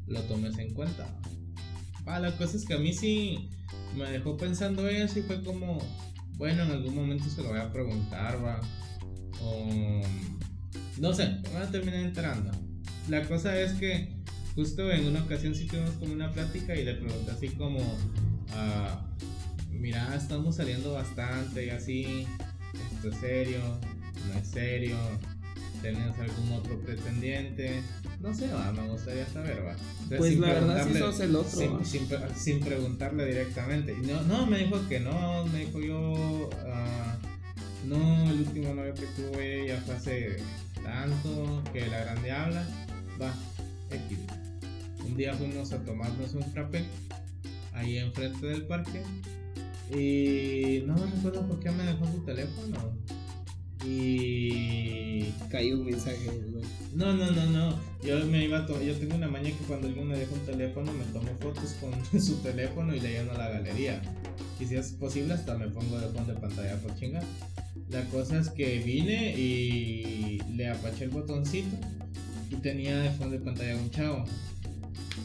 lo 0.07 0.21
tomes 0.23 0.57
en 0.57 0.73
cuenta. 0.73 1.07
Ah, 2.05 2.19
la 2.19 2.31
cosa 2.37 2.57
es 2.57 2.65
que 2.65 2.73
a 2.73 2.79
mí 2.79 2.93
sí 2.93 3.49
me 3.95 4.09
dejó 4.09 4.37
pensando 4.37 4.87
eso 4.87 5.19
y 5.19 5.23
fue 5.23 5.41
como, 5.43 5.79
bueno, 6.37 6.63
en 6.63 6.71
algún 6.71 6.95
momento 6.95 7.25
se 7.29 7.41
lo 7.43 7.49
voy 7.49 7.59
a 7.59 7.71
preguntar, 7.71 8.43
va. 8.43 8.59
O 9.41 10.01
no 10.99 11.13
sé, 11.13 11.27
me 11.43 11.49
voy 11.49 11.61
a 11.61 11.71
terminar 11.71 11.99
enterando. 12.01 12.51
La 13.09 13.23
cosa 13.27 13.59
es 13.59 13.73
que 13.73 14.20
justo 14.55 14.91
en 14.91 15.07
una 15.07 15.23
ocasión 15.23 15.55
sí 15.55 15.65
tuvimos 15.67 15.91
como 15.91 16.13
una 16.13 16.31
plática 16.31 16.75
y 16.75 16.83
le 16.83 16.95
pregunté 16.95 17.31
así 17.31 17.49
como, 17.49 17.79
ah, 18.53 19.01
mira, 19.71 20.15
estamos 20.15 20.55
saliendo 20.55 20.93
bastante 20.93 21.65
y 21.65 21.69
así, 21.69 22.27
esto 22.95 23.09
es 23.09 23.15
serio, 23.17 23.59
no 24.27 24.39
es 24.39 24.47
serio, 24.47 24.97
¿tenés 25.81 26.17
algún 26.19 26.51
otro 26.53 26.79
pretendiente? 26.81 27.81
No 28.19 28.33
sé, 28.35 28.51
va, 28.53 28.71
me 28.71 28.87
gustaría 28.87 29.25
saber, 29.29 29.65
va. 29.65 29.71
Entonces, 29.71 30.17
Pues 30.17 30.37
la 30.39 30.47
verdad 30.53 30.87
sí 30.87 30.99
sos 30.99 31.19
el 31.21 31.35
otro. 31.35 31.59
sin, 31.59 31.85
sin 31.85 32.07
pre- 32.07 32.35
sin 32.35 32.59
preguntarle 32.59 33.25
directamente. 33.25 33.95
No, 33.97 34.21
no, 34.23 34.45
me 34.45 34.59
dijo 34.59 34.77
que 34.87 34.99
no, 34.99 35.45
me 35.47 35.65
dijo 35.65 35.79
yo, 35.81 36.49
ah, 36.67 37.17
no, 37.87 38.29
el 38.29 38.41
último 38.41 38.75
novio 38.75 38.93
que 38.93 39.07
tuve 39.19 39.67
ya 39.69 39.81
fue 39.81 39.95
hace 39.95 40.35
tanto, 40.83 41.63
que 41.73 41.87
la 41.87 42.01
grande 42.01 42.31
habla, 42.31 42.63
va, 43.19 43.33
X. 43.89 44.19
Un 45.11 45.17
día 45.17 45.33
fuimos 45.33 45.71
a 45.73 45.77
tomarnos 45.83 46.33
un 46.33 46.43
frappé 46.53 46.83
ahí 47.73 47.97
enfrente 47.97 48.47
del 48.47 48.63
parque 48.65 49.01
y 49.93 50.83
no 50.85 50.95
me 50.95 51.05
recuerdo 51.11 51.45
por 51.47 51.59
qué 51.59 51.69
me 51.71 51.83
dejó 51.83 52.05
su 52.11 52.23
teléfono. 52.23 52.95
Y 53.85 55.33
Cayó 55.49 55.79
un 55.79 55.85
mensaje, 55.85 56.17
güey. 56.25 56.63
no, 56.95 57.13
no, 57.13 57.29
no, 57.31 57.45
no. 57.47 57.79
Yo 58.03 58.25
me 58.27 58.45
iba 58.45 58.59
a 58.59 58.65
to- 58.65 58.81
yo 58.81 58.95
tengo 58.95 59.15
una 59.15 59.27
maña 59.27 59.49
que 59.49 59.65
cuando 59.67 59.87
alguien 59.87 60.07
me 60.07 60.17
deja 60.17 60.33
un 60.33 60.45
teléfono 60.45 60.93
me 60.93 61.03
tomo 61.05 61.27
fotos 61.41 61.75
con 61.81 62.21
su 62.21 62.35
teléfono 62.37 62.95
y 62.95 62.99
le 63.01 63.11
lleno 63.11 63.33
la 63.33 63.49
galería. 63.49 64.01
Y 64.61 64.65
si 64.65 64.75
es 64.75 64.93
posible 64.93 65.33
hasta 65.33 65.57
me 65.57 65.67
pongo 65.67 65.99
de 65.99 66.07
fondo 66.07 66.33
de 66.33 66.39
pantalla 66.39 66.77
por 66.77 66.95
chingar. 66.95 67.23
La 67.89 68.05
cosa 68.05 68.39
es 68.39 68.49
que 68.49 68.79
vine 68.79 69.35
y 69.37 70.39
le 70.55 70.69
apaché 70.69 71.03
el 71.05 71.09
botoncito 71.09 71.75
y 72.49 72.55
tenía 72.55 72.97
de 72.97 73.09
fondo 73.11 73.37
de 73.37 73.43
pantalla 73.43 73.75
un 73.75 73.89
chavo. 73.91 74.23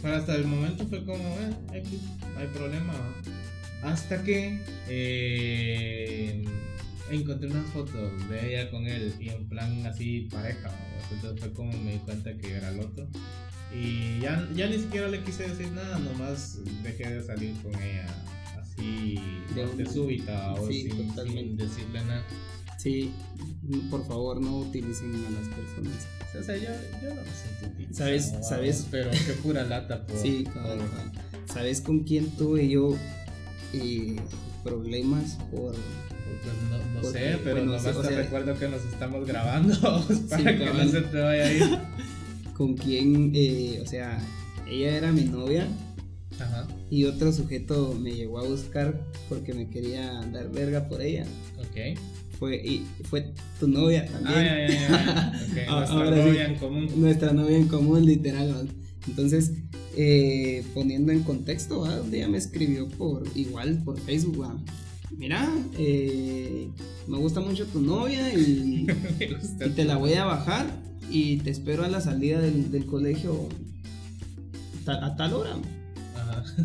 Pero 0.03 0.17
hasta 0.17 0.35
el 0.35 0.45
momento 0.45 0.87
fue 0.87 1.05
como, 1.05 1.25
eh, 1.41 1.79
X, 1.79 2.01
no 2.35 2.41
hay 2.41 2.47
problema. 2.49 2.93
Hasta 3.83 4.23
que 4.23 4.61
eh, 4.89 6.45
encontré 7.11 7.49
unas 7.49 7.67
fotos 7.71 8.29
de 8.29 8.55
ella 8.55 8.71
con 8.71 8.87
él 8.87 9.15
y 9.21 9.29
en 9.29 9.49
plan 9.49 9.87
así 9.87 10.29
pareja. 10.31 10.71
Entonces 11.13 11.41
fue 11.41 11.53
como 11.53 11.73
me 11.73 11.93
di 11.93 11.99
cuenta 11.99 12.37
que 12.37 12.55
era 12.55 12.71
el 12.71 12.81
otro. 12.81 13.07
Y 13.75 14.21
ya, 14.21 14.49
ya 14.55 14.69
ni 14.69 14.79
siquiera 14.79 15.09
le 15.09 15.23
quise 15.23 15.49
decir 15.49 15.71
nada, 15.73 15.99
nomás 15.99 16.61
dejé 16.83 17.11
de 17.11 17.23
salir 17.23 17.53
con 17.63 17.75
ella 17.75 18.07
así 18.61 19.19
De 19.55 19.67
de, 19.67 19.87
súbita 19.87 20.55
o 20.55 20.69
sí, 20.69 20.89
sin, 20.91 21.15
sin 21.15 21.57
decirle 21.57 22.05
nada. 22.05 22.25
Sí, 22.79 23.11
por 23.91 24.07
favor, 24.07 24.41
no 24.41 24.59
utilicen 24.59 25.13
a 25.27 25.31
las 25.31 25.49
personas. 25.49 26.07
O 26.39 26.43
sea, 26.43 26.57
yo, 26.57 26.65
yo 27.03 27.15
no 27.15 27.23
utilizado, 27.73 27.95
¿Sabes- 27.97 28.33
sabes? 28.47 28.87
Pero 28.91 29.11
qué 29.11 29.33
pura 29.43 29.65
lata 29.65 30.07
por, 30.07 30.17
Sí, 30.19 30.43
por- 30.45 30.53
cabal. 30.55 30.79
¿Sabes 31.53 31.81
con 31.81 32.01
quién 32.05 32.31
tuve 32.33 32.69
yo 32.69 32.95
eh, 33.73 34.17
problemas 34.63 35.39
por 35.51 35.73
Pues 35.73 36.55
no, 36.71 36.79
no 36.95 37.01
Porque, 37.01 37.19
sé, 37.19 37.39
pero 37.43 37.57
bueno, 37.57 37.73
nomás 37.77 37.85
te 37.85 38.09
sea- 38.09 38.23
recuerdo 38.23 38.59
que 38.59 38.69
nos 38.69 38.85
estamos 38.85 39.27
grabando 39.27 39.75
para 40.31 40.59
que 40.59 40.65
no 40.67 40.89
se 40.89 41.01
te 41.03 41.19
vaya 41.21 41.45
a 41.47 41.53
ir. 41.53 41.79
con 42.57 42.75
quién, 42.75 43.33
eh, 43.35 43.81
o 43.83 43.87
sea, 43.87 44.19
ella 44.69 44.97
era 44.97 45.13
mi 45.13 45.25
novia 45.25 45.67
Ajá, 46.39 46.67
y 46.91 47.05
otro 47.05 47.33
sujeto 47.33 47.95
me 48.01 48.13
llegó 48.13 48.39
a 48.39 48.43
buscar 48.45 49.01
porque 49.29 49.55
me 49.55 49.69
quería 49.71 50.13
dar 50.33 50.51
verga 50.51 50.87
por 50.89 51.01
ella. 51.01 51.25
ok. 51.59 51.99
Fue, 52.39 52.57
y 52.57 52.85
fue 53.05 53.33
tu 53.59 53.67
novia 53.69 54.05
también. 54.07 54.35
Ah, 54.39 54.45
ya, 54.45 54.69
ya, 54.69 54.89
ya. 54.89 55.33
Nuestra 55.67 55.95
ahora 55.95 56.17
sí. 56.17 56.29
novia 56.29 56.45
en 56.47 56.55
común. 56.57 56.89
Nuestra 56.97 57.33
novia 57.33 57.57
en 57.57 57.69
común, 57.69 58.05
literal. 58.05 58.69
Entonces, 59.09 59.53
eh, 59.97 60.63
poniendo 60.75 61.13
en 61.13 61.23
contexto, 61.23 61.81
¿va? 61.81 62.01
un 62.03 62.11
día 62.11 62.29
me 62.29 62.37
escribió 62.39 62.89
por 62.89 63.25
igual 63.35 63.83
por 63.85 63.99
Facebook. 64.01 64.43
¿va? 64.43 64.57
Mira, 65.17 65.49
eh, 65.79 66.69
me 67.07 67.17
gusta 67.17 67.41
mucho 67.41 67.65
tu 67.67 67.81
novia 67.81 68.33
y, 68.35 68.87
te 69.77 69.85
la 69.85 69.97
voy 69.97 70.13
a 70.15 70.25
bajar 70.25 70.67
y 71.11 71.39
te 71.39 71.51
espero 71.51 71.85
a 71.85 71.89
la 71.89 72.01
salida 72.01 72.41
del, 72.41 72.71
del 72.71 72.85
colegio 72.85 73.49
ta- 74.85 75.07
a 75.07 75.17
tal 75.17 75.33
hora. 75.35 75.57
Ajá. 76.17 76.45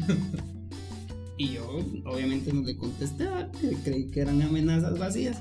Y 1.38 1.54
yo 1.54 1.80
obviamente 2.06 2.54
no 2.54 2.62
le 2.62 2.78
contesté, 2.78 3.26
creí 3.84 4.12
que 4.12 4.20
eran 4.20 4.44
amenazas 4.44 5.00
vacías. 5.00 5.40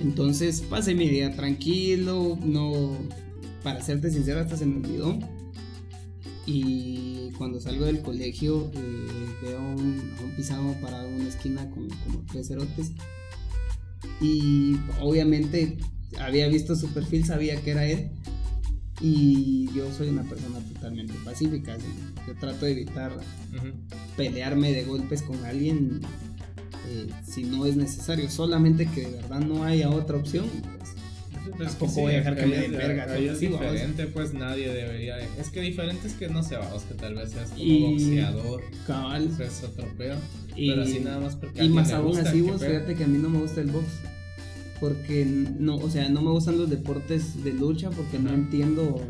Entonces 0.00 0.62
pasé 0.62 0.94
mi 0.94 1.08
día 1.08 1.34
tranquilo, 1.34 2.38
no, 2.44 2.96
para 3.62 3.82
serte 3.82 4.10
sincero 4.10 4.40
hasta 4.40 4.56
se 4.56 4.66
me 4.66 4.76
olvidó. 4.76 5.18
Y 6.46 7.30
cuando 7.38 7.60
salgo 7.60 7.86
del 7.86 8.00
colegio 8.00 8.70
eh, 8.74 9.06
veo 9.42 9.58
a 9.58 9.62
un, 9.62 10.14
a 10.18 10.22
un 10.22 10.30
pisado 10.36 10.74
parado 10.82 11.08
en 11.08 11.14
una 11.14 11.28
esquina 11.28 11.68
con 11.70 11.88
como 11.88 12.24
tres 12.30 12.48
cerotes. 12.48 12.92
Y 14.20 14.76
obviamente 15.00 15.78
había 16.18 16.48
visto 16.48 16.76
su 16.76 16.88
perfil, 16.88 17.24
sabía 17.24 17.60
que 17.60 17.70
era 17.70 17.86
él. 17.86 18.10
Y 19.00 19.68
yo 19.74 19.92
soy 19.92 20.08
una 20.08 20.22
persona 20.22 20.60
totalmente 20.60 21.14
pacífica. 21.24 21.74
así, 21.74 21.86
Yo 22.26 22.34
trato 22.36 22.64
de 22.66 22.72
evitar 22.72 23.12
pelearme 24.16 24.72
de 24.72 24.84
golpes 24.84 25.22
con 25.22 25.44
alguien 25.44 26.00
eh, 26.88 27.06
si 27.26 27.44
no 27.44 27.66
es 27.66 27.76
necesario. 27.76 28.30
Solamente 28.30 28.86
que 28.86 29.02
de 29.02 29.10
verdad 29.16 29.40
no 29.40 29.64
haya 29.64 29.90
otra 29.90 30.16
opción. 30.16 30.46
pues, 31.56 31.68
Tampoco 31.70 31.94
que 31.94 32.00
voy 32.00 32.12
a 32.12 32.16
dejar 32.16 32.36
que 32.36 32.46
me 32.46 32.56
den 32.56 32.72
verga, 32.72 33.12
ahí 33.12 33.28
es 33.28 33.38
diferente, 33.40 34.06
pues 34.06 34.32
nadie 34.32 34.72
debería. 34.72 35.16
de- 35.16 35.28
Es 35.38 35.50
que 35.50 35.60
diferente 35.60 36.06
es 36.08 36.14
que 36.14 36.28
no 36.28 36.42
se 36.42 36.56
vamos, 36.56 36.82
que 36.84 36.94
tal 36.94 37.14
vez 37.14 37.30
seas 37.32 37.50
como 37.50 37.62
Y- 37.62 37.82
boxeador, 37.82 38.62
Cabal. 38.86 39.30
es 39.38 39.62
otro 39.62 39.86
peor. 39.98 40.16
Y, 40.56 40.70
pero 40.70 40.82
así 40.82 41.00
nada 41.00 41.20
más 41.20 41.36
porque 41.36 41.64
y 41.64 41.68
más 41.68 41.90
aún 41.92 42.06
gusta, 42.08 42.28
así, 42.30 42.40
vos, 42.40 42.60
fíjate 42.64 42.94
que 42.94 43.04
a 43.04 43.06
mí 43.08 43.18
no 43.18 43.28
me 43.28 43.40
gusta 43.40 43.60
el 43.60 43.70
box. 43.70 43.84
Porque 44.80 45.24
no, 45.24 45.76
o 45.76 45.90
sea, 45.90 46.08
no 46.08 46.20
me 46.22 46.30
gustan 46.30 46.58
los 46.58 46.68
deportes 46.70 47.42
de 47.44 47.52
lucha 47.52 47.90
porque 47.90 48.18
no 48.18 48.30
entiendo 48.32 49.00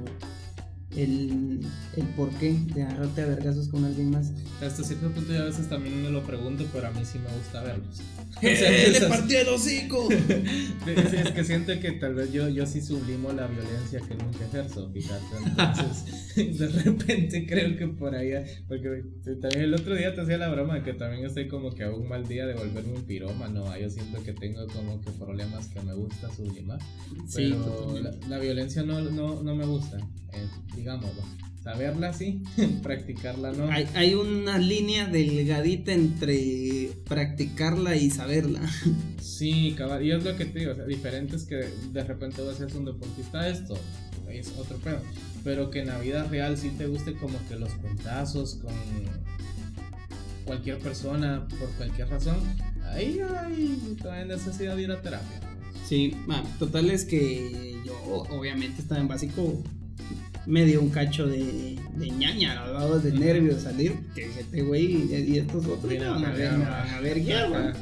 el, 0.97 1.61
el 1.97 2.07
porqué 2.17 2.57
de 2.75 2.83
agarrarte 2.83 3.23
a 3.23 3.27
vergazos 3.27 3.69
con 3.69 3.85
alguien 3.85 4.11
más. 4.11 4.33
Hasta 4.63 4.85
cierto 4.85 5.11
punto 5.11 5.33
yo 5.33 5.43
a 5.43 5.47
veces 5.47 5.69
también 5.69 6.03
me 6.03 6.11
lo 6.11 6.23
pregunto, 6.23 6.65
pero 6.73 6.89
a 6.89 6.91
mí 6.91 7.05
sí 7.05 7.19
me 7.19 7.37
gusta 7.37 7.63
verlos. 7.63 8.01
¡Eh, 8.43 8.91
¡Le 8.93 9.07
partió 9.07 9.41
el 9.41 9.49
hocico! 9.49 10.09
es, 10.87 11.31
que 11.33 11.45
siento 11.45 11.79
que 11.81 11.93
tal 11.93 12.15
vez 12.15 12.33
yo, 12.33 12.49
yo 12.49 12.67
sí 12.67 12.81
sublimo 12.81 13.33
la 13.33 13.47
violencia 13.47 14.01
que 14.01 14.15
nunca 14.15 14.45
ejerzo, 14.45 14.91
fíjate. 14.93 15.25
Entonces, 15.47 16.35
de 16.59 16.69
repente 16.83 17.47
creo 17.47 17.77
que 17.77 17.89
por 17.89 18.15
ahí, 18.15 18.33
porque 18.69 19.05
también 19.41 19.63
el 19.63 19.75
otro 19.75 19.95
día 19.95 20.15
te 20.15 20.21
hacía 20.21 20.39
la 20.39 20.49
broma 20.49 20.75
de 20.75 20.83
que 20.83 20.95
también 20.95 21.25
estoy 21.25 21.49
como 21.49 21.73
que 21.73 21.85
a 21.85 21.91
un 21.91 22.09
mal 22.09 22.27
día 22.27 22.47
de 22.47 22.55
volverme 22.55 22.95
un 22.95 23.05
pirómano. 23.05 23.77
Yo 23.79 23.91
siento 23.91 24.23
que 24.23 24.33
tengo 24.33 24.67
como 24.69 25.01
que 25.01 25.11
problemas 25.13 25.69
que 25.69 25.81
me 25.81 25.95
gusta 25.95 26.31
sublimar. 26.35 26.79
Pero 27.35 27.99
la, 28.29 28.39
violencia 28.39 28.83
no, 28.83 29.01
no, 29.01 29.43
no 29.43 29.55
me 29.55 29.65
gusta, 29.65 29.99
eh, 29.99 30.47
digámoslo 30.85 31.23
saberla 31.63 32.13
sí, 32.13 32.43
practicarla 32.83 33.53
no. 33.53 33.71
Hay, 33.71 33.89
hay, 33.95 34.15
una 34.15 34.59
línea 34.59 35.07
delgadita 35.07 35.95
entre 35.95 36.91
practicarla 37.09 37.97
y 37.97 38.11
saberla. 38.11 38.61
Sí, 39.19 39.75
cabal, 39.77 40.05
y 40.05 40.13
es 40.13 40.23
lo 40.23 40.37
que 40.37 40.45
te 40.45 40.61
digo, 40.61 40.73
o 40.73 40.75
sea, 40.77 40.85
diferente 40.85 41.35
es 41.35 41.45
que 41.45 41.57
de 41.57 42.05
repente 42.05 42.41
vas 42.43 42.61
a 42.61 42.69
ser 42.69 42.77
un 42.77 42.85
deportista 42.85 43.49
esto, 43.49 43.75
es 44.29 44.53
otro 44.57 44.77
pedo, 44.77 45.01
pero 45.43 45.71
que 45.71 45.81
en 45.81 45.89
la 45.89 45.99
vida 45.99 46.23
real 46.25 46.57
sí 46.57 46.69
te 46.79 46.87
guste 46.87 47.15
como 47.15 47.37
que 47.49 47.57
los 47.57 47.71
puntazos 47.71 48.57
con 48.57 48.75
cualquier 50.45 50.79
persona 50.79 51.49
por 51.59 51.69
cualquier 51.71 52.11
razón, 52.11 52.37
ahí 52.93 53.19
hay 53.41 53.97
todavía 54.01 54.37
necesidad 54.37 54.77
de 54.77 54.83
ir 54.83 54.93
a 54.93 55.03
terapia. 55.03 55.41
Sí, 55.85 56.15
total 56.61 56.91
es 56.91 57.05
que 57.05 57.81
yo 57.85 57.97
obviamente 58.31 58.83
estaba 58.83 59.01
en 59.01 59.09
básico 59.09 59.65
me 60.47 60.65
dio 60.65 60.81
un 60.81 60.91
cacho 60.91 61.27
de, 61.27 61.79
de 61.97 62.11
ñaña, 62.11 62.63
de 63.03 63.13
nervios 63.13 63.63
salir, 63.63 63.95
que 64.15 64.25
este 64.39 64.63
güey 64.63 65.13
y 65.13 65.39
estos 65.39 65.67
otros 65.67 65.93
me 65.93 65.99
van 65.99 66.25
a 66.25 66.33
ver, 66.33 66.53
me 66.53 66.65
van 66.65 66.89
a 66.89 67.01
ver 67.01 67.23
ya, 67.23 67.73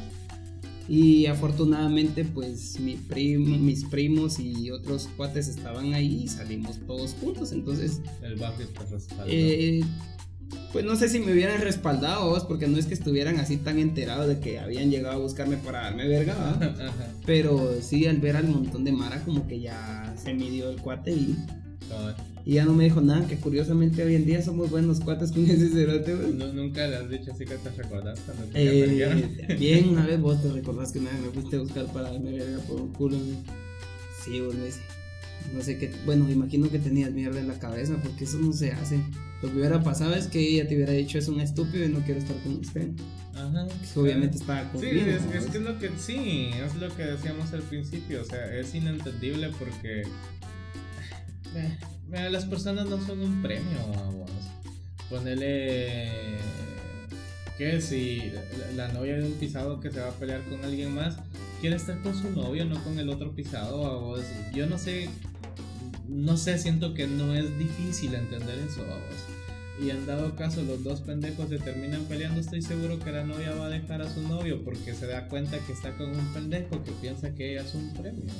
Y 0.88 1.26
afortunadamente, 1.26 2.24
pues 2.24 2.78
mi 2.80 2.94
primo, 2.94 3.56
mis 3.58 3.84
primos 3.84 4.38
y 4.38 4.70
otros 4.70 5.08
cuates 5.16 5.48
estaban 5.48 5.94
ahí 5.94 6.22
y 6.24 6.28
salimos 6.28 6.78
todos 6.86 7.14
juntos. 7.14 7.52
Entonces, 7.52 8.00
el 8.22 8.36
barrio 8.36 8.68
eh, 9.26 9.82
pues 10.72 10.84
no 10.84 10.96
sé 10.96 11.08
si 11.08 11.18
me 11.18 11.32
hubieran 11.32 11.60
respaldado 11.60 12.30
vos, 12.30 12.44
porque 12.44 12.66
no 12.66 12.78
es 12.78 12.86
que 12.86 12.94
estuvieran 12.94 13.38
así 13.38 13.56
tan 13.56 13.78
enterados 13.78 14.28
de 14.28 14.38
que 14.40 14.58
habían 14.58 14.90
llegado 14.90 15.16
a 15.16 15.18
buscarme 15.18 15.56
para 15.56 15.82
darme 15.82 16.06
verga, 16.08 16.34
pero 17.26 17.76
sí 17.80 18.06
al 18.06 18.18
ver 18.18 18.36
al 18.36 18.48
montón 18.48 18.84
de 18.84 18.92
Mara, 18.92 19.22
como 19.22 19.46
que 19.48 19.60
ya 19.60 20.14
se 20.16 20.32
midió 20.34 20.70
el 20.70 20.80
cuate 20.80 21.12
y. 21.12 21.36
Y 22.44 22.54
ya 22.54 22.64
no 22.64 22.72
me 22.72 22.84
dijo 22.84 23.00
nada, 23.00 23.26
que 23.26 23.36
curiosamente 23.36 24.02
hoy 24.02 24.16
en 24.16 24.24
día 24.24 24.42
somos 24.42 24.70
buenos 24.70 25.00
cuates 25.00 25.30
con 25.30 25.44
ese 25.44 25.68
cerote, 25.68 26.14
nunca 26.52 26.86
le 26.88 26.96
has 26.96 27.08
dicho 27.08 27.30
así 27.32 27.44
que 27.44 27.54
te 27.56 27.70
recordás 27.70 28.18
cuando 28.20 28.46
eh, 28.54 29.56
Bien, 29.58 29.90
una 29.90 30.06
vez 30.06 30.20
vos 30.20 30.42
te 30.42 30.50
recordás 30.50 30.90
que 30.90 31.00
me 31.00 31.10
fuiste 31.32 31.56
a 31.56 31.60
buscar 31.60 31.86
para 31.92 32.10
darme 32.10 32.32
verga 32.32 32.58
por 32.64 32.80
un 32.80 32.92
culo. 32.92 33.16
Sí, 34.24 34.40
vos 34.40 34.54
me 34.54 34.66
dice. 34.66 34.80
No 35.54 35.62
sé 35.62 35.78
qué. 35.78 35.92
Bueno, 36.04 36.30
imagino 36.30 36.70
que 36.70 36.78
tenías 36.78 37.12
mierda 37.12 37.40
en 37.40 37.48
la 37.48 37.58
cabeza, 37.58 37.96
porque 38.02 38.24
eso 38.24 38.38
no 38.38 38.52
se 38.52 38.72
hace. 38.72 38.98
Lo 39.42 39.50
que 39.50 39.58
hubiera 39.58 39.82
pasado 39.82 40.14
es 40.14 40.26
que 40.26 40.40
ella 40.40 40.68
te 40.68 40.76
hubiera 40.76 40.92
dicho 40.92 41.18
es 41.18 41.28
un 41.28 41.40
estúpido 41.40 41.84
y 41.84 41.88
no 41.88 42.00
quiero 42.00 42.20
estar 42.20 42.36
con 42.42 42.56
usted. 42.58 42.88
Ajá. 43.34 43.66
obviamente 43.96 44.36
estaba 44.36 44.70
conmigo. 44.70 44.92
Sí, 44.92 45.10
es, 45.10 45.34
es, 45.34 45.50
que 45.50 45.58
es 45.58 45.64
lo 45.64 45.78
que 45.78 45.90
sí, 45.98 46.50
es 46.64 46.76
lo 46.76 46.94
que 46.94 47.02
decíamos 47.04 47.52
al 47.52 47.62
principio. 47.62 48.22
O 48.22 48.24
sea, 48.24 48.56
es 48.56 48.74
inentendible 48.74 49.50
porque 49.58 50.02
las 52.12 52.44
personas 52.44 52.86
no 52.88 53.00
son 53.04 53.20
un 53.20 53.42
premio, 53.42 53.78
vamos. 53.94 54.30
Ponele 55.08 56.38
que 57.56 57.80
si 57.80 58.32
la, 58.76 58.88
novia 58.88 59.16
de 59.16 59.24
un 59.24 59.32
pisado 59.32 59.80
que 59.80 59.90
se 59.90 60.00
va 60.00 60.08
a 60.08 60.12
pelear 60.12 60.42
con 60.44 60.64
alguien 60.64 60.94
más 60.94 61.16
quiere 61.60 61.76
estar 61.76 62.00
con 62.02 62.14
su 62.14 62.30
novio, 62.30 62.64
no 62.64 62.82
con 62.82 62.98
el 62.98 63.08
otro 63.08 63.34
pisado, 63.34 64.00
vos. 64.00 64.22
Yo 64.54 64.66
no 64.66 64.78
sé, 64.78 65.08
no 66.08 66.36
sé, 66.36 66.58
siento 66.58 66.94
que 66.94 67.06
no 67.06 67.34
es 67.34 67.58
difícil 67.58 68.14
entender 68.14 68.58
eso, 68.58 68.80
vos. 68.84 69.84
Y 69.84 69.90
en 69.90 70.06
dado 70.06 70.36
caso 70.36 70.62
los 70.62 70.84
dos 70.84 71.00
pendejos 71.00 71.48
se 71.48 71.58
terminan 71.58 72.04
peleando, 72.04 72.40
estoy 72.40 72.62
seguro 72.62 72.98
que 72.98 73.10
la 73.10 73.24
novia 73.24 73.54
va 73.54 73.66
a 73.66 73.70
dejar 73.70 74.02
a 74.02 74.12
su 74.12 74.20
novio 74.22 74.62
porque 74.64 74.94
se 74.94 75.06
da 75.06 75.28
cuenta 75.28 75.58
que 75.60 75.72
está 75.72 75.96
con 75.96 76.10
un 76.10 76.32
pendejo 76.32 76.84
que 76.84 76.92
piensa 76.92 77.34
que 77.34 77.52
ella 77.52 77.62
es 77.62 77.74
un 77.74 77.92
premio. 77.94 78.32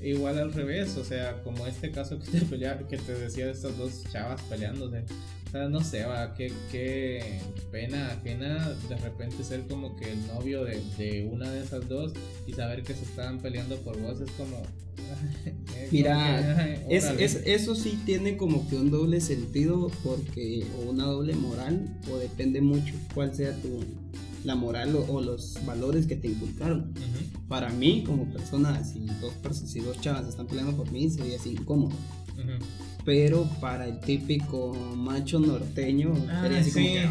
Igual 0.00 0.38
al 0.38 0.52
revés, 0.52 0.96
o 0.96 1.04
sea, 1.04 1.42
como 1.42 1.66
este 1.66 1.90
caso 1.90 2.20
que 2.20 2.30
te, 2.30 2.40
pelea, 2.42 2.78
que 2.88 2.96
te 2.96 3.14
decía 3.14 3.46
de 3.46 3.52
estas 3.52 3.76
dos 3.76 4.04
chavas 4.12 4.40
peleándose. 4.42 5.04
O 5.48 5.50
sea, 5.50 5.68
no 5.68 5.82
sé, 5.82 6.04
va, 6.04 6.34
qué, 6.34 6.52
qué 6.70 7.40
pena 7.72 8.12
ajena 8.12 8.76
de 8.88 8.96
repente 8.96 9.42
ser 9.42 9.66
como 9.66 9.96
que 9.96 10.12
el 10.12 10.26
novio 10.28 10.64
de, 10.64 10.80
de, 10.98 11.24
una 11.24 11.50
de 11.50 11.64
esas 11.64 11.88
dos 11.88 12.12
y 12.46 12.52
saber 12.52 12.82
que 12.82 12.94
se 12.94 13.04
estaban 13.04 13.38
peleando 13.38 13.76
por 13.78 13.98
vos 13.98 14.20
es 14.20 14.30
como... 14.32 14.62
Mira, 15.90 16.76
es, 16.90 17.04
es, 17.18 17.42
eso 17.46 17.74
sí 17.74 17.98
tiene 18.04 18.36
como 18.36 18.68
que 18.68 18.76
un 18.76 18.90
doble 18.90 19.20
sentido 19.20 19.90
porque 20.04 20.64
o 20.78 20.90
una 20.90 21.06
doble 21.06 21.34
moral 21.34 21.88
o 22.12 22.18
depende 22.18 22.60
mucho 22.60 22.94
cuál 23.14 23.34
sea 23.34 23.52
tu, 23.56 23.80
la 24.48 24.54
moral 24.54 24.96
o, 25.08 25.20
los 25.20 25.58
valores 25.66 26.06
que 26.06 26.16
te 26.16 26.26
inculcaron. 26.26 26.94
Para 27.48 27.68
mí, 27.68 28.02
como 28.02 28.24
persona, 28.32 28.82
si 28.82 29.06
dos, 29.20 29.34
si 29.54 29.80
dos 29.80 30.00
chavas 30.00 30.26
están 30.26 30.46
peleando 30.46 30.74
por 30.74 30.90
mí, 30.90 31.08
sería 31.10 31.36
así 31.36 31.50
incómodo. 31.50 31.94
Pero 33.04 33.44
para 33.60 33.86
el 33.86 34.00
típico 34.00 34.72
macho 34.96 35.38
norteño, 35.38 36.14
ah, 36.30 36.42
sería 36.42 36.60
así 36.60 36.70
como 36.72 36.86
que, 36.86 37.10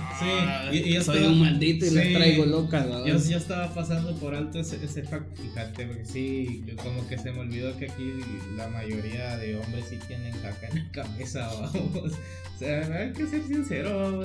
sí. 0.72 0.96
y, 0.96 1.02
soy 1.02 1.26
un 1.26 1.40
maldito 1.40 1.86
y 1.86 1.90
las 1.92 2.08
traigo 2.14 2.46
locas. 2.46 2.88
Yo, 3.06 3.18
yo, 3.18 3.38
estaba 3.38 3.72
pasando 3.74 4.16
por 4.16 4.34
alto 4.34 4.60
ese, 4.60 4.84
ese 4.84 5.04
fact, 5.04 5.38
fíjate, 5.38 5.86
porque 5.86 6.06
sí, 6.06 6.66
como 6.84 7.08
que 7.08 7.18
se 7.20 7.32
me 7.32 7.40
olvidó 7.40 7.76
que 7.78 7.86
aquí 7.86 8.14
la 8.56 8.68
mayoría 8.70 9.38
de 9.38 9.58
hombres 9.58 9.86
sí 9.90 9.98
tienen 10.08 10.34
caca 10.40 10.70
en 10.70 10.86
la 10.86 10.92
cabeza, 10.92 11.48
vamos. 11.62 12.14
O 12.14 12.60
sea, 12.60 12.86
hay 12.96 13.14
que 13.14 13.28
ser 13.28 13.44
sincero, 13.44 14.24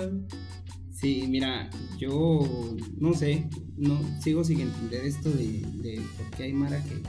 Sí, 1.02 1.24
mira, 1.28 1.68
yo 1.98 2.76
no 3.00 3.12
sé, 3.12 3.48
no 3.76 3.98
sigo 4.22 4.44
sin 4.44 4.60
entender 4.60 5.04
esto 5.04 5.32
de, 5.32 5.60
de 5.82 6.00
por 6.16 6.30
qué 6.36 6.44
hay 6.44 6.52
Mara 6.52 6.80
que. 6.84 7.02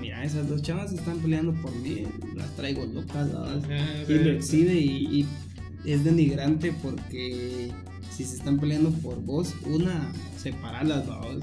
Mira, 0.00 0.24
esas 0.24 0.48
dos 0.48 0.62
chavas 0.62 0.92
están 0.92 1.18
peleando 1.18 1.52
por 1.54 1.74
mí, 1.76 2.04
las 2.34 2.54
traigo 2.56 2.84
locas, 2.86 3.28
y 4.08 4.12
lo 4.12 4.30
exhibe 4.30 4.74
y, 4.74 5.26
es 5.84 6.04
denigrante 6.04 6.74
porque 6.82 7.70
si 8.10 8.24
se 8.24 8.36
están 8.36 8.58
peleando 8.58 8.90
por 8.90 9.22
vos, 9.22 9.54
una, 9.66 10.12
separarlas, 10.38 11.06
dos, 11.06 11.42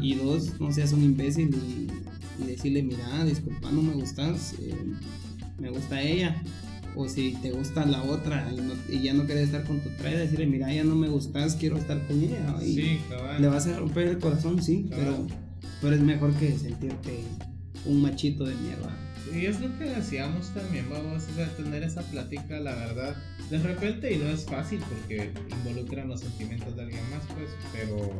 y 0.00 0.14
dos, 0.14 0.58
no 0.58 0.72
seas 0.72 0.92
un 0.92 1.02
imbécil 1.02 1.54
y, 2.40 2.44
decirle, 2.46 2.82
mira, 2.82 3.24
disculpa, 3.24 3.70
no 3.70 3.82
me 3.82 3.92
gustas, 3.92 4.54
eh, 4.58 4.74
me 5.58 5.70
gusta 5.70 6.00
ella 6.02 6.42
o 6.94 7.08
si 7.08 7.32
te 7.42 7.50
gusta 7.50 7.84
la 7.86 8.02
otra 8.02 8.50
y, 8.88 9.02
ya 9.02 9.14
no 9.14 9.24
quieres 9.26 9.44
estar 9.44 9.64
con 9.64 9.80
tu 9.80 9.90
traida, 9.90 10.20
decirle, 10.20 10.46
mira, 10.46 10.72
ya 10.72 10.84
no 10.84 10.94
me 10.94 11.08
gustas, 11.08 11.56
quiero 11.56 11.76
estar 11.76 12.00
con 12.06 12.20
ella. 12.20 12.56
Y 12.62 12.74
sí, 12.74 13.00
Le 13.38 13.48
vas 13.48 13.66
a 13.66 13.78
romper 13.78 14.08
el 14.08 14.18
corazón, 14.18 14.62
sí, 14.62 14.86
pero, 14.90 15.26
pero 15.80 15.94
es 15.94 16.02
mejor 16.02 16.32
que 16.34 16.56
sentirte 16.56 17.20
un 17.86 18.02
machito 18.02 18.44
de 18.44 18.54
mierda. 18.56 18.96
Y 19.34 19.46
es 19.46 19.60
lo 19.60 19.76
que 19.78 19.84
decíamos 19.84 20.52
también, 20.54 20.88
vamos 20.90 21.24
a 21.38 21.56
tener 21.56 21.82
esa 21.82 22.02
plática, 22.02 22.60
la 22.60 22.74
verdad, 22.74 23.16
de 23.50 23.58
repente 23.58 24.12
y 24.12 24.18
no 24.18 24.28
es 24.28 24.44
fácil 24.44 24.80
porque 24.88 25.32
involucran 25.50 26.08
los 26.08 26.20
sentimientos 26.20 26.76
de 26.76 26.82
alguien 26.82 27.10
más, 27.10 27.22
pues, 27.34 27.50
pero 27.72 28.12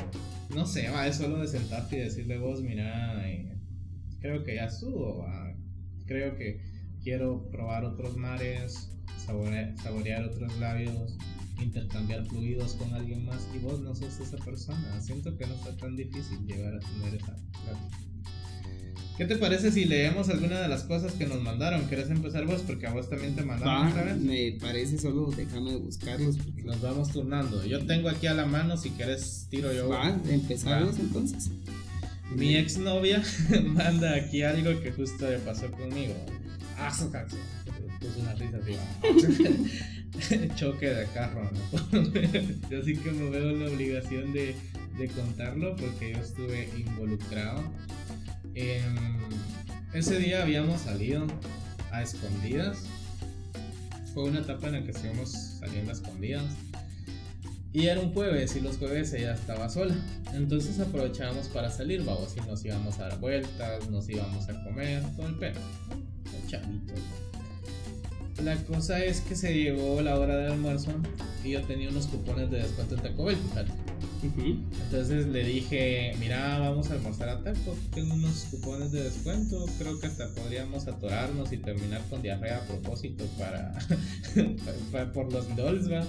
no 0.54 0.66
sé, 0.66 0.88
va, 0.88 1.06
es 1.06 1.16
solo 1.16 1.40
de 1.40 1.46
sentarte 1.46 1.96
y 1.96 2.00
decirle 2.00 2.38
vos, 2.38 2.62
mira, 2.62 3.28
eh, 3.28 3.54
creo 4.20 4.42
que 4.42 4.56
ya 4.56 4.70
subo, 4.70 5.26
creo 6.06 6.36
que 6.36 6.60
quiero 7.04 7.48
probar 7.50 7.84
otros 7.84 8.16
mares, 8.16 8.88
saborear, 9.24 10.24
otros 10.24 10.58
labios, 10.58 11.16
intercambiar 11.62 12.24
fluidos 12.26 12.72
con 12.74 12.92
alguien 12.94 13.24
más 13.26 13.46
y 13.54 13.58
vos 13.58 13.80
no 13.80 13.94
sos 13.94 14.18
esa 14.18 14.38
persona. 14.38 15.00
Siento 15.00 15.36
que 15.36 15.46
no 15.46 15.54
está 15.54 15.76
tan 15.76 15.94
difícil 15.94 16.44
llegar 16.46 16.74
a 16.74 16.80
tener 16.80 17.14
esa 17.14 17.36
plática. 17.36 17.98
¿Qué 19.16 19.26
te 19.26 19.36
parece 19.36 19.70
si 19.70 19.84
leemos 19.84 20.28
alguna 20.28 20.60
de 20.60 20.66
las 20.66 20.82
cosas 20.82 21.12
que 21.12 21.26
nos 21.26 21.40
mandaron? 21.40 21.84
¿Quieres 21.84 22.10
empezar 22.10 22.46
vos? 22.46 22.62
Porque 22.62 22.88
a 22.88 22.92
vos 22.92 23.08
también 23.08 23.36
te 23.36 23.44
mandaron 23.44 23.86
otra 23.86 24.02
vez. 24.02 24.16
Me 24.16 24.56
parece 24.60 24.98
solo 24.98 25.30
déjame 25.30 25.76
buscarlos. 25.76 26.36
Nos 26.64 26.80
vamos 26.80 27.12
turnando. 27.12 27.64
Yo 27.64 27.86
tengo 27.86 28.08
aquí 28.08 28.26
a 28.26 28.34
la 28.34 28.44
mano, 28.44 28.76
si 28.76 28.90
quieres 28.90 29.46
tiro 29.50 29.72
yo. 29.72 29.88
Va, 29.88 30.18
empezamos 30.28 30.98
entonces. 30.98 31.50
Mi 32.34 32.56
exnovia 32.56 33.22
manda 33.64 34.16
aquí 34.16 34.42
algo 34.42 34.80
que 34.82 34.90
justo 34.90 35.30
le 35.30 35.38
pasó 35.38 35.70
conmigo. 35.70 36.14
Ah, 36.78 36.92
Puso 38.00 38.20
una 38.20 38.34
risa 38.34 38.58
así. 38.58 40.48
Choque 40.56 40.90
de 40.90 41.06
carro, 41.06 41.50
yo 42.70 42.82
sí 42.82 42.96
que 42.96 43.10
me 43.10 43.30
veo 43.30 43.52
la 43.52 43.70
obligación 43.70 44.32
de, 44.32 44.54
contarlo 45.14 45.74
porque 45.76 46.12
yo 46.12 46.20
estuve 46.20 46.68
involucrado. 46.76 47.62
ese 49.92 50.18
día 50.18 50.42
habíamos 50.42 50.82
salido 50.82 51.26
a 51.90 52.02
escondidas. 52.02 52.84
fue 54.12 54.24
una 54.24 54.40
etapa 54.40 54.68
en 54.68 54.72
la 54.74 54.84
que 54.84 54.92
estuvimos 54.92 55.32
saliendo 55.32 55.90
a 55.90 55.94
escondidas. 55.94 56.44
Y 57.72 57.88
era 57.88 58.00
un 58.00 58.12
jueves 58.12 58.54
y 58.54 58.60
los 58.60 58.76
jueves 58.78 59.12
ella 59.14 59.34
estaba 59.34 59.68
sola. 59.68 59.96
Entonces 60.32 60.78
aprovechábamos 60.78 61.48
para 61.48 61.70
salir, 61.70 62.04
vamos, 62.04 62.36
y 62.36 62.40
nos 62.48 62.64
íbamos 62.64 63.00
a 63.00 63.08
dar 63.08 63.18
vueltas, 63.18 63.90
nos 63.90 64.08
íbamos 64.08 64.48
a 64.48 64.62
comer, 64.62 65.02
todo 65.16 65.26
el 65.26 65.34
pelo. 65.34 65.60
El. 68.38 68.44
La 68.44 68.56
cosa 68.64 69.02
es 69.04 69.20
que 69.20 69.36
se 69.36 69.54
llegó 69.54 70.00
la 70.02 70.18
hora 70.18 70.36
del 70.36 70.52
almuerzo 70.52 70.90
y 71.44 71.50
yo 71.50 71.62
tenía 71.62 71.88
unos 71.88 72.06
cupones 72.08 72.50
de 72.50 72.58
descuento 72.62 72.96
en 72.96 73.02
Taco 73.02 73.24
Bell. 73.24 73.38
Entonces 74.86 75.26
le 75.28 75.44
dije, 75.44 76.16
mira, 76.18 76.58
vamos 76.58 76.90
a 76.90 76.94
almorzar 76.94 77.28
a 77.28 77.42
Taco, 77.42 77.76
tengo 77.94 78.14
unos 78.14 78.46
cupones 78.50 78.90
de 78.90 79.04
descuento, 79.04 79.64
creo 79.78 80.00
que 80.00 80.06
hasta 80.06 80.28
podríamos 80.34 80.88
atorarnos 80.88 81.52
y 81.52 81.58
terminar 81.58 82.00
con 82.10 82.22
diarrea 82.22 82.58
a 82.58 82.60
propósito 82.62 83.24
para, 83.38 83.74
para- 84.92 85.12
por 85.12 85.32
los 85.32 85.54
dolls, 85.56 85.90
va. 85.90 86.04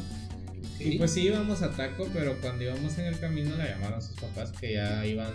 Y 0.80 0.98
pues 0.98 1.12
sí 1.12 1.22
íbamos 1.22 1.62
a 1.62 1.72
Taco, 1.72 2.08
pero 2.14 2.40
cuando 2.42 2.64
íbamos 2.64 2.98
en 2.98 3.06
el 3.06 3.20
camino 3.20 3.56
la 3.56 3.68
llamaron 3.70 4.02
sus 4.02 4.16
papás 4.20 4.52
que 4.52 4.74
ya 4.74 5.06
iban 5.06 5.32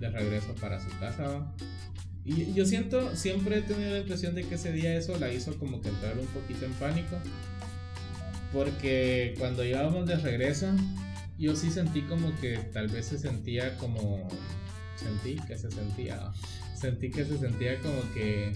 de 0.00 0.08
regreso 0.10 0.54
para 0.60 0.80
su 0.82 0.88
casa, 0.98 1.22
va. 1.24 1.52
Y 2.26 2.52
yo 2.54 2.66
siento, 2.66 3.14
siempre 3.14 3.58
he 3.58 3.62
tenido 3.62 3.92
la 3.92 3.98
impresión 3.98 4.34
de 4.34 4.42
que 4.42 4.56
ese 4.56 4.72
día 4.72 4.96
eso 4.96 5.16
la 5.16 5.32
hizo 5.32 5.56
como 5.58 5.80
que 5.80 5.90
entrar 5.90 6.18
un 6.18 6.26
poquito 6.26 6.66
en 6.66 6.72
pánico. 6.72 7.16
Porque 8.52 9.36
cuando 9.38 9.64
íbamos 9.64 10.06
de 10.06 10.16
regreso, 10.16 10.66
yo 11.38 11.54
sí 11.54 11.70
sentí 11.70 12.02
como 12.02 12.34
que 12.40 12.58
tal 12.72 12.88
vez 12.88 13.06
se 13.06 13.18
sentía 13.18 13.78
como... 13.78 14.28
Sentí 14.96 15.36
que 15.46 15.56
se 15.56 15.70
sentía... 15.70 16.32
Sentí 16.74 17.10
que 17.10 17.24
se 17.24 17.38
sentía 17.38 17.78
como 17.78 18.02
que 18.12 18.52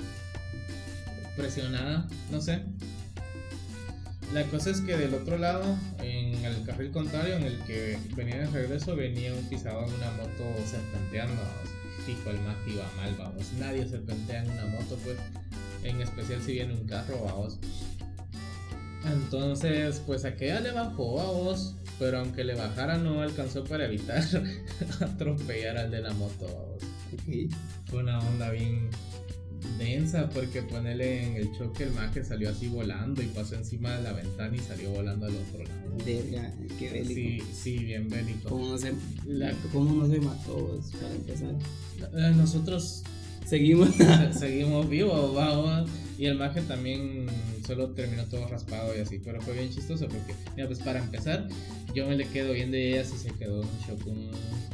presionada, 1.36 2.08
no 2.32 2.40
sé. 2.40 2.62
La 4.34 4.42
cosa 4.44 4.70
es 4.70 4.80
que 4.80 4.96
del 4.96 5.14
otro 5.14 5.38
lado, 5.38 5.76
en 6.02 6.44
el 6.44 6.64
carril 6.64 6.90
contrario, 6.90 7.36
en 7.36 7.44
el 7.44 7.58
que 7.64 7.96
venía 8.16 8.38
de 8.38 8.46
regreso, 8.46 8.96
venía 8.96 9.32
un 9.32 9.48
pisado 9.48 9.86
en 9.86 9.94
una 9.94 10.10
moto 10.12 10.44
serpenteando. 10.66 11.34
vamos. 11.34 11.79
Fijo, 12.06 12.30
el 12.30 12.40
más 12.40 12.56
iba 12.66 12.90
mal, 12.96 13.14
vamos. 13.18 13.52
Nadie 13.58 13.88
serpentea 13.88 14.44
en 14.44 14.50
una 14.50 14.66
moto, 14.66 14.96
pues. 15.04 15.16
En 15.82 16.00
especial 16.00 16.42
si 16.42 16.52
viene 16.52 16.74
un 16.74 16.86
carro, 16.86 17.22
vamos. 17.24 17.58
Entonces, 19.04 20.02
pues 20.06 20.24
aquella 20.24 20.60
le 20.60 20.72
bajó, 20.72 21.14
vamos. 21.14 21.74
Pero 21.98 22.18
aunque 22.18 22.44
le 22.44 22.54
bajara, 22.54 22.96
no 22.96 23.20
alcanzó 23.20 23.64
para 23.64 23.84
evitar 23.84 24.22
atropellar 25.00 25.76
al 25.76 25.90
de 25.90 26.00
la 26.00 26.12
moto, 26.14 26.46
vamos. 26.46 26.82
Ok. 27.12 27.54
Fue 27.90 28.00
una 28.00 28.18
onda 28.20 28.50
bien 28.50 28.90
densa 29.80 30.28
porque 30.28 30.62
ponerle 30.62 31.26
en 31.26 31.36
el 31.36 31.52
choque 31.56 31.84
el 31.84 31.92
maje 31.92 32.22
salió 32.22 32.50
así 32.50 32.68
volando 32.68 33.22
y 33.22 33.26
pasó 33.26 33.56
encima 33.56 33.96
de 33.96 34.02
la 34.02 34.12
ventana 34.12 34.54
y 34.54 34.60
salió 34.60 34.90
volando 34.90 35.26
al 35.26 35.32
otro 35.34 35.64
lado. 35.64 36.04
Verga, 36.06 36.52
qué 36.78 36.90
bélico. 36.90 37.44
Sí, 37.46 37.52
sí, 37.78 37.84
bien 37.84 38.08
bélico. 38.08 38.48
¿Cómo 38.50 38.68
no 38.68 38.78
se, 38.78 38.92
La- 39.26 39.52
cómo 39.72 39.94
no 39.94 40.06
se 40.12 40.20
mató 40.20 40.80
para 41.00 41.14
empezar? 41.14 41.54
Eh, 42.14 42.34
Nosotros 42.36 43.02
Seguimos. 43.46 43.94
se- 43.96 44.32
seguimos 44.34 44.88
vivos, 44.88 45.34
vamos. 45.34 45.90
Y 46.18 46.26
el 46.26 46.36
maje 46.36 46.60
también 46.60 47.26
solo 47.66 47.88
terminó 47.90 48.24
todo 48.26 48.46
raspado 48.46 48.94
y 48.96 49.00
así, 49.00 49.18
pero 49.24 49.40
fue 49.40 49.54
bien 49.54 49.70
chistoso 49.70 50.06
porque, 50.06 50.34
mira, 50.54 50.68
pues 50.68 50.78
para 50.80 50.98
empezar, 51.00 51.48
yo 51.94 52.06
me 52.06 52.16
le 52.16 52.26
quedo 52.28 52.52
viendo 52.52 52.76
y 52.76 52.80
ella 52.94 53.04
sí 53.04 53.16
se 53.18 53.30
quedó 53.30 53.62
en 53.62 53.68
shock 53.86 54.06
un- 54.06 54.30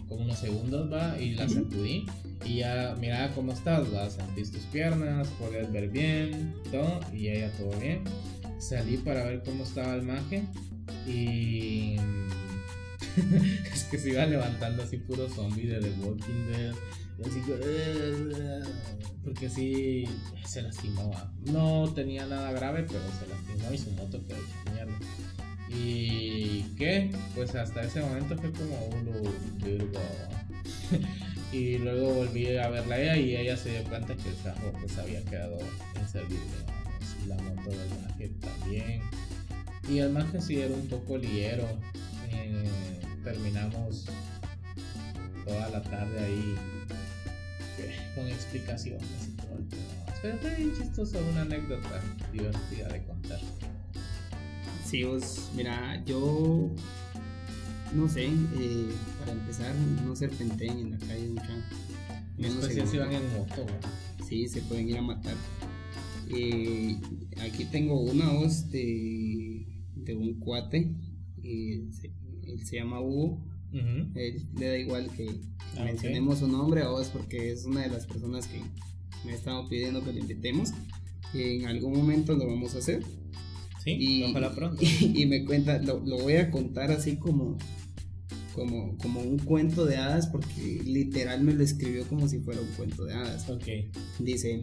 como 0.08 0.22
unos 0.24 0.38
segundos, 0.38 0.92
va, 0.92 1.20
y 1.20 1.34
la 1.34 1.48
sacudí. 1.48 2.06
Y 2.44 2.58
ya, 2.58 2.94
mira 3.00 3.32
cómo 3.34 3.52
estás, 3.52 3.92
va, 3.92 4.08
sentís 4.08 4.52
tus 4.52 4.62
piernas, 4.64 5.26
podías 5.38 5.70
ver 5.72 5.88
bien, 5.88 6.54
todo, 6.70 7.00
y 7.12 7.28
ella 7.28 7.50
todo 7.58 7.76
bien. 7.80 8.04
Salí 8.58 8.96
para 8.98 9.24
ver 9.24 9.42
cómo 9.44 9.64
estaba 9.64 9.94
el 9.94 10.02
maje 10.02 10.42
y. 11.06 11.96
es 13.72 13.84
que 13.84 13.98
se 13.98 14.10
iba 14.10 14.24
levantando 14.26 14.82
así 14.82 14.98
puro 14.98 15.28
zombie 15.28 15.66
de 15.66 15.80
The 15.80 15.90
Walking 16.00 16.46
Dead. 16.52 16.74
Y 17.18 17.28
así 17.28 17.40
que. 17.40 18.62
Porque 19.24 19.48
sí, 19.48 20.04
se 20.46 20.62
lastimaba. 20.62 21.32
No 21.46 21.92
tenía 21.94 22.26
nada 22.26 22.52
grave, 22.52 22.84
pero 22.86 23.00
se 23.18 23.26
lastimó 23.26 23.72
y 23.74 23.78
su 23.78 23.90
moto 23.92 24.24
quedó 24.24 24.38
mierda. 24.72 24.96
¿Y 25.68 26.62
qué? 26.76 27.10
Pues 27.34 27.54
hasta 27.54 27.82
ese 27.82 28.00
momento 28.00 28.36
fue 28.36 28.52
como 28.52 28.86
un 28.86 29.58
virgo. 29.58 30.00
y 31.52 31.78
luego 31.78 32.14
volví 32.14 32.56
a 32.56 32.68
verla 32.68 33.00
ella 33.00 33.16
y 33.16 33.36
ella 33.36 33.56
se 33.56 33.70
dio 33.70 33.84
cuenta 33.88 34.14
que 34.16 34.28
el 34.28 34.36
carro 34.42 34.72
pues 34.80 34.96
había 34.98 35.24
quedado 35.24 35.58
inservible. 36.00 36.40
vamos, 36.66 37.16
Y 37.24 37.28
la 37.28 37.36
moto 37.36 37.70
del 37.70 37.88
maje 38.02 38.28
también. 38.40 39.00
Y 39.88 39.98
el 39.98 40.10
maje 40.10 40.40
sí 40.40 40.60
era 40.60 40.74
un 40.74 40.86
poco 40.88 41.18
liero. 41.18 41.66
eh, 42.30 42.70
terminamos 43.24 44.06
toda 45.44 45.68
la 45.70 45.82
tarde 45.82 46.24
ahí 46.24 46.54
con 48.14 48.26
explicaciones 48.28 49.28
y 49.28 49.30
todo 49.36 49.58
el 49.58 49.64
pedo. 49.64 49.80
Pero 50.22 50.38
fue 50.38 50.54
bien 50.56 50.74
chistoso, 50.76 51.18
una 51.30 51.42
anécdota 51.42 52.00
divertida 52.32 52.88
de 52.88 53.04
contar. 53.04 53.40
Sí, 54.88 55.02
vos, 55.04 55.50
mira, 55.56 56.02
yo 56.04 56.70
no 57.94 58.08
sé, 58.08 58.26
eh, 58.26 58.88
para 59.18 59.32
empezar, 59.32 59.74
no 60.04 60.14
serpenteen 60.14 60.78
en 60.78 60.90
la 60.92 60.98
calle 60.98 61.28
mucha. 61.28 61.48
En 61.54 62.42
Menos 62.42 62.64
si 62.90 62.98
van 62.98 63.12
en 63.12 63.32
moto. 63.32 63.66
Sí, 64.28 64.46
se 64.48 64.60
pueden 64.62 64.88
ir 64.88 64.98
a 64.98 65.02
matar. 65.02 65.34
Eh, 66.28 66.96
aquí 67.40 67.64
tengo 67.66 68.00
una 68.00 68.30
voz 68.32 68.70
de, 68.70 69.66
de 69.94 70.14
un 70.16 70.34
cuate, 70.40 70.92
eh, 71.42 71.84
se- 71.92 72.12
él 72.44 72.64
se 72.66 72.76
llama 72.76 73.00
Hugo. 73.00 73.40
Él 74.14 74.46
le 74.56 74.66
da 74.68 74.78
igual 74.78 75.10
que 75.16 75.28
Ah, 75.76 75.84
mencionemos 75.84 76.38
su 76.38 76.48
nombre 76.48 76.80
a 76.82 76.88
vos 76.88 77.08
porque 77.08 77.52
es 77.52 77.66
una 77.66 77.82
de 77.82 77.88
las 77.90 78.06
personas 78.06 78.46
que 78.46 78.60
me 79.26 79.32
ha 79.32 79.34
estado 79.34 79.68
pidiendo 79.68 80.02
que 80.02 80.12
lo 80.12 80.18
invitemos. 80.20 80.70
En 81.34 81.66
algún 81.66 81.92
momento 81.94 82.34
lo 82.34 82.46
vamos 82.46 82.74
a 82.74 82.78
hacer. 82.78 83.02
Sí, 83.86 83.92
Y- 83.98 84.22
ojalá 84.24 84.52
pronto. 84.54 84.82
Y, 85.00 85.24
me 85.26 85.44
cuenta, 85.44 85.78
lo, 85.78 86.00
lo 86.04 86.18
voy 86.18 86.34
a 86.36 86.50
contar 86.50 86.90
así 86.90 87.16
como, 87.16 87.56
como, 88.54 88.98
como 88.98 89.20
un 89.20 89.38
cuento 89.38 89.86
de 89.86 89.96
hadas 89.96 90.26
porque 90.26 90.82
literal 90.84 91.42
me 91.42 91.54
lo 91.54 91.62
escribió 91.62 92.04
como 92.08 92.28
si 92.28 92.40
fuera 92.40 92.60
un 92.60 92.68
cuento 92.76 93.04
de 93.04 93.14
hadas. 93.14 93.48
Ok. 93.48 93.64
Dice, 94.18 94.60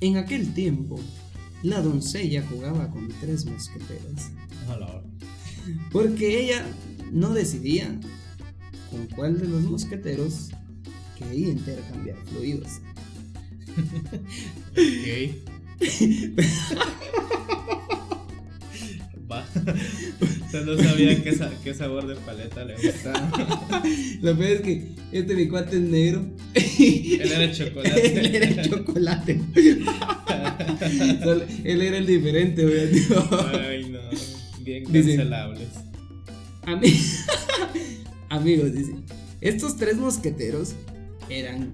en 0.00 0.16
aquel 0.18 0.54
tiempo, 0.54 1.00
la 1.62 1.80
doncella 1.82 2.46
jugaba 2.48 2.90
con 2.90 3.08
tres 3.20 3.44
mosqueteros, 3.46 4.30
Ojalá. 4.66 5.02
porque 5.90 6.44
ella 6.44 6.64
no 7.12 7.34
decidía 7.34 7.98
con 8.90 9.06
cuál 9.16 9.38
de 9.40 9.48
los 9.48 9.62
mosqueteros 9.62 10.50
quería 11.18 11.48
intercambiar 11.48 12.16
fluidos. 12.26 12.80
Ok. 14.72 15.06
Va. 19.36 19.44
Usted 20.46 20.64
no 20.64 20.76
sabía 20.82 21.22
qué, 21.22 21.34
sa- 21.34 21.50
qué 21.62 21.74
sabor 21.74 22.06
de 22.06 22.14
paleta 22.16 22.64
le 22.64 22.74
gustaba. 22.74 23.30
Lo 24.22 24.36
peor 24.36 24.50
es 24.52 24.60
que 24.62 24.88
este 25.12 25.34
mi 25.34 25.48
cuate 25.48 25.76
es 25.76 25.82
negro. 25.82 26.24
Él 26.54 27.20
era 27.32 27.52
chocolate. 27.52 28.18
él 28.18 28.34
era 28.34 28.46
el 28.46 28.70
chocolate. 28.70 29.40
Él 31.64 31.82
era 31.82 31.98
el 31.98 32.06
diferente, 32.06 32.62
güey. 32.64 33.02
Ay, 33.60 33.90
no. 33.90 33.98
Bien 34.60 34.84
Dice- 34.90 35.16
cancelables. 35.16 35.68
Ami- 36.64 37.24
Amigos, 38.28 38.72
dice. 38.72 38.92
Estos 39.40 39.76
tres 39.76 39.96
mosqueteros 39.96 40.74
eran 41.28 41.72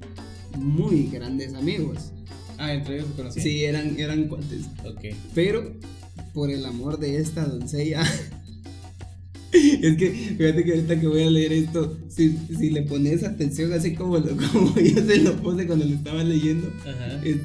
muy 0.59 1.09
grandes 1.13 1.55
amigos. 1.55 2.13
Ah, 2.59 2.73
entre 2.75 2.97
ellos 2.97 3.09
se 3.09 3.15
conocían. 3.15 3.45
Sí, 3.45 3.65
eran, 3.65 3.99
eran 3.99 4.29
cuates. 4.29 4.67
Ok. 4.85 5.17
Pero 5.35 5.75
por 6.35 6.51
el 6.51 6.65
amor 6.67 6.99
de 6.99 7.17
esta 7.19 7.45
doncella. 7.47 8.03
Es 9.53 9.97
que, 9.99 10.11
fíjate 10.39 10.65
que 10.65 10.71
ahorita 10.73 10.99
que 10.99 11.07
voy 11.07 11.23
a 11.25 11.31
leer 11.31 11.53
esto, 11.53 11.99
si, 12.09 12.39
si 12.59 12.71
le 12.71 12.83
pones 12.83 13.23
atención 13.23 13.71
así 13.75 13.93
como, 13.95 14.17
lo, 14.17 14.35
como 14.53 14.75
yo 14.77 15.05
se 15.05 15.19
lo 15.19 15.35
puse 15.43 15.67
cuando 15.67 15.85
lo 15.85 15.95
estaba 15.95 16.25
leyendo, 16.25 16.73
es, 17.23 17.37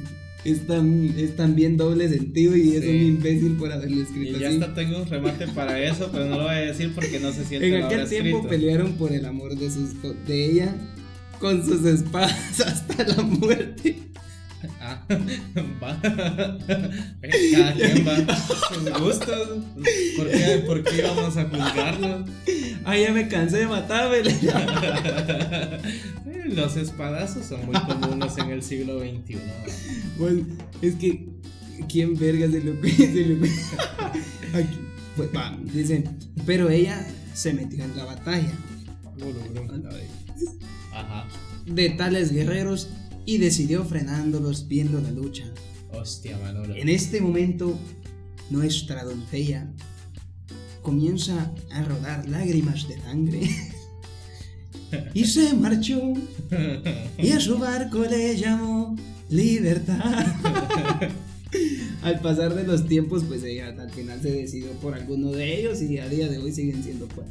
es 0.42 0.66
tan, 0.66 1.12
es 1.18 1.36
tan 1.36 1.54
bien 1.54 1.76
doble 1.76 2.08
sentido 2.08 2.56
y 2.56 2.76
es 2.76 2.82
Sí. 2.84 2.88
un 2.88 2.96
imbécil 3.02 3.52
por 3.56 3.70
haberlo 3.72 3.98
Y 3.98 4.00
escrito 4.00 4.38
ya 4.38 4.48
así. 4.48 4.56
hasta 4.56 4.74
tengo 4.74 5.02
un 5.02 5.06
remate 5.06 5.48
para 5.48 5.82
eso, 5.82 6.08
pero 6.10 6.24
no 6.24 6.38
lo 6.38 6.44
voy 6.44 6.54
a 6.54 6.58
decir 6.60 6.92
porque 6.94 7.20
no 7.20 7.30
sé 7.30 7.44
si 7.44 7.56
él 7.56 7.60
te 7.60 7.76
En 7.76 7.82
aquel 7.84 8.08
tiempo 8.08 8.28
escrito. 8.38 8.48
pelearon 8.48 8.92
por 8.94 9.12
el 9.12 9.26
amor 9.26 9.54
de, 9.58 9.70
sus, 9.70 9.90
de 10.26 10.44
ella 10.46 10.74
con 11.40 11.62
sus 11.62 11.84
espadas 11.84 12.58
hasta 12.66 13.04
la 13.04 13.22
muerte. 13.22 13.98
Ah, 14.80 15.00
va. 15.82 15.98
Cada 16.02 16.58
quien 17.74 18.06
va 18.06 18.36
sus 18.36 18.90
gustos. 19.00 19.48
¿Por 20.16 20.28
qué, 20.28 20.62
¿Por 20.66 20.82
qué 20.82 20.98
íbamos 20.98 21.36
a 21.36 21.44
juzgarlo? 21.44 22.24
Ay, 22.84 23.02
ya 23.02 23.12
me 23.12 23.28
cansé 23.28 23.58
de 23.58 23.68
matarme. 23.68 24.18
Los 26.46 26.76
espadazos 26.76 27.46
son 27.46 27.66
muy 27.66 27.78
comunes 27.80 28.36
en 28.38 28.50
el 28.50 28.62
siglo 28.62 28.98
XXI. 29.00 29.38
Bueno, 30.18 30.44
es 30.82 30.94
que 30.96 31.28
¿Quién 31.86 32.18
verga 32.18 32.50
se 32.50 32.60
lo 32.60 32.72
Aquí, 32.72 34.78
pues, 35.16 35.28
va, 35.34 35.56
dice, 35.72 36.04
pero 36.44 36.68
ella 36.70 37.06
se 37.34 37.52
metió 37.52 37.84
en 37.84 37.96
la 37.96 38.04
batalla 38.04 38.50
Ajá. 40.92 41.28
de 41.66 41.90
tales 41.90 42.32
guerreros 42.32 42.88
y 43.28 43.36
decidió 43.36 43.84
frenándolos 43.84 44.68
viendo 44.68 45.02
la 45.02 45.10
lucha. 45.10 45.44
Hostia, 45.92 46.38
Manolo. 46.38 46.74
En 46.74 46.88
este 46.88 47.20
momento, 47.20 47.78
nuestra 48.48 49.04
doncella 49.04 49.70
comienza 50.80 51.52
a 51.70 51.84
rodar 51.84 52.26
lágrimas 52.26 52.88
de 52.88 52.98
sangre 52.98 53.50
y 55.12 55.26
se 55.26 55.52
marchó 55.52 56.14
y 57.18 57.32
a 57.32 57.38
su 57.38 57.58
barco 57.58 57.98
le 57.98 58.34
llamó 58.34 58.96
libertad. 59.28 60.24
Al 62.00 62.20
pasar 62.20 62.54
de 62.54 62.66
los 62.66 62.86
tiempos, 62.86 63.24
pues 63.24 63.44
ella 63.44 63.76
al 63.78 63.90
final 63.90 64.22
se 64.22 64.32
decidió 64.32 64.70
por 64.80 64.94
alguno 64.94 65.32
de 65.32 65.60
ellos 65.60 65.82
y 65.82 65.98
a 65.98 66.08
día 66.08 66.28
de 66.28 66.38
hoy 66.38 66.50
siguen 66.50 66.82
siendo 66.82 67.06
pues. 67.08 67.26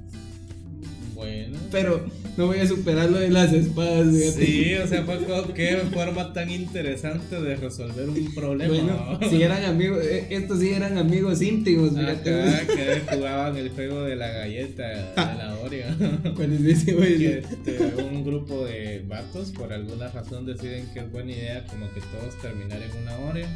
Bueno. 1.18 1.58
Pero 1.72 2.06
no 2.38 2.46
voy 2.46 2.60
a 2.60 2.68
superar 2.68 3.10
lo 3.10 3.18
de 3.18 3.32
las 3.32 3.52
espadas, 3.52 4.16
fíjate. 4.16 4.46
Sí, 4.46 4.76
o 4.76 4.86
sea, 4.86 5.04
fue 5.04 5.18
como 5.24 5.52
qué 5.52 5.78
forma 5.92 6.32
tan 6.32 6.52
interesante 6.52 7.42
de 7.42 7.56
resolver 7.56 8.08
un 8.08 8.36
problema. 8.36 8.72
Bueno, 8.72 9.18
¿no? 9.20 9.28
si 9.28 9.42
eran 9.42 9.66
amigos, 9.66 10.06
eh, 10.06 10.28
estos 10.30 10.60
sí 10.60 10.70
eran 10.70 11.00
amigos 11.00 11.42
íntimos, 11.42 11.90
fíjate. 11.98 12.44
Acá 12.44 12.68
que 12.68 13.16
jugaban 13.16 13.58
el 13.58 13.72
juego 13.72 14.04
de 14.04 14.16
la 14.16 14.28
galleta 14.28 14.88
de 14.88 15.16
la 15.16 15.58
Oreo. 15.64 15.88
¿Cuál 16.36 16.54
es 16.54 16.82
ese, 16.82 16.94
güey? 16.94 17.18
que 17.18 17.38
este, 17.40 18.04
un 18.04 18.24
grupo 18.24 18.66
de 18.66 19.04
vatos 19.08 19.52
por 19.52 19.74
alguna 19.74 20.10
razón 20.10 20.46
deciden 20.46 20.86
que 20.94 21.00
es 21.00 21.12
buena 21.12 21.32
idea 21.32 21.66
como 21.66 21.92
que 21.96 22.02
todos 22.02 22.40
terminar 22.44 22.80
en 22.80 23.02
una 23.02 23.18
Oreo. 23.28 23.48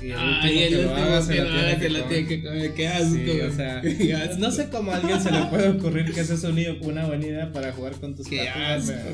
Y 0.00 0.06
el 0.10 0.18
último 0.18 0.42
que 0.42 0.70
lo 0.70 0.78
último 0.90 0.96
haga 0.96 1.22
se 1.22 1.32
que 1.34 1.40
la 1.42 1.50
tiene 1.52 1.78
que 1.78 1.88
la 1.90 2.00
comer. 2.00 2.08
tiene 2.26 2.28
que 2.28 2.42
comer. 2.42 2.74
Qué 2.74 2.88
asco, 2.88 3.14
Sí, 3.14 3.40
o 3.40 3.52
sea, 3.54 3.80
Qué 3.98 4.14
asco. 4.14 4.36
no 4.38 4.50
sé 4.50 4.68
cómo 4.68 4.90
a 4.90 4.96
alguien 4.96 5.20
se 5.22 5.30
le 5.30 5.42
puede 5.44 5.68
ocurrir 5.68 6.12
que 6.12 6.20
ese 6.22 6.34
es 6.34 6.42
un- 6.42 6.58
una 6.82 7.06
buena 7.06 7.24
idea 7.24 7.52
para 7.52 7.72
jugar 7.72 7.92
con 7.94 8.16
tus 8.16 8.26
Qué 8.26 8.38
patas, 8.38 8.88
asco. 8.90 9.08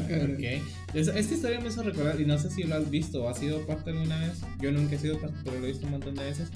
Es- 0.95 1.09
Esta 1.09 1.35
historia 1.35 1.61
me 1.61 1.69
hizo 1.69 1.83
recordar, 1.83 2.19
y 2.19 2.25
no 2.25 2.39
sé 2.39 2.49
si 2.51 2.63
lo 2.63 2.75
has 2.77 2.91
visto 2.91 3.23
o 3.23 3.29
has 3.29 3.39
sido 3.39 3.67
parte 3.67 3.91
alguna 3.91 4.19
vez, 4.19 4.39
yo 4.63 4.73
nunca 4.73 4.95
he 4.95 4.99
sido 4.99 5.19
parte, 5.21 5.37
pero 5.45 5.59
lo 5.61 5.67
he 5.67 5.71
visto 5.73 5.85
un 5.85 5.93
montón 5.93 6.15
de 6.15 6.25
veces, 6.25 6.49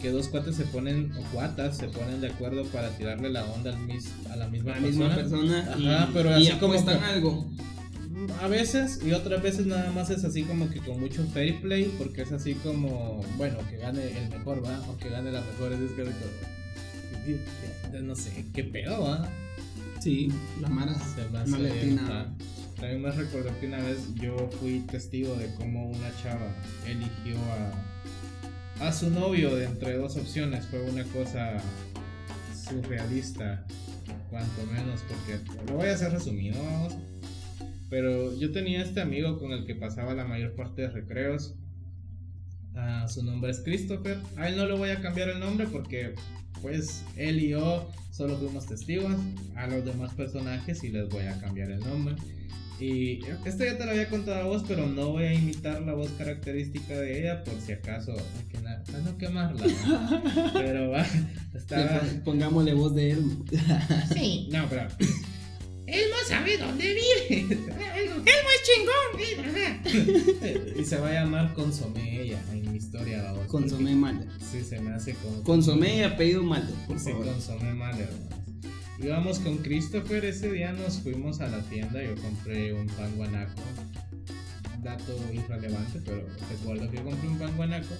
que 0.00 0.10
dos 0.10 0.28
cuates 0.28 0.54
se 0.54 0.62
ponen, 0.66 1.10
o 1.18 1.22
cuatas, 1.32 1.76
se 1.78 1.88
ponen 1.88 2.20
de 2.20 2.28
acuerdo 2.28 2.64
para 2.66 2.90
tirarle 2.90 3.30
la 3.30 3.44
onda 3.46 3.72
al 3.74 3.80
mis- 3.80 4.12
a 4.30 4.36
la 4.36 4.46
misma 4.46 4.74
La 4.76 4.80
misma 4.80 5.12
persona. 5.16 5.64
persona 5.64 5.94
Ajá, 5.98 6.08
y, 6.08 6.14
pero 6.14 6.38
y 6.38 6.46
así 6.48 6.56
como 6.58 6.72
que- 6.84 6.90
algo. 6.92 7.50
A 8.40 8.48
veces 8.48 9.00
y 9.04 9.12
otras 9.12 9.42
veces 9.42 9.66
nada 9.66 9.90
más 9.92 10.10
es 10.10 10.24
así 10.24 10.42
como 10.42 10.68
que 10.70 10.80
con 10.80 11.00
mucho 11.00 11.24
fair 11.32 11.60
play 11.60 11.94
porque 11.98 12.22
es 12.22 12.32
así 12.32 12.54
como, 12.54 13.24
bueno, 13.36 13.58
que 13.70 13.76
gane 13.76 14.02
el 14.02 14.28
mejor, 14.30 14.64
¿va? 14.64 14.80
O 14.88 14.96
que 14.96 15.08
gane 15.08 15.30
la 15.30 15.40
mejor, 15.40 15.72
es 15.72 15.92
que 15.92 16.04
no 18.02 18.16
sé, 18.16 18.44
qué 18.52 18.64
pedo, 18.64 19.02
¿va? 19.02 19.28
Sí, 20.00 20.32
la 20.60 20.68
mara 20.68 20.94
Se 20.94 21.28
me 21.30 21.38
hace. 21.38 21.96
También 22.76 23.02
me 23.02 23.12
recordó 23.12 23.48
que 23.60 23.68
una 23.68 23.78
vez 23.78 24.12
yo 24.14 24.50
fui 24.58 24.80
testigo 24.80 25.36
de 25.36 25.54
cómo 25.54 25.88
una 25.88 26.10
chava 26.20 26.48
eligió 26.84 27.38
a, 28.80 28.88
a 28.88 28.92
su 28.92 29.08
novio 29.10 29.54
de 29.54 29.66
entre 29.66 29.96
dos 29.96 30.16
opciones. 30.16 30.66
Fue 30.66 30.82
una 30.82 31.04
cosa 31.04 31.58
surrealista, 32.68 33.64
cuanto 34.30 34.66
menos, 34.66 35.00
porque 35.06 35.38
lo 35.70 35.76
voy 35.76 35.90
a 35.90 35.94
hacer 35.94 36.10
resumido, 36.10 36.60
vamos. 36.60 36.96
Pero 37.92 38.34
yo 38.38 38.50
tenía 38.52 38.80
este 38.82 39.02
amigo 39.02 39.38
con 39.38 39.52
el 39.52 39.66
que 39.66 39.74
pasaba 39.74 40.14
la 40.14 40.24
mayor 40.24 40.54
parte 40.54 40.80
de 40.80 40.88
recreos. 40.88 41.54
Ah, 42.74 43.06
su 43.06 43.22
nombre 43.22 43.50
es 43.50 43.60
Christopher. 43.60 44.16
A 44.38 44.48
él 44.48 44.56
no 44.56 44.64
le 44.64 44.72
voy 44.78 44.88
a 44.88 45.02
cambiar 45.02 45.28
el 45.28 45.40
nombre 45.40 45.66
porque 45.66 46.14
pues 46.62 47.04
él 47.18 47.38
y 47.42 47.50
yo 47.50 47.86
solo 48.10 48.38
fuimos 48.38 48.64
testigos. 48.64 49.14
A 49.56 49.66
los 49.66 49.84
demás 49.84 50.14
personajes 50.14 50.78
sí 50.78 50.88
les 50.88 51.06
voy 51.10 51.24
a 51.24 51.38
cambiar 51.38 51.70
el 51.70 51.80
nombre. 51.80 52.14
Y 52.80 53.20
esto 53.44 53.62
ya 53.62 53.76
te 53.76 53.84
lo 53.84 53.90
había 53.90 54.08
contado 54.08 54.40
a 54.40 54.44
vos, 54.44 54.64
pero 54.66 54.86
no 54.86 55.10
voy 55.10 55.24
a 55.24 55.34
imitar 55.34 55.82
la 55.82 55.92
voz 55.92 56.08
característica 56.16 56.98
de 56.98 57.20
ella 57.20 57.44
por 57.44 57.60
si 57.60 57.72
acaso 57.72 58.12
hay 58.12 58.44
que 58.50 58.58
na- 58.62 58.82
para 58.84 59.00
no 59.00 59.18
quemarla. 59.18 59.66
¿no? 59.66 60.52
Pero 60.54 60.90
va, 60.90 61.04
estaba... 61.54 62.00
Pongámosle 62.24 62.72
voz 62.72 62.94
de 62.94 63.10
él. 63.10 63.24
Sí, 64.14 64.48
no, 64.50 64.66
pero... 64.70 64.88
Él 65.92 66.04
no 66.10 66.28
sabe 66.28 66.56
dónde 66.58 66.94
vive. 66.94 67.46
Él 67.50 68.10
es 68.24 68.62
chingón. 68.66 69.20
y 70.80 70.84
se 70.84 70.96
va 70.98 71.08
a 71.08 71.12
llamar 71.12 71.52
Consomé 71.54 72.22
ella 72.22 72.42
en 72.52 72.70
mi 72.70 72.76
historia. 72.78 73.22
vamos, 73.22 73.46
Consomé 73.46 73.94
Malder. 73.94 74.28
Sí, 74.50 74.62
se 74.64 74.80
me 74.80 74.92
hace 74.94 75.14
como... 75.14 75.42
Consomé 75.42 75.98
y 75.98 76.02
apellido 76.02 76.42
Malder, 76.42 76.74
por 76.86 76.98
Sí, 76.98 77.10
favor. 77.10 77.26
consomé 77.26 77.74
mal, 77.74 77.98
hermanos. 77.98 78.28
Íbamos 78.98 79.38
con 79.40 79.58
Christopher 79.58 80.24
ese 80.24 80.50
día, 80.52 80.72
nos 80.72 81.00
fuimos 81.00 81.40
a 81.40 81.48
la 81.48 81.60
tienda. 81.64 82.02
Yo 82.02 82.14
compré 82.22 82.72
un 82.72 82.86
pan 82.86 83.12
guanaco. 83.16 83.60
Dato 84.82 85.18
irrelevante, 85.32 86.00
pero 86.04 86.26
recuerdo 86.50 86.90
que 86.90 87.02
compré 87.02 87.28
un 87.28 87.38
pan 87.38 87.56
guanaco. 87.56 87.94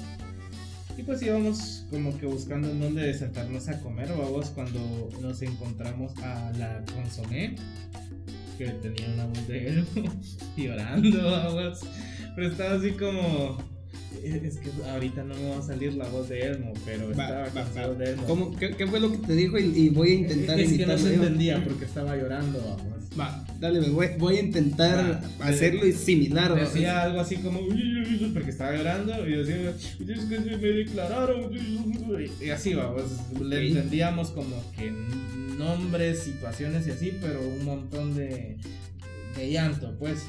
Y 0.97 1.03
pues 1.03 1.23
íbamos 1.23 1.85
como 1.91 2.17
que 2.19 2.27
buscando 2.27 2.71
en 2.71 2.81
dónde 2.81 3.15
sentarnos 3.15 3.69
a 3.69 3.81
comer, 3.81 4.09
vamos, 4.09 4.51
cuando 4.51 5.09
nos 5.21 5.41
encontramos 5.43 6.17
a 6.19 6.53
la 6.59 6.85
consomé, 6.95 7.57
que 8.59 8.67
tenía 8.67 9.09
una 9.15 9.27
voz 9.27 9.49
de 9.49 9.69
él 9.69 9.87
llorando, 10.57 11.23
vamos. 11.25 11.81
Pero 12.35 12.49
estaba 12.49 12.75
así 12.75 12.93
como. 12.93 13.59
Es 14.23 14.59
que 14.59 14.71
ahorita 14.89 15.25
no 15.25 15.35
me 15.35 15.51
va 15.51 15.59
a 15.59 15.63
salir 15.63 15.95
la 15.95 16.07
voz 16.09 16.29
de 16.29 16.43
Elmo, 16.43 16.73
pero 16.85 17.09
Va, 17.17 17.45
estaba 17.47 17.89
va, 17.89 17.95
de 17.95 18.11
Elmo. 18.11 18.25
¿Cómo, 18.25 18.57
qué, 18.57 18.71
qué 18.77 18.87
fue 18.87 19.01
lo 19.01 19.11
que 19.11 19.19
te 19.19 19.35
dijo? 19.35 19.59
Y, 19.59 19.65
y 19.75 19.89
voy 19.89 20.11
a 20.11 20.15
intentar 20.15 20.61
es 20.61 20.75
que 20.75 20.87
no 20.87 20.99
se 20.99 21.15
entendía 21.15 21.65
porque 21.65 21.87
estaba 21.87 22.17
llorando, 22.17 22.61
vamos. 22.61 23.19
Va, 23.19 23.45
dale, 23.63 23.81
me 23.81 23.89
voy, 23.89 24.09
voy 24.19 24.37
a 24.37 24.41
intentar 24.41 25.23
Va, 25.41 25.47
hacerlo 25.47 25.87
y 25.87 25.93
similar. 25.93 26.53
¿va? 26.53 26.61
Decía 26.61 27.03
algo 27.03 27.21
así 27.21 27.37
como 27.37 27.61
porque 28.35 28.51
estaba 28.51 28.77
llorando 28.77 29.27
y 29.27 29.33
decía 29.37 29.71
es 29.71 30.25
que 30.25 30.37
se 30.37 30.57
me 30.57 30.69
declararon 30.69 31.51
y 32.41 32.51
así 32.51 32.75
vamos 32.75 33.03
le 33.41 33.57
Ok. 33.57 33.63
entendíamos 33.77 34.31
como 34.33 34.57
que 34.77 34.93
nombres 35.57 36.19
situaciones 36.21 36.87
y 36.87 36.91
así 36.91 37.13
pero 37.21 37.41
un 37.41 37.65
montón 37.65 38.15
de, 38.15 38.59
de 39.37 39.51
llanto 39.51 39.97
pues 39.99 40.25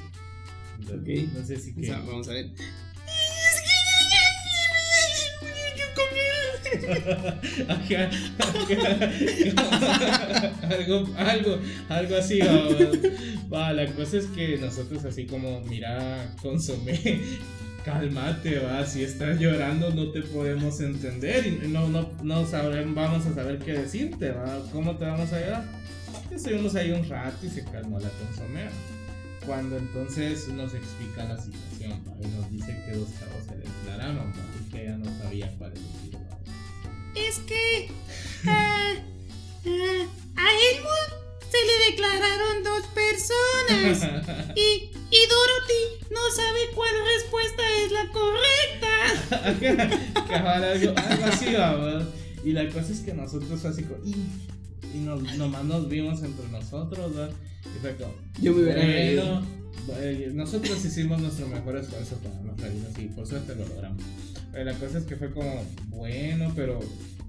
Ok. 0.88 1.08
no 1.38 1.46
sé 1.46 1.58
si 1.58 1.72
O 1.72 1.76
que 1.76 1.86
sea, 1.86 2.00
vamos 2.00 2.28
a 2.30 2.34
ver. 2.34 2.52
Algo, 10.70 11.08
algo, 11.18 11.60
algo 11.90 12.16
así. 12.16 12.40
Va, 13.52 13.74
la 13.74 13.86
cosa 13.88 14.18
es 14.18 14.26
que 14.28 14.58
nosotros 14.58 15.06
así 15.06 15.26
como, 15.26 15.62
mira, 15.62 16.34
consomé, 16.42 17.22
cálmate, 17.84 18.60
va, 18.60 18.86
si 18.86 19.04
estás 19.04 19.40
llorando 19.40 19.92
no 19.92 20.12
te 20.12 20.22
podemos 20.22 20.80
entender 20.80 21.46
y 21.48 21.68
no, 21.68 21.88
no, 21.90 22.10
no 22.24 22.46
sabremos, 22.46 22.96
vamos 22.96 23.26
a 23.26 23.36
saber 23.36 23.60
qué 23.60 23.74
decirte, 23.74 24.32
va, 24.32 24.60
¿cómo 24.72 24.96
te 24.98 25.06
vamos 25.06 25.32
a 25.34 25.38
ayudar? 25.38 25.66
Estuvimos 26.32 26.76
ahí 26.76 26.92
un 26.92 27.08
rato 27.08 27.46
y 27.46 27.50
se 27.50 27.64
calmó 27.66 28.00
la 28.00 28.10
consomé. 28.10 28.70
Cuando 29.46 29.78
entonces 29.78 30.48
nos 30.48 30.74
explica 30.74 31.26
la 31.26 31.38
situación, 31.38 32.02
y 32.22 32.28
nos 32.28 32.50
dice 32.50 32.82
que 32.86 32.96
dos 32.96 33.10
chavos 33.20 33.44
se 33.46 33.56
declararon, 33.58 34.30
¿va? 34.30 34.46
y 34.58 34.72
que 34.72 34.84
ella 34.84 34.98
no 34.98 35.06
sabía 35.22 35.52
cuál 35.58 35.74
elegir, 35.74 36.16
¿va? 36.16 36.23
Es 37.16 37.40
que 37.40 37.90
ah, 38.48 38.94
ah, 39.66 40.08
a 40.36 40.48
Elmo 40.72 40.90
se 41.50 41.58
le 41.66 41.92
declararon 41.92 42.64
dos 42.64 42.86
personas 42.88 44.52
y, 44.56 44.92
y 45.12 45.28
Dorothy 45.28 46.06
no 46.10 46.32
sabe 46.36 46.60
cuál 46.74 46.92
respuesta 47.16 47.64
es 47.84 47.92
la 47.92 48.10
correcta. 48.12 48.94
Cabal, 50.28 50.64
algo, 50.64 50.94
algo 50.98 51.26
así, 51.26 51.54
vamos. 51.54 52.04
Y 52.44 52.52
la 52.52 52.68
cosa 52.70 52.92
es 52.92 53.00
que 53.00 53.14
nosotros 53.14 53.62
fue 53.62 53.70
así 53.70 53.84
como. 53.84 54.04
Y, 54.04 54.16
y 54.96 55.00
nos, 55.00 55.22
nomás 55.38 55.64
nos 55.64 55.88
vimos 55.88 56.24
entre 56.24 56.48
nosotros, 56.50 57.18
¿va? 57.18 57.30
Y 57.30 57.80
fue 57.80 57.96
como. 57.96 58.14
Yo 58.42 58.54
me 58.54 58.64
hubiera 58.64 59.42
eh, 59.98 60.32
nosotros 60.34 60.84
hicimos 60.86 61.20
nuestro 61.22 61.48
mejor 61.48 61.76
esfuerzo 61.78 62.16
para 62.18 62.36
no 62.42 62.54
reírnos 62.56 62.98
y 62.98 63.08
por 63.08 63.28
suerte 63.28 63.56
lo 63.56 63.68
logramos. 63.68 64.02
Pero 64.54 64.66
la 64.66 64.74
cosa 64.78 65.00
es 65.00 65.06
que 65.06 65.16
fue 65.16 65.32
como, 65.32 65.66
bueno, 65.88 66.54
pero 66.56 66.80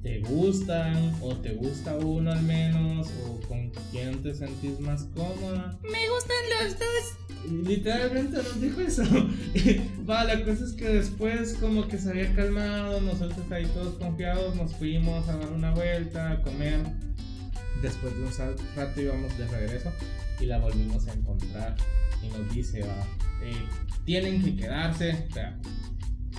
¿te 0.03 0.21
gustan? 0.21 1.15
¿O 1.23 1.35
te 1.35 1.55
gusta 1.55 1.97
uno 1.97 2.31
al 2.31 2.43
menos? 2.43 3.09
¿O 3.27 3.41
con 3.49 3.71
quién 3.91 4.23
te 4.23 4.35
sentís 4.35 4.79
más 4.79 5.05
cómoda? 5.15 5.79
Me 5.83 6.07
gustan 6.11 6.37
los 6.61 6.79
dos. 6.79 7.67
Literalmente 7.67 8.37
nos 8.37 8.61
dijo 8.61 8.81
eso. 8.83 9.03
Va, 10.09 10.25
la 10.25 10.45
cosa 10.45 10.65
es 10.65 10.73
que 10.73 10.87
después 10.87 11.55
como 11.55 11.89
que 11.89 11.97
se 11.97 12.11
había 12.11 12.35
calmado, 12.35 13.01
nosotros 13.01 13.51
ahí 13.51 13.65
todos 13.69 13.95
confiados 13.95 14.55
nos 14.55 14.75
fuimos 14.75 15.27
a 15.27 15.39
dar 15.39 15.51
una 15.51 15.73
vuelta, 15.73 16.33
a 16.33 16.43
comer. 16.43 16.81
Después 17.81 18.15
de 18.17 18.23
un 18.23 18.57
rato 18.77 19.01
íbamos 19.01 19.37
de 19.39 19.47
regreso 19.47 19.91
y 20.41 20.45
la 20.45 20.59
volvimos 20.59 21.07
a 21.07 21.15
encontrar 21.15 21.75
y 22.23 22.29
nos 22.29 22.55
dice, 22.55 22.83
va, 22.83 23.07
eh, 23.43 23.67
tienen 24.05 24.43
que 24.43 24.57
quedarse, 24.57 25.27
o 25.31 25.33
sea, 25.35 25.59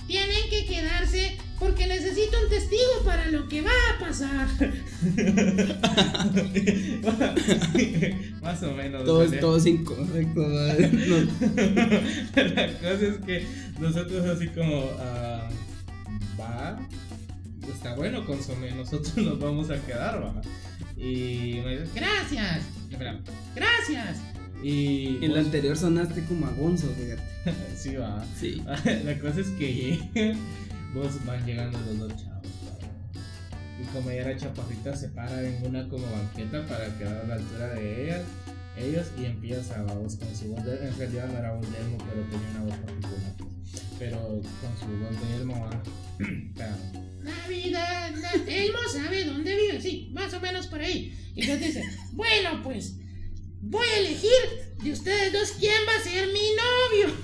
Tienen 0.06 0.50
que 0.50 0.66
quedarse 0.66 1.38
porque 1.58 1.86
necesito 1.86 2.36
un 2.42 2.50
testigo 2.50 3.02
para 3.04 3.30
lo 3.30 3.48
que 3.48 3.62
va 3.62 3.70
a 3.70 3.98
pasar. 3.98 4.46
Más 8.42 8.62
o 8.62 8.72
menos. 8.72 9.04
Todo, 9.04 9.20
o 9.20 9.28
sea, 9.28 9.40
todo 9.40 9.56
es 9.56 9.64
incorrecto. 9.66 10.42
¿vale? 10.42 10.88
No. 11.06 11.16
La 12.42 12.66
cosa 12.78 13.06
es 13.06 13.16
que 13.24 13.46
nosotros 13.80 14.26
así 14.26 14.48
como 14.48 14.90
ah, 14.98 15.48
va, 16.38 16.78
está 17.68 17.94
bueno 17.94 18.26
consomé, 18.26 18.72
nosotros 18.72 19.16
nos 19.16 19.38
vamos 19.38 19.70
a 19.70 19.80
quedar, 19.80 20.22
va. 20.22 20.34
Y 20.96 21.62
me 21.64 21.78
dice, 21.78 21.90
Gracias, 21.94 22.66
gracias. 23.54 24.18
Y 24.62 25.24
En 25.24 25.34
la 25.34 25.40
anterior 25.40 25.76
sonaste 25.76 26.24
como 26.24 26.46
a 26.46 26.50
Gonzo, 26.50 26.88
fíjate. 26.94 27.22
sí 27.76 27.94
va. 27.96 28.24
Sí. 28.38 28.62
La 29.04 29.18
cosa 29.18 29.40
es 29.40 29.48
que 29.58 29.98
vos 30.94 31.24
van 31.24 31.44
llegando 31.46 31.78
los 31.80 31.98
dos 31.98 32.16
chavos. 32.16 32.42
¿va? 32.44 33.82
Y 33.82 33.84
como 33.92 34.10
ella 34.10 34.30
era 34.30 34.36
chaparrita, 34.36 34.96
se 34.96 35.08
para 35.10 35.42
en 35.46 35.64
una 35.66 35.88
como 35.88 36.06
banqueta 36.10 36.66
para 36.66 36.86
quedar 36.98 37.16
a 37.24 37.26
la 37.28 37.34
altura 37.34 37.68
de 37.74 38.04
ellas, 38.04 38.22
ellos 38.78 39.06
y 39.20 39.24
empieza 39.26 39.80
a 39.80 39.82
voz 39.84 40.16
con 40.16 40.34
su 40.34 40.48
voz 40.48 40.64
de, 40.64 40.88
en 40.88 40.96
realidad 40.98 41.28
no 41.32 41.38
era 41.38 41.52
voz 41.54 41.70
de 41.70 41.78
Elmo, 41.78 41.98
pero 41.98 42.22
tenía 42.22 42.50
una 42.50 42.62
voz 42.64 42.76
particular. 42.76 43.34
Pero 43.98 44.18
con 44.20 44.78
su 44.80 44.86
voz 44.98 45.28
de 45.28 45.36
Elmo, 45.36 45.60
va. 45.60 45.82
Navidad, 47.22 48.10
na- 48.16 48.44
Elmo 48.52 48.78
sabe 48.92 49.24
dónde 49.24 49.54
vive, 49.56 49.80
sí, 49.80 50.10
más 50.14 50.32
o 50.34 50.40
menos 50.40 50.66
por 50.68 50.80
ahí. 50.80 51.14
Y 51.34 51.42
entonces 51.42 51.74
dice, 51.74 51.84
bueno, 52.12 52.62
pues 52.62 52.96
voy 53.68 53.86
a 53.86 53.98
elegir 53.98 54.30
de 54.82 54.92
ustedes 54.92 55.32
dos 55.32 55.52
quién 55.58 55.80
va 55.88 56.00
a 56.00 56.02
ser 56.02 56.28
mi 56.28 56.50
novio. 56.54 57.14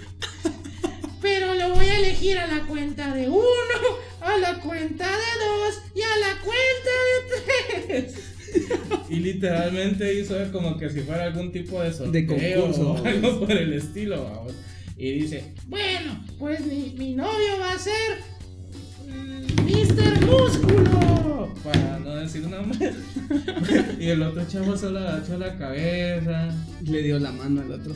Pero 1.22 1.54
lo 1.54 1.74
voy 1.74 1.86
a 1.86 1.98
elegir 1.98 2.38
a 2.38 2.46
la 2.48 2.66
cuenta 2.66 3.14
de 3.14 3.28
uno, 3.28 3.42
a 4.20 4.36
la 4.38 4.58
cuenta 4.60 5.06
de 5.06 5.44
dos 5.44 5.82
y 5.94 6.02
a 6.02 6.16
la 6.18 6.40
cuenta 6.40 7.86
de 7.88 8.02
tres. 8.02 8.32
Y 9.08 9.16
literalmente 9.16 10.12
hizo 10.14 10.34
como 10.50 10.76
que 10.76 10.90
si 10.90 11.00
fuera 11.00 11.24
algún 11.24 11.52
tipo 11.52 11.80
de 11.80 11.92
sorteo 11.92 12.26
concurso, 12.26 12.92
o 12.92 13.04
algo 13.04 13.40
por 13.40 13.52
el 13.52 13.72
estilo, 13.74 14.24
vamos. 14.24 14.52
Y 14.96 15.12
dice, 15.12 15.54
Bueno, 15.66 16.24
pues 16.38 16.64
mi, 16.66 16.94
mi 16.96 17.14
novio 17.14 17.58
va 17.60 17.72
a 17.72 17.78
ser 17.78 18.18
Mr. 19.64 20.26
Músculo. 20.26 21.54
para 21.62 21.98
no 21.98 22.16
decir 22.16 22.46
nombre. 22.48 22.92
y 23.98 24.08
el 24.08 24.22
otro 24.22 24.44
chavo 24.46 24.76
solo 24.76 24.98
agachó 24.98 25.38
la 25.38 25.56
cabeza. 25.56 26.54
Le 26.82 27.02
dio 27.02 27.18
la 27.18 27.32
mano 27.32 27.62
al 27.62 27.72
otro. 27.72 27.94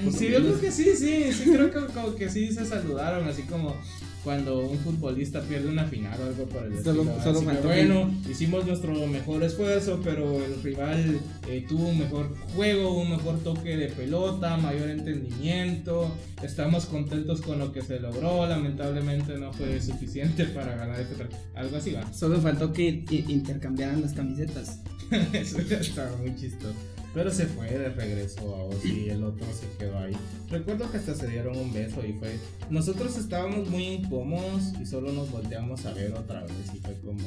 Ay, 0.00 0.12
sí, 0.12 0.28
yo 0.28 0.38
creo 0.38 0.60
que 0.60 0.70
sí, 0.70 0.84
sí, 0.96 1.32
sí, 1.32 1.50
creo 1.50 1.70
que 1.70 1.92
como 1.92 2.14
que 2.14 2.28
sí 2.28 2.52
se 2.52 2.64
saludaron, 2.64 3.26
así 3.28 3.42
como 3.42 3.76
cuando 4.24 4.58
un 4.68 4.78
futbolista 4.78 5.40
pierde 5.42 5.68
una 5.68 5.84
final 5.84 6.18
o 6.20 6.24
algo 6.26 6.44
por 6.46 6.64
el 6.64 6.82
Solo- 6.84 7.02
estilo. 7.02 7.22
solo 7.22 7.38
así 7.38 7.46
que, 7.46 7.52
faltó 7.52 7.68
bueno, 7.68 8.14
hicimos 8.28 8.66
nuestro 8.66 9.06
mejor 9.06 9.42
esfuerzo, 9.44 10.00
pero 10.02 10.44
el 10.44 10.62
rival 10.62 11.20
eh, 11.48 11.64
tuvo 11.68 11.88
un 11.88 11.98
mejor 11.98 12.34
juego, 12.54 13.00
un 13.00 13.10
mejor 13.10 13.38
toque 13.40 13.76
de 13.76 13.86
pelota, 13.88 14.56
mayor 14.56 14.90
entendimiento. 14.90 16.10
Estamos 16.42 16.86
contentos 16.86 17.40
con 17.40 17.58
lo 17.58 17.72
que 17.72 17.82
se 17.82 18.00
logró, 18.00 18.46
lamentablemente 18.46 19.38
no 19.38 19.52
fue 19.52 19.80
suficiente 19.80 20.44
para 20.46 20.76
ganar 20.76 21.00
este. 21.00 21.14
Algo 21.54 21.76
así 21.76 21.92
va. 21.92 22.12
Solo 22.12 22.40
faltó 22.40 22.72
que 22.72 23.04
intercambiaran 23.28 24.02
las 24.02 24.12
camisetas. 24.12 24.80
Eso 25.32 25.58
estaba 25.58 26.16
muy 26.18 26.34
chistoso. 26.36 26.74
Pero 27.14 27.30
se 27.30 27.46
fue 27.46 27.66
de 27.70 27.88
regreso 27.88 28.54
a 28.54 28.64
vos 28.64 28.84
y 28.84 29.08
el 29.08 29.24
otro 29.24 29.46
se 29.52 29.66
quedó 29.78 29.98
ahí. 29.98 30.14
Recuerdo 30.50 30.90
que 30.90 30.98
hasta 30.98 31.14
se 31.14 31.26
dieron 31.26 31.56
un 31.56 31.72
beso 31.72 32.04
y 32.06 32.12
fue. 32.12 32.36
Nosotros 32.70 33.16
estábamos 33.16 33.68
muy 33.68 33.84
incómodos 33.86 34.72
y 34.80 34.86
solo 34.86 35.12
nos 35.12 35.30
volteamos 35.30 35.84
a 35.86 35.92
ver 35.94 36.12
otra 36.12 36.42
vez 36.42 36.52
y 36.74 36.78
fue 36.78 36.94
como. 37.00 37.26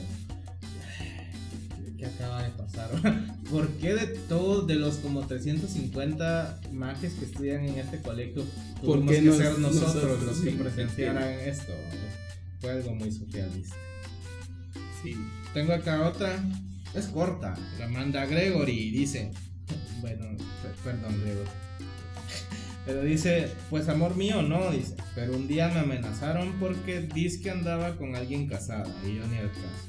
¿Qué 1.97 2.05
acaba 2.07 2.41
de 2.43 2.49
pasar? 2.51 2.89
¿Por 3.51 3.67
qué 3.73 3.93
de 3.93 4.07
todos, 4.27 4.65
de 4.65 4.75
los 4.75 4.95
como 4.97 5.21
350 5.27 6.61
mages 6.71 7.13
que 7.13 7.25
estudian 7.25 7.63
en 7.65 7.77
este 7.77 7.99
colegio, 8.01 8.43
¿Por 8.84 8.99
tuvimos 8.99 9.11
qué 9.13 9.19
que 9.19 9.25
nos- 9.25 9.38
ser 9.38 9.59
nosotros, 9.59 9.93
nosotros, 9.95 10.23
los 10.23 10.39
que 10.39 10.51
sí, 10.51 10.57
presenciaran 10.57 11.29
esto? 11.41 11.73
Fue 12.59 12.71
algo 12.71 12.95
muy 12.95 13.11
surrealista. 13.11 13.75
Sí. 15.03 15.15
Tengo 15.53 15.73
acá 15.73 16.07
otra. 16.07 16.43
Es 16.95 17.05
corta. 17.07 17.55
La 17.79 17.88
manda 17.88 18.25
Gregory 18.25 18.73
y 18.79 18.91
dice. 18.91 19.32
Bueno, 20.02 20.26
per- 20.62 20.93
perdón, 20.93 21.20
Gregory. 21.22 21.49
Pero 22.86 23.02
dice, 23.04 23.47
pues 23.70 23.88
amor 23.89 24.16
mío, 24.16 24.41
no, 24.41 24.72
dice. 24.72 24.95
Pero 25.14 25.34
un 25.36 25.47
día 25.47 25.68
me 25.70 25.82
amenazaron 25.82 26.54
porque 26.60 27.02
dice 27.02 27.41
que 27.41 27.52
andaba 27.52 27.95
con 27.95 28.16
alguien 28.16 28.47
casada 28.47 28.86
y 29.06 29.16
yo 29.18 29.28
ni 29.28 29.38
al 29.38 29.52
caso. 29.52 29.88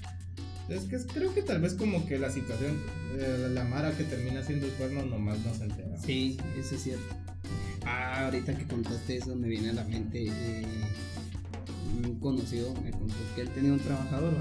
Es 0.69 0.83
que 0.85 0.99
creo 1.13 1.35
que 1.35 1.43
tal 1.43 1.61
vez 1.61 1.75
como 1.75 2.07
que 2.07 2.19
la 2.19 2.31
situación, 2.31 2.79
eh, 3.19 3.49
la 3.51 3.65
Mara 3.65 3.93
que 3.93 4.05
termina 4.05 4.41
haciendo 4.41 4.67
el 4.67 4.73
cuerno 4.73 5.05
nomás 5.05 5.39
no 5.41 5.55
se 5.55 5.65
entera. 5.65 5.97
Sí, 5.99 6.37
eso 6.59 6.75
es 6.75 6.83
cierto. 6.83 7.15
Ah, 7.85 8.27
ahorita 8.27 8.57
que 8.57 8.67
contaste 8.67 9.17
eso 9.17 9.35
me 9.35 9.49
viene 9.49 9.71
a 9.71 9.73
la 9.73 9.85
mente. 9.85 10.25
eh, 10.29 10.67
un 12.05 12.19
conocido 12.21 12.73
me 12.83 12.91
contó 12.91 13.15
que 13.35 13.43
él 13.43 13.49
tenía 13.51 13.73
un 13.73 13.79
trabajador. 13.81 14.33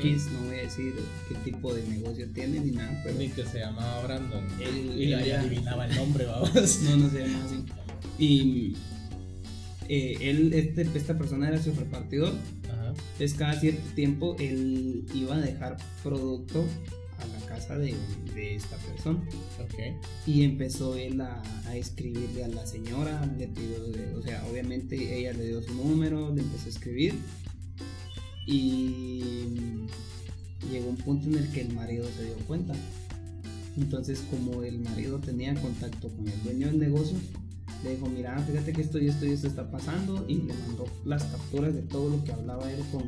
X, 0.00 0.26
no 0.32 0.46
voy 0.48 0.58
a 0.58 0.62
decir 0.62 0.94
qué 1.28 1.34
tipo 1.50 1.72
de 1.74 1.86
negocio 1.86 2.26
tiene 2.34 2.60
ni 2.60 2.72
nada, 2.72 3.00
pero 3.04 3.18
Ni 3.18 3.28
que 3.28 3.44
se 3.44 3.60
llamaba 3.60 4.02
Brandon. 4.04 4.44
Él- 4.60 4.94
y 5.02 5.12
adivinaba 5.12 5.86
el 5.86 5.96
nombre, 5.96 6.24
vamos. 6.26 6.52
no, 6.82 6.96
no 6.96 7.10
se 7.10 7.20
llama 7.20 7.44
así. 7.44 7.64
Y 8.18 8.76
eh, 9.88 10.18
él, 10.20 10.52
este, 10.52 10.82
esta 10.98 11.16
persona 11.16 11.48
era 11.48 11.62
su 11.62 11.72
repartidor. 11.72 12.32
Ajá. 12.64 12.88
Entonces 13.12 13.34
cada 13.34 13.58
cierto 13.58 13.82
tiempo 13.94 14.36
él 14.38 15.04
iba 15.14 15.36
a 15.36 15.40
dejar 15.40 15.76
producto 16.02 16.64
a 17.18 17.26
la 17.26 17.46
casa 17.46 17.76
de, 17.76 17.94
de 18.34 18.56
esta 18.56 18.76
persona. 18.76 19.20
Y 20.26 20.42
empezó 20.42 20.96
él 20.96 21.20
a, 21.20 21.42
a 21.66 21.76
escribirle 21.76 22.44
a 22.44 22.48
la 22.48 22.66
señora, 22.66 23.24
le 23.38 23.48
pidió, 23.48 23.78
o 24.16 24.22
sea, 24.22 24.44
obviamente 24.50 25.18
ella 25.18 25.32
le 25.32 25.46
dio 25.48 25.62
su 25.62 25.74
número, 25.74 26.34
le 26.34 26.42
empezó 26.42 26.66
a 26.66 26.68
escribir. 26.68 27.14
Y 28.46 29.44
llegó 30.70 30.88
un 30.88 30.96
punto 30.96 31.28
en 31.28 31.34
el 31.34 31.50
que 31.50 31.60
el 31.60 31.74
marido 31.74 32.08
se 32.16 32.24
dio 32.24 32.34
cuenta. 32.46 32.74
Entonces, 33.76 34.22
como 34.30 34.62
el 34.62 34.78
marido 34.80 35.18
tenía 35.18 35.54
contacto 35.54 36.08
con 36.08 36.26
el 36.26 36.42
dueño 36.42 36.66
del 36.68 36.78
negocio, 36.78 37.16
le 37.84 37.94
dijo, 37.94 38.08
mira, 38.08 38.38
fíjate 38.38 38.72
que 38.72 38.80
esto 38.82 38.98
y 38.98 39.08
esto 39.08 39.24
y 39.26 39.30
esto 39.32 39.46
está 39.46 39.70
pasando. 39.70 40.24
Y 40.28 40.36
le 40.42 40.54
mandó 40.54 40.84
las 41.04 41.24
capturas 41.24 41.74
de 41.74 41.82
todo 41.82 42.10
lo 42.10 42.24
que 42.24 42.32
hablaba 42.32 42.70
él 42.70 42.82
con 42.90 43.02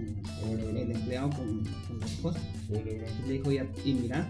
el 0.59 0.91
empleado, 0.93 1.31
con, 1.31 1.64
con 1.89 2.01
la 2.01 2.07
esposa. 2.07 2.39
Le 3.27 3.33
dijo, 3.33 3.51
ya, 3.53 3.66
y 3.85 3.95
mira, 3.95 4.29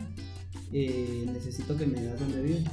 eh, 0.73 1.27
necesito 1.33 1.77
que 1.77 1.87
me 1.87 2.01
digas 2.01 2.19
dónde 2.21 2.43
vive. 2.43 2.65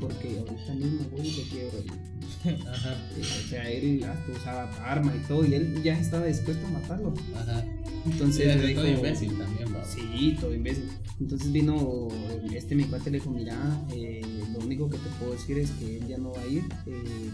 Porque 0.00 0.38
ahorita 0.38 0.74
mismo 0.74 1.00
voy 1.10 1.26
y 1.28 1.32
te 1.36 1.42
quiero. 1.50 1.78
ir". 1.84 2.62
Ajá. 2.68 2.94
Eh, 3.18 3.20
O 3.20 3.48
sea, 3.48 3.70
él 3.70 4.02
hasta 4.04 4.32
usaba 4.32 4.70
arma 4.90 5.12
y 5.14 5.26
todo, 5.28 5.44
y 5.44 5.52
él 5.54 5.82
ya 5.82 5.98
estaba 5.98 6.24
dispuesto 6.24 6.66
a 6.66 6.70
matarlo. 6.70 7.12
Ajá. 7.36 7.62
Entonces 8.06 8.50
Sí, 8.54 8.58
le 8.58 8.66
dijo, 8.68 8.80
todo 8.80 8.90
imbécil 8.90 9.36
también, 9.36 9.74
va. 9.74 9.84
Sí, 9.84 10.36
todo 10.40 10.54
imbécil. 10.54 10.84
Entonces 11.20 11.52
vino 11.52 12.08
este 12.54 12.74
mi 12.74 12.84
cuate 12.84 13.10
le 13.10 13.18
dijo, 13.18 13.30
mira, 13.30 13.54
eh, 13.92 14.22
lo 14.60 14.66
único 14.66 14.88
que 14.90 14.98
te 14.98 15.08
puedo 15.18 15.32
decir 15.32 15.58
es 15.58 15.70
que 15.72 15.98
él 15.98 16.06
ya 16.06 16.18
no 16.18 16.32
va 16.32 16.40
a 16.42 16.46
ir. 16.46 16.64
Eh, 16.86 17.30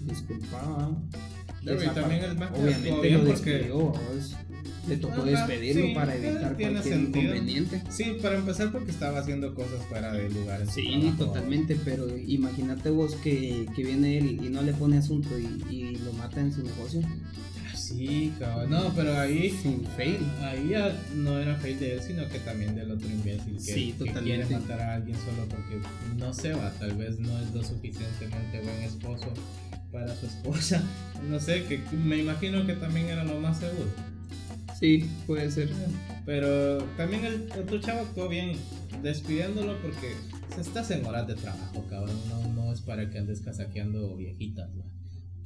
disculpa. 0.00 0.90
Y 1.62 1.66
también 1.94 2.22
el 2.24 2.30
obviamente 2.32 3.10
lo 3.10 3.24
porque- 3.24 3.50
despidió, 3.50 3.92
le 4.88 4.96
tocó 4.98 5.14
Ajá, 5.22 5.24
despedirlo 5.24 5.86
sí, 5.86 5.94
para 5.94 6.14
evitar 6.14 6.42
cualquier 6.54 6.82
sentido. 6.82 7.22
inconveniente. 7.34 7.82
Sí, 7.90 8.04
para 8.22 8.36
empezar 8.36 8.70
porque 8.70 8.92
estaba 8.92 9.18
haciendo 9.18 9.52
cosas 9.52 9.82
fuera 9.88 10.12
de 10.12 10.30
lugar. 10.30 10.64
Sí, 10.70 11.12
totalmente, 11.18 11.76
pero 11.84 12.06
imagínate 12.16 12.90
vos 12.90 13.14
que, 13.16 13.66
que 13.74 13.82
viene 13.82 14.18
él 14.18 14.44
y 14.44 14.48
no 14.48 14.62
le 14.62 14.72
pone 14.74 14.98
asunto 14.98 15.30
y, 15.38 15.64
y 15.74 15.96
lo 15.96 16.12
mata 16.12 16.40
en 16.40 16.52
su 16.52 16.62
negocio. 16.62 17.00
Sí, 17.88 18.32
cabrón. 18.38 18.70
No, 18.70 18.92
pero 18.94 19.18
ahí. 19.18 19.50
Fail. 19.96 20.18
Ahí 20.42 20.68
ya 20.70 20.96
no 21.14 21.38
era 21.38 21.56
fail 21.56 21.78
de 21.78 21.94
él, 21.94 22.00
sino 22.00 22.28
que 22.28 22.38
también 22.40 22.74
del 22.74 22.90
otro 22.90 23.08
imbécil 23.08 23.54
que, 23.54 23.60
Sí, 23.60 23.94
que 23.98 24.12
quiere 24.12 24.46
matar 24.46 24.80
a 24.80 24.94
alguien 24.94 25.16
solo 25.18 25.48
porque 25.48 25.80
no 26.16 26.32
se 26.32 26.52
va, 26.52 26.70
tal 26.72 26.96
vez 26.96 27.18
no 27.18 27.38
es 27.38 27.52
lo 27.52 27.62
suficientemente 27.62 28.60
buen 28.60 28.82
esposo 28.82 29.32
para 29.92 30.14
su 30.16 30.26
esposa. 30.26 30.82
No 31.30 31.40
sé, 31.40 31.64
que 31.64 31.80
me 31.96 32.18
imagino 32.18 32.66
que 32.66 32.74
también 32.74 33.06
era 33.06 33.24
lo 33.24 33.40
más 33.40 33.58
seguro. 33.58 33.88
Sí, 34.78 35.08
puede 35.26 35.50
ser. 35.50 35.70
Pero 36.26 36.78
también 36.98 37.24
el 37.24 37.50
otro 37.58 37.80
chavo 37.80 38.00
actuó 38.00 38.28
bien 38.28 38.52
despidiéndolo 39.02 39.80
porque 39.80 40.12
se 40.54 40.60
estás 40.60 40.90
en 40.90 41.06
horas 41.06 41.26
de 41.26 41.34
trabajo, 41.34 41.86
cabrón. 41.88 42.16
No, 42.28 42.52
no 42.52 42.72
es 42.72 42.82
para 42.82 43.08
que 43.08 43.18
andes 43.18 43.40
casaqueando 43.40 44.14
viejitas, 44.16 44.68
¿va? 44.78 44.84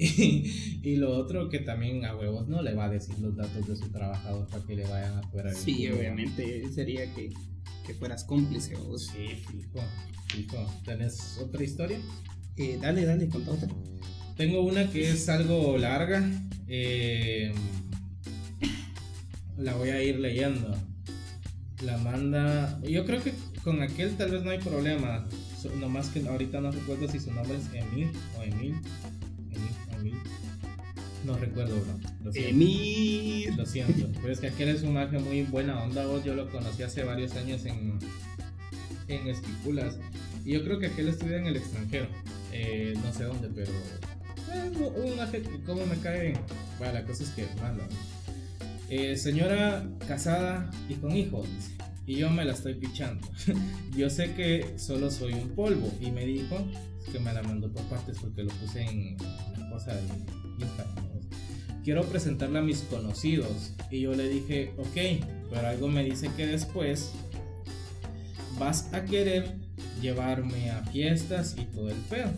Y, 0.01 0.80
y 0.82 0.96
lo 0.96 1.11
otro 1.16 1.48
que 1.48 1.59
también 1.61 2.05
a 2.07 2.16
huevos 2.16 2.48
no 2.48 2.62
le 2.62 2.74
va 2.74 2.86
a 2.86 2.88
decir 2.88 3.18
los 3.18 3.36
datos 3.36 3.66
de 3.68 3.76
su 3.76 3.90
trabajador 3.90 4.46
para 4.48 4.64
que 4.64 4.76
le 4.76 4.84
vayan 4.86 5.18
afuera. 5.18 5.51
del 5.51 5.59
Sí, 5.59 5.88
obviamente 5.88 6.64
sería 6.72 7.12
que, 7.14 7.30
que 7.86 7.94
fueras 7.94 8.24
cómplice 8.24 8.74
vos. 8.76 9.07
Sí, 9.07 9.26
fijo, 9.46 9.80
fijo. 10.28 10.80
¿Tenés 10.84 11.38
otra 11.38 11.62
historia? 11.62 11.98
Eh, 12.57 12.78
dale, 12.80 13.05
dale, 13.05 13.28
contá 13.28 13.53
otra. 13.53 13.68
Tengo 14.36 14.62
una 14.62 14.88
que 14.90 15.11
es 15.11 15.28
algo 15.28 15.76
larga. 15.76 16.28
eh, 16.66 17.53
la 19.59 19.74
voy 19.74 19.90
a 19.90 20.03
ir 20.03 20.18
leyendo. 20.18 20.74
La 21.84 21.98
manda. 21.98 22.80
Yo 22.82 23.05
creo 23.05 23.22
que 23.22 23.32
con 23.62 23.82
aquel 23.82 24.16
tal 24.16 24.30
vez 24.30 24.42
no 24.42 24.51
hay 24.51 24.59
problema. 24.59 25.26
Nomás 25.78 26.09
que 26.09 26.26
ahorita 26.26 26.61
no 26.61 26.70
recuerdo 26.70 27.09
si 27.09 27.20
su 27.20 27.32
nombre 27.32 27.59
es 27.59 27.66
Emil 27.74 28.11
o 28.38 28.42
Emil. 28.42 28.74
No 31.25 31.37
recuerdo, 31.37 31.77
bro. 31.81 31.99
Lo 32.25 32.33
siento. 32.33 32.51
Emir. 32.51 33.55
Lo 33.57 33.66
siento. 33.66 34.09
Pero 34.21 34.33
es 34.33 34.41
que 34.41 34.49
aquel 34.49 34.68
es 34.71 34.83
un 34.83 34.95
maje 34.95 35.18
muy 35.18 35.43
buena 35.43 35.83
onda. 35.83 36.07
vos. 36.07 36.25
Yo 36.25 36.35
lo 36.35 36.49
conocí 36.51 36.83
hace 36.83 37.05
varios 37.05 37.35
años 37.37 37.64
en, 37.66 37.99
en 39.09 39.29
Esquipulas. 39.29 39.99
Y 40.45 40.53
yo 40.53 40.64
creo 40.64 40.79
que 40.79 40.87
aquel 40.87 41.09
estudia 41.09 41.37
en 41.39 41.47
el 41.47 41.57
extranjero. 41.57 42.07
Eh, 42.53 42.95
no 43.05 43.12
sé 43.12 43.25
dónde, 43.25 43.49
pero. 43.55 43.71
eh, 44.53 44.91
un 45.11 45.16
maje 45.16 45.43
que 45.43 45.61
como 45.64 45.85
me 45.87 45.97
cae 45.99 46.31
bien. 46.31 46.41
Bueno, 46.79 46.95
la 46.95 47.05
cosa 47.05 47.23
es 47.23 47.31
que 47.31 47.47
manda. 47.61 47.87
Eh, 48.89 49.16
señora 49.16 49.87
casada 50.09 50.71
y 50.89 50.95
con 50.95 51.14
hijos. 51.16 51.47
Y 52.07 52.16
yo 52.16 52.31
me 52.31 52.45
la 52.45 52.55
estoy 52.55 52.75
pichando. 52.75 53.29
yo 53.97 54.09
sé 54.11 54.33
que 54.35 54.75
solo 54.79 55.11
soy 55.11 55.35
un 55.35 55.51
polvo. 55.51 55.93
Y 56.01 56.11
me 56.11 56.25
dijo 56.25 56.57
que 57.12 57.21
me 57.21 57.33
la 57.33 57.43
mandó 57.43 57.71
por 57.71 57.83
partes 57.85 58.18
porque 58.21 58.43
lo 58.45 58.51
puse 58.55 58.83
en 58.83 59.16
la 59.59 59.71
cosa 59.71 59.95
de 59.95 60.03
Instagram. 60.59 61.10
Quiero 61.85 62.05
presentarla 62.05 62.61
a 62.61 62.62
mis 62.62 62.81
conocidos. 62.81 63.72
Y 63.91 64.01
yo 64.01 64.14
le 64.14 64.28
dije, 64.28 64.72
ok, 64.78 65.24
pero 65.51 65.66
algo 65.66 65.89
me 65.89 66.05
dice 66.05 66.31
que 66.37 66.47
después 66.47 67.12
vas 68.59 68.93
a 68.93 69.05
querer 69.05 69.55
llevarme 70.01 70.70
a 70.70 70.85
fiestas 70.87 71.57
y 71.59 71.64
todo 71.64 71.91
el 71.91 71.97
pedo. 71.97 72.31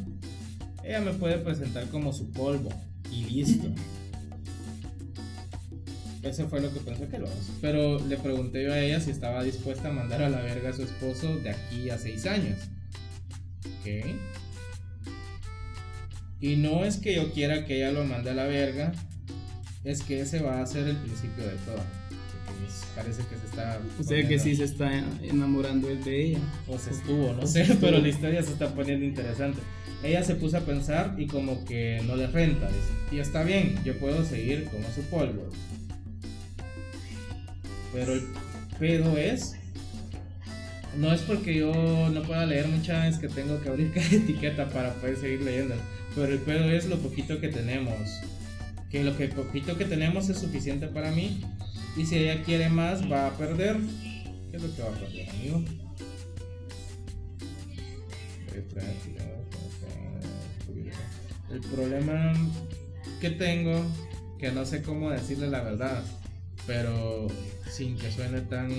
Ella 0.84 1.00
me 1.00 1.12
puede 1.12 1.38
presentar 1.38 1.88
como 1.88 2.12
su 2.12 2.30
polvo 2.30 2.70
y 3.10 3.24
listo. 3.24 3.68
Eso 6.22 6.48
fue 6.48 6.60
lo 6.60 6.72
que 6.72 6.80
pensé 6.80 7.08
que 7.08 7.18
lo 7.18 7.26
hace. 7.26 7.52
Pero 7.60 7.98
le 8.06 8.16
pregunté 8.16 8.62
yo 8.62 8.72
a 8.72 8.78
ella 8.78 9.00
si 9.00 9.10
estaba 9.10 9.42
dispuesta 9.42 9.88
a 9.88 9.92
mandar 9.92 10.22
a 10.22 10.30
la 10.30 10.40
verga 10.40 10.70
a 10.70 10.72
su 10.72 10.82
esposo 10.82 11.36
de 11.38 11.50
aquí 11.50 11.90
a 11.90 11.98
seis 11.98 12.26
años. 12.26 12.58
Ok. 13.80 14.06
Y 16.40 16.56
no 16.56 16.84
es 16.84 16.96
que 16.96 17.14
yo 17.16 17.32
quiera 17.32 17.64
que 17.66 17.76
ella 17.76 17.92
lo 17.92 18.04
mande 18.04 18.30
a 18.30 18.34
la 18.34 18.44
verga, 18.44 18.92
es 19.84 20.02
que 20.02 20.20
ese 20.20 20.40
va 20.40 20.60
a 20.62 20.66
ser 20.66 20.86
el 20.88 20.96
principio 20.96 21.44
de 21.44 21.54
todo. 21.66 21.82
Porque 22.46 22.66
es- 22.66 22.84
Parece 22.94 23.22
que 23.22 23.36
se 23.36 23.46
está. 23.46 23.80
O 23.98 24.02
sea 24.02 24.28
que 24.28 24.38
sí 24.38 24.54
se 24.56 24.64
está 24.64 25.02
enamorando 25.22 25.88
él 25.88 26.02
de 26.04 26.24
ella. 26.26 26.38
O 26.68 26.78
se 26.78 26.90
estuvo, 26.90 27.32
no 27.32 27.46
sé, 27.46 27.62
estuvo. 27.62 27.80
pero 27.80 27.98
la 27.98 28.08
historia 28.08 28.42
se 28.42 28.52
está 28.52 28.68
poniendo 28.74 29.04
interesante. 29.04 29.60
Ella 30.02 30.22
se 30.24 30.34
puso 30.34 30.56
a 30.58 30.60
pensar 30.60 31.14
y 31.16 31.26
como 31.26 31.64
que 31.64 32.02
no 32.06 32.16
le 32.16 32.26
renta, 32.26 32.66
dice. 32.68 32.90
Y 33.16 33.18
está 33.20 33.44
bien, 33.44 33.78
yo 33.84 33.96
puedo 33.98 34.24
seguir 34.24 34.64
como 34.64 34.84
su 34.92 35.02
polvo. 35.02 35.48
Pero 37.92 38.14
el 38.14 38.22
pedo 38.78 39.16
es. 39.16 39.54
No 40.98 41.12
es 41.12 41.22
porque 41.22 41.54
yo 41.56 42.10
no 42.10 42.22
pueda 42.22 42.44
leer 42.44 42.68
muchas 42.68 43.18
que 43.18 43.28
tengo 43.28 43.60
que 43.62 43.68
abrir 43.68 43.92
cada 43.92 44.06
etiqueta 44.12 44.68
para 44.68 44.92
poder 44.94 45.16
seguir 45.16 45.42
leyendo. 45.42 45.74
Pero 46.14 46.32
el 46.32 46.38
pedo 46.40 46.70
es 46.70 46.86
lo 46.86 46.98
poquito 46.98 47.40
que 47.40 47.48
tenemos. 47.48 47.96
Que 48.92 49.02
lo 49.02 49.16
que 49.16 49.28
poquito 49.28 49.76
que 49.78 49.86
tenemos 49.86 50.28
es 50.28 50.38
suficiente 50.38 50.86
para 50.86 51.10
mí. 51.10 51.40
Y 51.96 52.06
si 52.06 52.18
ella 52.18 52.42
quiere 52.44 52.68
más, 52.68 53.10
va 53.10 53.26
a 53.26 53.36
perder. 53.36 53.78
¿Qué 54.50 54.58
es 54.58 54.62
lo 54.62 54.76
que 54.76 54.82
va 54.82 54.90
a 54.90 54.92
perder, 54.92 55.30
amigo? 55.30 55.64
El 61.50 61.60
problema 61.60 62.32
que 63.20 63.30
tengo, 63.30 63.82
que 64.38 64.52
no 64.52 64.64
sé 64.64 64.82
cómo 64.82 65.10
decirle 65.10 65.48
la 65.48 65.62
verdad, 65.62 66.04
pero 66.66 67.28
sin 67.70 67.96
que 67.96 68.10
suene 68.12 68.42
tan... 68.42 68.70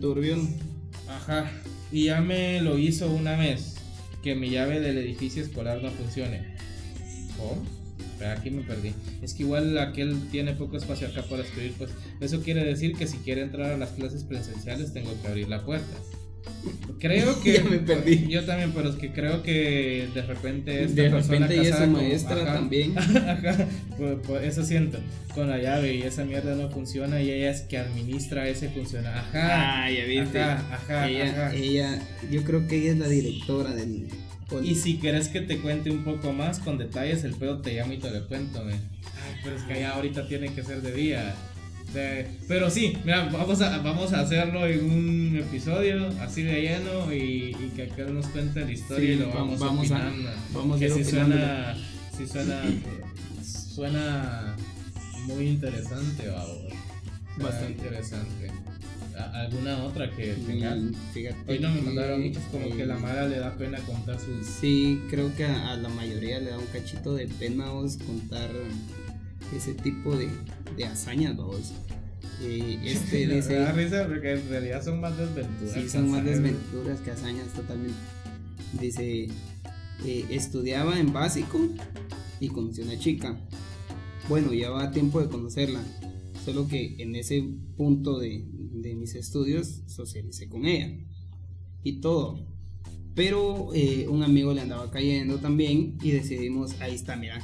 Turbio. 0.00 0.36
Ajá. 1.08 1.50
Y 1.92 2.04
ya 2.04 2.20
me 2.20 2.60
lo 2.62 2.78
hizo 2.78 3.10
una 3.10 3.36
vez, 3.36 3.74
que 4.22 4.34
mi 4.34 4.50
llave 4.50 4.80
del 4.80 4.96
edificio 4.98 5.42
escolar 5.42 5.82
no 5.82 5.90
funcione. 5.90 6.56
¿Cómo? 7.36 7.83
Aquí 8.32 8.50
me 8.50 8.62
perdí. 8.62 8.92
Es 9.22 9.34
que 9.34 9.42
igual 9.42 9.76
aquel 9.78 10.16
tiene 10.30 10.52
poco 10.54 10.76
espacio 10.76 11.08
acá 11.08 11.22
para 11.22 11.42
escribir, 11.42 11.74
pues 11.78 11.90
eso 12.20 12.42
quiere 12.42 12.64
decir 12.64 12.94
que 12.94 13.06
si 13.06 13.18
quiere 13.18 13.42
entrar 13.42 13.72
a 13.72 13.76
las 13.76 13.90
clases 13.90 14.24
presenciales 14.24 14.92
tengo 14.92 15.10
que 15.20 15.28
abrir 15.28 15.48
la 15.48 15.64
puerta. 15.64 15.96
Creo 16.98 17.40
que 17.42 17.54
Ya 17.54 17.64
me 17.64 17.78
perdí. 17.78 18.28
Yo 18.28 18.44
también, 18.44 18.72
pero 18.72 18.88
es 18.88 18.96
que 18.96 19.12
creo 19.12 19.42
que 19.42 20.08
de 20.14 20.22
repente 20.22 20.84
esta 20.84 21.02
De 21.02 21.10
persona 21.10 21.46
repente 21.46 21.60
ella 21.60 21.76
es 21.76 21.84
su 21.84 21.90
maestra 21.90 22.36
ajá, 22.42 22.54
también. 22.54 22.98
Ajá, 22.98 23.68
pues, 23.98 24.18
pues, 24.26 24.44
eso 24.44 24.64
siento. 24.64 24.98
Con 25.34 25.50
la 25.50 25.58
llave 25.58 25.94
y 25.94 26.02
esa 26.02 26.24
mierda 26.24 26.54
no 26.54 26.70
funciona 26.70 27.20
y 27.20 27.30
ella 27.30 27.50
es 27.50 27.62
que 27.62 27.78
administra 27.78 28.48
ese 28.48 28.68
funciona. 28.68 29.18
Ajá. 29.18 29.84
Ah, 29.84 29.90
ya 29.90 30.04
viste. 30.04 30.40
Ajá, 30.40 30.74
ajá, 30.74 31.08
ella, 31.08 31.24
ajá. 31.28 31.54
ella, 31.54 31.98
yo 32.30 32.42
creo 32.44 32.66
que 32.66 32.76
ella 32.76 32.92
es 32.92 32.98
la 32.98 33.08
directora 33.08 33.70
del. 33.74 34.08
Y 34.62 34.74
si 34.74 34.98
quieres 34.98 35.28
que 35.28 35.40
te 35.40 35.58
cuente 35.58 35.90
un 35.90 36.04
poco 36.04 36.32
más 36.32 36.58
con 36.58 36.78
detalles, 36.78 37.24
el 37.24 37.34
pedo 37.34 37.58
te 37.60 37.74
llamo 37.74 37.92
y 37.92 37.98
te 37.98 38.10
lo 38.10 38.26
cuento, 38.28 38.62
me. 38.64 38.72
Ay, 38.74 38.80
pero 39.42 39.56
es 39.56 39.62
que 39.62 39.80
ya 39.80 39.92
ahorita 39.92 40.28
tiene 40.28 40.52
que 40.52 40.62
ser 40.62 40.82
de 40.82 40.92
día. 40.92 41.34
De- 41.92 42.26
Pero 42.48 42.70
sí, 42.70 42.96
mira, 43.04 43.28
vamos 43.30 43.60
a, 43.60 43.78
vamos 43.78 44.12
a 44.12 44.20
hacerlo 44.20 44.66
en 44.66 44.84
un 44.84 45.36
episodio 45.38 46.08
así 46.20 46.42
de 46.42 46.62
lleno 46.62 47.12
y, 47.12 47.54
y 47.58 47.72
que 47.76 47.82
aquel 47.84 48.14
nos 48.14 48.26
cuente 48.28 48.64
la 48.64 48.72
historia 48.72 49.06
Sí, 49.06 49.12
y 49.12 49.16
lo 49.16 49.28
va- 49.28 49.34
vamos, 49.36 49.60
vamos 49.60 49.90
a- 49.92 50.12
vamos 50.52 50.76
a 50.76 50.80
que 50.80 50.90
sí 50.90 51.02
opinándolo. 51.02 51.40
suena, 51.42 51.76
sí 52.16 52.26
suena, 52.26 52.62
suena 53.74 54.56
muy 55.26 55.46
interesante. 55.48 56.24
Suena 56.24 56.44
Bastante. 57.38 57.72
interesante. 57.72 58.50
¿A- 59.18 59.42
¿Alguna 59.42 59.84
otra 59.84 60.10
que? 60.10 60.34
Mm, 60.34 60.92
Fíjate. 61.12 61.52
Hoy 61.52 61.58
no 61.60 61.70
me 61.70 61.80
mandaron 61.82 62.22
muchos, 62.22 62.42
como 62.50 62.74
que 62.76 62.84
la 62.86 62.96
eh, 62.96 63.00
Mara 63.00 63.28
le 63.28 63.38
da 63.38 63.54
pena 63.56 63.78
contar 63.80 64.18
sus. 64.18 64.46
Sí, 64.46 65.00
creo 65.10 65.34
que 65.36 65.44
a, 65.44 65.72
a 65.72 65.76
la 65.76 65.88
mayoría 65.88 66.40
le 66.40 66.50
da 66.50 66.58
un 66.58 66.66
cachito 66.66 67.14
de 67.14 67.26
pena 67.26 67.70
vos 67.70 67.96
contar 67.98 68.50
ese 69.56 69.74
tipo 69.74 70.16
de, 70.16 70.28
de 70.76 70.84
hazañas 70.84 71.36
vos. 71.36 71.72
Eh, 72.42 72.80
este 72.84 73.26
Me 73.28 73.34
dice. 73.36 73.54
da 73.54 73.72
risa 73.72 74.06
porque 74.08 74.32
en 74.32 74.48
realidad 74.48 74.82
son 74.84 75.00
más 75.00 75.16
desventuras. 75.16 75.74
Sí, 75.74 75.88
son 75.88 76.10
más 76.10 76.24
desventuras 76.24 77.00
que 77.00 77.10
hazañas 77.12 77.46
totalmente. 77.54 77.94
Dice, 78.80 79.28
eh, 80.04 80.24
estudiaba 80.30 80.98
en 80.98 81.12
básico 81.12 81.60
y 82.40 82.48
conocí 82.48 82.82
una 82.82 82.98
chica. 82.98 83.36
Bueno, 84.28 84.52
ya 84.52 84.70
va 84.70 84.90
tiempo 84.90 85.20
de 85.20 85.28
conocerla. 85.28 85.80
Solo 86.44 86.68
que 86.68 86.96
en 86.98 87.14
ese 87.16 87.42
punto 87.76 88.18
de, 88.18 88.44
de 88.50 88.94
mis 88.94 89.14
estudios 89.14 89.82
socialicé 89.86 90.48
con 90.48 90.66
ella. 90.66 90.92
Y 91.82 92.00
todo. 92.00 92.46
Pero 93.14 93.70
eh, 93.74 94.06
un 94.08 94.22
amigo 94.22 94.52
le 94.52 94.60
andaba 94.60 94.90
cayendo 94.90 95.38
también 95.38 95.96
y 96.02 96.10
decidimos, 96.10 96.80
ahí 96.80 96.94
está, 96.94 97.16
mira. 97.16 97.40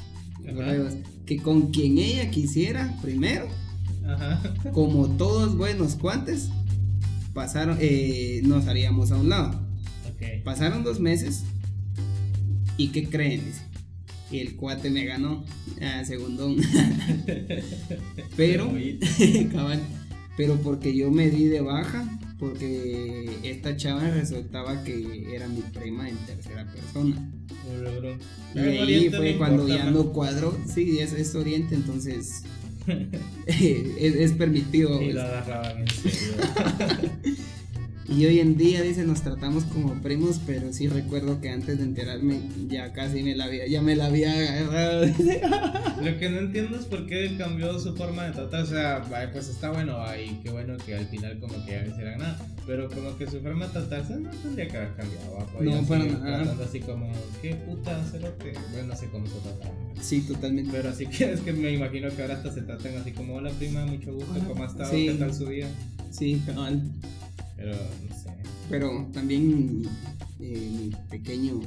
Que 1.26 1.36
con 1.38 1.70
quien 1.70 1.98
ella 1.98 2.30
quisiera 2.30 2.98
primero 3.02 3.46
Ajá. 4.06 4.42
como 4.72 5.06
todos 5.16 5.56
buenos 5.56 5.94
cuantes, 5.94 6.48
pasaron, 7.34 7.78
eh, 7.80 8.40
nos 8.44 8.66
haríamos 8.66 9.12
a 9.12 9.16
un 9.16 9.28
lado. 9.28 9.68
Pasaron 10.44 10.84
dos 10.84 11.00
meses 11.00 11.44
y 12.76 12.88
¿qué 12.88 13.08
creen? 13.08 13.44
Dice, 13.44 13.62
el 14.38 14.56
cuate 14.56 14.90
me 14.90 15.04
ganó 15.04 15.44
a 15.80 16.04
segundón. 16.04 16.56
pero, 18.36 18.70
cabal, 19.52 19.80
pero 20.36 20.56
porque 20.62 20.94
yo 20.94 21.10
me 21.10 21.28
di 21.30 21.46
de 21.46 21.60
baja, 21.60 22.06
porque 22.38 23.28
esta 23.42 23.76
chava 23.76 24.08
resultaba 24.10 24.82
que 24.84 25.34
era 25.34 25.48
mi 25.48 25.60
prima 25.60 26.08
en 26.08 26.16
tercera 26.26 26.64
persona. 26.72 27.30
Y 28.54 28.58
ahí 28.58 29.10
fue 29.10 29.36
cuando 29.36 29.62
importa, 29.68 29.84
ya 29.84 29.90
no 29.90 30.12
cuadró. 30.12 30.56
Sí, 30.72 30.98
es, 31.00 31.12
es 31.12 31.34
Oriente, 31.34 31.74
entonces 31.74 32.42
es, 33.46 34.14
es 34.14 34.32
permitido. 34.32 34.94
Y 35.00 35.06
pues. 35.06 35.14
lo 35.14 35.22
agarraban 35.22 35.78
en 35.80 35.88
serio. 35.88 36.34
Y 38.10 38.26
hoy 38.26 38.40
en 38.40 38.56
día, 38.56 38.82
dice, 38.82 39.04
nos 39.04 39.22
tratamos 39.22 39.62
como 39.64 39.94
primos, 40.02 40.40
pero 40.44 40.72
sí 40.72 40.88
recuerdo 40.88 41.40
que 41.40 41.48
antes 41.48 41.78
de 41.78 41.84
enterarme 41.84 42.40
ya 42.66 42.92
casi 42.92 43.22
me 43.22 43.36
la 43.36 43.44
había, 43.44 43.68
ya 43.68 43.82
me 43.82 43.94
la 43.94 44.06
había 44.06 44.32
agarrado. 44.32 45.06
Lo 46.02 46.18
que 46.18 46.28
no 46.28 46.40
entiendo 46.40 46.76
es 46.76 46.86
por 46.86 47.06
qué 47.06 47.36
cambió 47.38 47.78
su 47.78 47.94
forma 47.94 48.24
de 48.24 48.32
tratar. 48.32 48.64
O 48.64 48.66
sea, 48.66 48.98
vaya, 49.08 49.30
pues 49.30 49.48
está 49.48 49.70
bueno 49.70 50.02
ahí, 50.02 50.40
qué 50.42 50.50
bueno 50.50 50.76
que 50.84 50.96
al 50.96 51.06
final 51.06 51.38
como 51.38 51.64
que 51.64 51.70
ya 51.70 51.84
no 51.84 51.92
hicieran 51.92 52.18
nada. 52.18 52.38
Pero 52.66 52.90
como 52.90 53.16
que 53.16 53.30
su 53.30 53.40
forma 53.40 53.66
de 53.66 53.72
tratarse 53.74 54.16
no 54.16 54.30
tendría 54.30 54.66
que 54.66 54.76
haber 54.76 54.94
cambiado. 54.94 55.46
No, 55.60 55.86
para 55.86 56.04
nada. 56.04 56.56
así 56.64 56.80
como, 56.80 57.12
qué 57.40 57.54
puta 57.54 58.02
cerote. 58.10 58.54
Bueno, 58.72 58.88
no 58.88 58.96
sé 58.96 59.06
cómo 59.06 59.28
se 59.28 59.38
trataban. 59.38 59.76
Sí, 60.00 60.22
totalmente. 60.22 60.72
Pero 60.72 60.88
así 60.88 61.06
que 61.06 61.32
es 61.32 61.40
que 61.42 61.52
me 61.52 61.72
imagino 61.72 62.08
que 62.10 62.22
ahora 62.22 62.34
hasta 62.34 62.52
se 62.52 62.62
tratan 62.62 62.96
así 62.96 63.12
como, 63.12 63.36
hola 63.36 63.50
prima, 63.50 63.86
mucho 63.86 64.12
gusto. 64.12 64.34
¿cómo 64.48 64.64
has 64.64 64.72
estado? 64.72 64.90
Sí. 64.90 65.06
¿Qué 65.06 65.14
tal 65.14 65.32
su 65.32 65.46
día? 65.46 65.68
Sí, 66.10 66.42
cabal. 66.44 66.82
Pero 67.60 67.72
no 67.76 68.16
sé. 68.16 68.30
Pero 68.70 69.06
también 69.12 69.82
eh, 70.40 70.70
mi 70.70 70.96
pequeño 71.10 71.60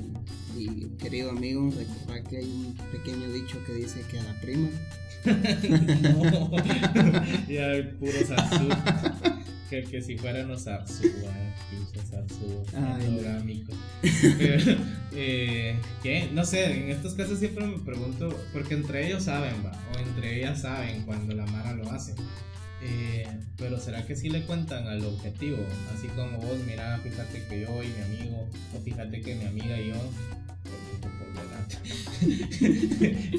y 0.57 0.87
querido 0.97 1.29
amigo, 1.31 1.71
recordar 1.77 2.23
que 2.23 2.37
hay 2.37 2.45
un 2.45 2.75
pequeño 2.91 3.31
dicho 3.31 3.63
que 3.65 3.73
dice 3.73 4.01
que 4.09 4.19
a 4.19 4.23
la 4.23 4.41
prima 4.41 4.69
no. 6.01 6.51
ya 7.47 7.97
puro 7.99 8.25
Sarsu. 8.27 8.69
Que, 9.69 9.83
que 9.85 10.03
si 10.03 10.15
Sarsu, 10.19 11.01
que 11.01 11.79
usa 11.79 12.05
Sarsu 12.07 12.63
no. 12.73 13.17
orgánico. 13.17 13.73
Pero, 14.37 14.77
eh, 15.13 15.75
¿Qué? 16.03 16.29
No 16.31 16.45
sé, 16.45 16.83
en 16.83 16.91
estos 16.91 17.15
casos 17.15 17.39
siempre 17.39 17.65
me 17.65 17.79
pregunto, 17.79 18.39
porque 18.53 18.75
entre 18.75 19.07
ellos 19.07 19.23
saben, 19.23 19.55
va, 19.65 19.71
o 19.91 19.97
entre 19.97 20.37
ellas 20.37 20.61
saben 20.61 21.01
cuando 21.07 21.33
la 21.33 21.47
Mara 21.47 21.73
lo 21.73 21.89
hace. 21.89 22.13
Eh, 22.85 23.25
pero 23.57 23.79
será 23.79 24.05
que 24.05 24.15
sí 24.15 24.29
le 24.29 24.41
cuentan 24.43 24.87
al 24.87 25.03
objetivo, 25.05 25.57
así 25.95 26.07
como 26.07 26.37
vos, 26.39 26.57
mira, 26.67 26.99
fíjate 26.99 27.43
que 27.47 27.61
yo 27.61 27.81
y 27.81 27.87
mi 27.87 28.17
amigo, 28.19 28.47
o 28.75 28.79
fíjate 28.81 29.21
que 29.21 29.35
mi 29.35 29.45
amiga 29.45 29.79
y 29.79 29.89
yo, 29.89 29.95
por, 30.99 31.11
por 31.11 31.33
delante, 31.33 31.77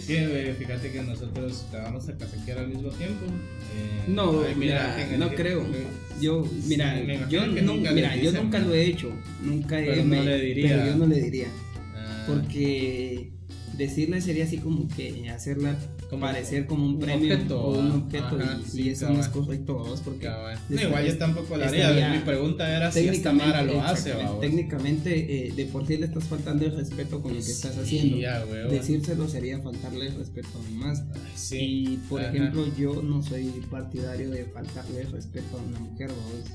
que, 0.07 0.55
fíjate 0.59 0.93
que 0.93 1.03
nosotros 1.03 1.67
te 1.71 1.77
vamos 1.77 2.09
a 2.09 2.17
casaquear 2.17 2.59
al 2.59 2.69
mismo 2.69 2.89
tiempo. 2.91 3.27
eh, 3.27 4.05
No, 4.09 4.43
ay, 4.47 4.55
mira, 4.55 4.97
no 5.19 5.29
creo. 5.35 5.71
que- 5.71 6.05
Yo, 6.21 6.49
mira, 6.67 6.97
Sí, 6.97 7.07
yo, 7.29 7.47
no- 7.47 7.63
nunca 7.75 7.91
mira, 7.91 8.17
yo 8.17 8.33
nunca 8.33 8.59
lo 8.61 8.73
he 8.73 8.87
hecho. 8.87 9.11
Nunca 9.43 9.81
he, 9.81 9.87
Pero 9.87 10.05
no 10.05 10.23
le 10.23 10.41
diría. 10.41 10.69
Pero 10.69 10.87
yo 10.87 10.97
no 10.97 11.07
le 11.07 11.21
diría. 11.21 11.49
ah, 11.97 12.25
Porque 12.29 13.31
decirle 13.77 14.21
sería 14.21 14.45
así 14.45 14.59
como 14.59 14.89
que 14.89 15.29
hacerla 15.29 15.77
parecer 16.21 16.67
como 16.67 16.87
un 16.87 16.95
un 16.95 16.99
premio 17.01 17.35
objeto, 17.35 17.61
o 17.61 17.79
un 17.79 17.91
objeto 17.93 18.27
ajá, 18.27 18.59
y, 18.61 18.71
sí, 18.71 18.83
y 18.83 18.89
eso 18.91 19.11
no 19.11 19.21
es 19.21 19.29
correcto 19.29 19.75
vos 19.75 20.01
porque. 20.05 20.31
No, 20.69 20.83
igual 20.83 21.07
yo 21.07 21.19
tampoco 21.19 21.57
lo 21.57 21.65
haría. 21.65 21.91
estaría 21.91 22.11
Mi 22.11 22.19
pregunta 22.19 22.77
era 22.77 22.91
si 22.93 23.09
esta 23.09 23.33
Mara 23.33 23.63
lo 23.63 23.81
hace, 23.83 24.11
exactamente, 24.11 24.35
¿va, 24.35 24.41
técnicamente 24.41 25.49
eh, 25.49 25.53
de 25.53 25.65
por 25.67 25.87
sí 25.87 25.97
le 25.97 26.07
estás 26.07 26.25
faltando 26.25 26.65
el 26.67 26.77
respeto 26.77 27.21
con 27.21 27.35
lo 27.35 27.41
que 27.41 27.51
estás 27.51 27.77
haciendo. 27.77 28.17
Sí, 28.17 28.23
ya. 28.23 28.45
Decírselo 28.45 29.29
sería 29.29 29.61
faltarle 29.61 30.07
el 30.09 30.15
respeto 30.17 30.49
aún 30.55 30.79
más. 30.79 31.01
Ay, 31.15 31.21
sí. 31.35 31.59
Y 31.59 31.97
por 32.09 32.21
Ajá. 32.21 32.31
ejemplo, 32.31 32.67
yo 32.77 33.03
no 33.03 33.23
soy 33.23 33.47
partidario 33.71 34.31
de 34.31 34.45
faltarle 34.47 35.03
el 35.03 35.13
respeto 35.13 35.59
a 35.59 35.63
una 35.63 35.81
mujer, 35.81 36.11
vos. 36.11 36.51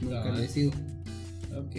Nunca 0.00 0.30
lo 0.30 0.38
he 0.38 0.48
sido. 0.48 0.72
Ok. 1.56 1.76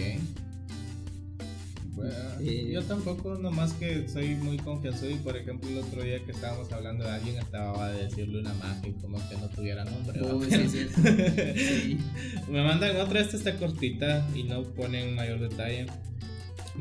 Bueno, 1.94 2.40
yo 2.40 2.82
tampoco, 2.84 3.34
nomás 3.36 3.74
que 3.74 4.08
soy 4.08 4.34
muy 4.34 4.56
confianzudo 4.56 5.10
y 5.10 5.16
por 5.16 5.36
ejemplo 5.36 5.68
el 5.68 5.78
otro 5.78 6.02
día 6.02 6.24
que 6.24 6.32
estábamos 6.32 6.72
hablando 6.72 7.04
de 7.04 7.10
alguien 7.10 7.36
estaba 7.36 7.86
a 7.86 7.90
decirle 7.90 8.40
una 8.40 8.54
magia 8.54 8.88
y 8.88 8.92
como 8.94 9.18
que 9.28 9.36
no 9.36 9.48
tuviera 9.50 9.84
nombre. 9.84 10.20
¿va? 10.20 10.34
Uy, 10.34 10.46
sí, 10.50 10.68
sí, 10.68 10.88
sí. 10.88 11.98
Me 12.50 12.64
mandan 12.64 12.96
otra, 12.96 13.20
esta 13.20 13.36
está 13.36 13.56
cortita 13.56 14.26
y 14.34 14.44
no 14.44 14.62
ponen 14.62 15.14
mayor 15.14 15.40
detalle. 15.40 15.86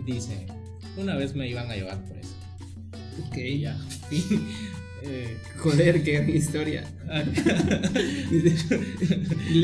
Dice, 0.06 0.46
una 0.96 1.16
vez 1.16 1.36
me 1.36 1.50
iban 1.50 1.70
a 1.70 1.76
llevar 1.76 2.02
por 2.06 2.18
eso. 2.18 2.36
Ok. 3.28 3.38
Y 3.38 3.60
ya. 3.60 3.78
Eh, 5.04 5.38
Joder, 5.58 6.04
qué 6.04 6.24
historia. 6.36 6.84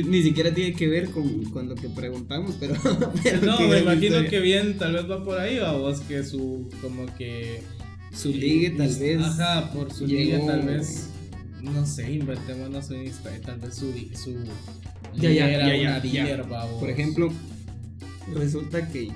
ni, 0.10 0.22
siquiera 0.24 0.54
tiene 0.54 0.74
que 0.74 0.88
ver 0.88 1.10
con, 1.12 1.46
con 1.46 1.70
lo 1.70 1.76
que 1.76 1.90
preguntamos, 1.90 2.56
pero. 2.60 2.76
pero 3.24 3.42
no, 3.46 3.60
me 3.62 3.80
imagino 3.80 4.06
historia. 4.06 4.30
que 4.30 4.40
bien, 4.40 4.78
tal 4.78 4.94
vez 4.94 5.10
va 5.10 5.24
por 5.24 5.40
ahí, 5.40 5.60
a 5.60 5.72
vos 5.74 6.02
que 6.02 6.24
su, 6.24 6.70
como 6.82 7.06
que 7.18 7.62
Su 8.14 8.30
ligue, 8.30 8.72
tal 8.72 8.90
Y- 8.92 9.00
vez. 9.00 9.22
Ajá, 9.22 9.72
por 9.72 9.94
su 9.94 10.06
llegó- 10.08 10.20
ligue, 10.38 10.40
tal 10.48 10.62
vez. 10.66 11.10
No 11.62 11.86
sé, 11.86 12.12
inventémonos 12.14 12.90
una 12.90 13.04
historia. 13.04 13.42
Tal 13.42 13.60
vez 13.60 13.76
su. 13.76 13.92
su 14.16 14.36
Ya, 15.16 15.30
ya, 15.32 15.50
era 15.50 15.68
ya, 15.68 15.76
ya, 15.76 16.34
una 16.36 16.44
babos. 16.44 16.80
Por 16.80 16.90
ejemplo, 16.90 17.32
resulta 18.34 18.88
que 18.90 19.10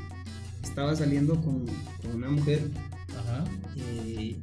estaba 0.64 0.96
saliendo 0.96 1.36
con, 1.42 1.66
con 2.02 2.16
una 2.16 2.30
mujer 2.30 2.62
Ajá. 3.10 3.44
eh, 3.78 4.38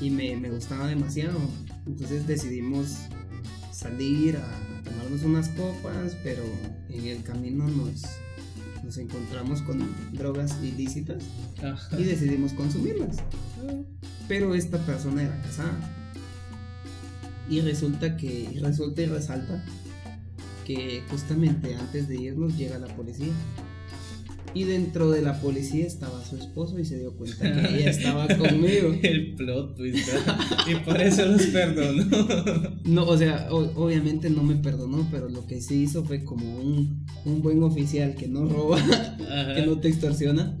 y 0.00 0.10
me, 0.10 0.36
me 0.36 0.50
gustaba 0.50 0.86
demasiado. 0.86 1.38
Entonces 1.86 2.26
decidimos 2.26 2.98
salir 3.72 4.36
a 4.36 4.82
tomarnos 4.84 5.22
unas 5.22 5.48
copas, 5.50 6.16
pero 6.22 6.42
en 6.88 7.06
el 7.06 7.22
camino 7.22 7.66
nos, 7.66 8.02
nos 8.84 8.98
encontramos 8.98 9.62
con 9.62 9.88
drogas 10.12 10.56
ilícitas 10.62 11.22
Ajá. 11.62 11.98
y 11.98 12.04
decidimos 12.04 12.52
consumirlas. 12.52 13.16
Pero 14.28 14.54
esta 14.54 14.78
persona 14.78 15.22
era 15.22 15.42
casada. 15.42 15.78
Y 17.50 17.60
resulta 17.60 18.16
que, 18.16 18.48
y 18.52 18.58
resulta 18.60 19.02
y 19.02 19.06
resalta 19.06 19.62
que 20.64 21.02
justamente 21.10 21.74
antes 21.74 22.08
de 22.08 22.16
irnos 22.16 22.56
llega 22.56 22.78
la 22.78 22.86
policía. 22.94 23.32
Y 24.54 24.64
dentro 24.64 25.10
de 25.10 25.22
la 25.22 25.40
policía 25.40 25.86
estaba 25.86 26.22
su 26.24 26.36
esposo 26.36 26.78
y 26.78 26.84
se 26.84 26.98
dio 26.98 27.14
cuenta 27.16 27.52
que 27.52 27.76
ella 27.78 27.90
estaba 27.90 28.26
conmigo. 28.28 28.94
El 29.02 29.34
plot 29.36 29.76
twist. 29.76 30.08
y 30.70 30.74
por 30.84 31.00
eso 31.00 31.24
los 31.26 31.42
perdonó. 31.46 32.04
No, 32.84 33.06
o 33.06 33.16
sea, 33.16 33.48
o- 33.50 33.72
obviamente 33.84 34.28
no 34.30 34.42
me 34.42 34.56
perdonó, 34.56 35.08
pero 35.10 35.28
lo 35.28 35.46
que 35.46 35.60
sí 35.60 35.82
hizo 35.82 36.04
fue 36.04 36.24
como 36.24 36.58
un, 36.58 37.06
un 37.24 37.42
buen 37.42 37.62
oficial 37.62 38.14
que 38.14 38.28
no 38.28 38.44
roba, 38.46 38.78
Ajá. 38.78 39.54
que 39.54 39.64
no 39.66 39.78
te 39.78 39.88
extorsiona, 39.88 40.56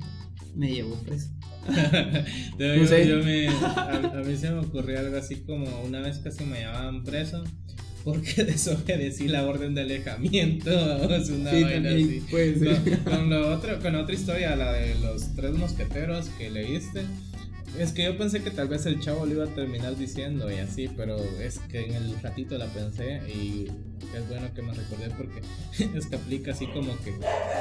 me 0.54 0.72
llevó 0.72 0.94
preso. 0.96 1.28
Yo, 2.58 2.76
No 2.76 2.86
sé. 2.88 3.06
yo 3.08 3.18
me, 3.22 3.46
a, 3.48 4.12
a 4.18 4.22
mí 4.24 4.36
se 4.36 4.50
me 4.50 4.58
ocurrió 4.58 4.98
algo 4.98 5.16
así 5.16 5.36
como 5.42 5.64
una 5.82 6.00
vez 6.00 6.18
casi 6.18 6.44
me 6.44 6.58
llevaban 6.58 7.04
preso 7.04 7.44
porque 8.04 8.44
desobedecí 8.44 9.28
la 9.28 9.44
orden 9.46 9.74
de 9.74 9.82
alejamiento. 9.82 10.70
Es 11.14 11.28
una 11.30 11.50
Sí, 11.50 11.62
vaina 11.62 11.90
así. 11.90 12.22
puede 12.30 12.58
ser. 12.58 12.98
Con, 13.00 13.12
con 13.14 13.30
lo 13.30 13.54
otro, 13.54 13.78
con 13.80 13.94
otra 13.96 14.14
historia, 14.14 14.56
la 14.56 14.72
de 14.72 14.94
los 14.96 15.34
tres 15.34 15.52
mosqueteros 15.52 16.28
que 16.38 16.50
leíste. 16.50 17.02
Es 17.78 17.92
que 17.92 18.04
yo 18.04 18.18
pensé 18.18 18.42
que 18.42 18.50
tal 18.50 18.68
vez 18.68 18.84
el 18.84 19.00
chavo 19.00 19.24
lo 19.24 19.32
iba 19.32 19.44
a 19.44 19.54
terminar 19.54 19.96
diciendo 19.96 20.50
y 20.52 20.56
así, 20.56 20.88
pero 20.94 21.16
es 21.40 21.58
que 21.70 21.80
en 21.86 21.94
el 21.94 22.20
ratito 22.20 22.58
la 22.58 22.66
pensé 22.66 23.20
y 23.32 23.66
es 24.18 24.28
bueno 24.28 24.48
que 24.54 24.62
me 24.62 24.72
recordé 24.74 25.10
porque 25.16 25.42
es 25.98 26.06
que 26.06 26.16
aplica 26.16 26.52
así 26.52 26.66
como 26.66 26.96
que 27.04 27.14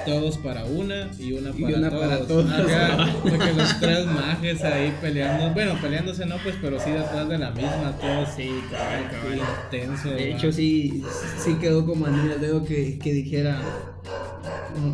todos 0.06 0.38
para 0.38 0.66
una 0.66 1.10
y 1.20 1.34
una 1.34 1.52
Y 1.56 1.62
para 1.64 1.78
una 1.78 1.90
todos. 1.90 2.46
para 2.46 2.98
todos. 2.98 3.10
Porque 3.22 3.54
los 3.54 3.80
tres 3.80 4.06
majes 4.08 4.64
ahí 4.64 4.94
peleando, 5.02 5.54
bueno, 5.54 5.80
peleándose 5.82 6.26
no, 6.26 6.38
pues, 6.44 6.56
pero 6.62 6.80
sí 6.80 6.90
detrás 6.92 7.28
de 7.30 7.38
la 7.38 7.52
misma, 7.52 7.96
todos 8.00 8.30
Sí, 8.36 8.50
cabal, 8.72 9.10
cabal. 9.12 9.40
intenso. 9.66 10.10
De 10.10 10.32
hecho, 10.32 10.52
sí, 10.52 11.04
sí 11.44 11.56
quedó 11.56 11.86
como 11.86 12.06
anillo 12.08 12.34
al 12.34 12.42
dedo 12.42 12.64
que, 12.66 12.98
que 13.00 13.14
dijera 13.14 13.62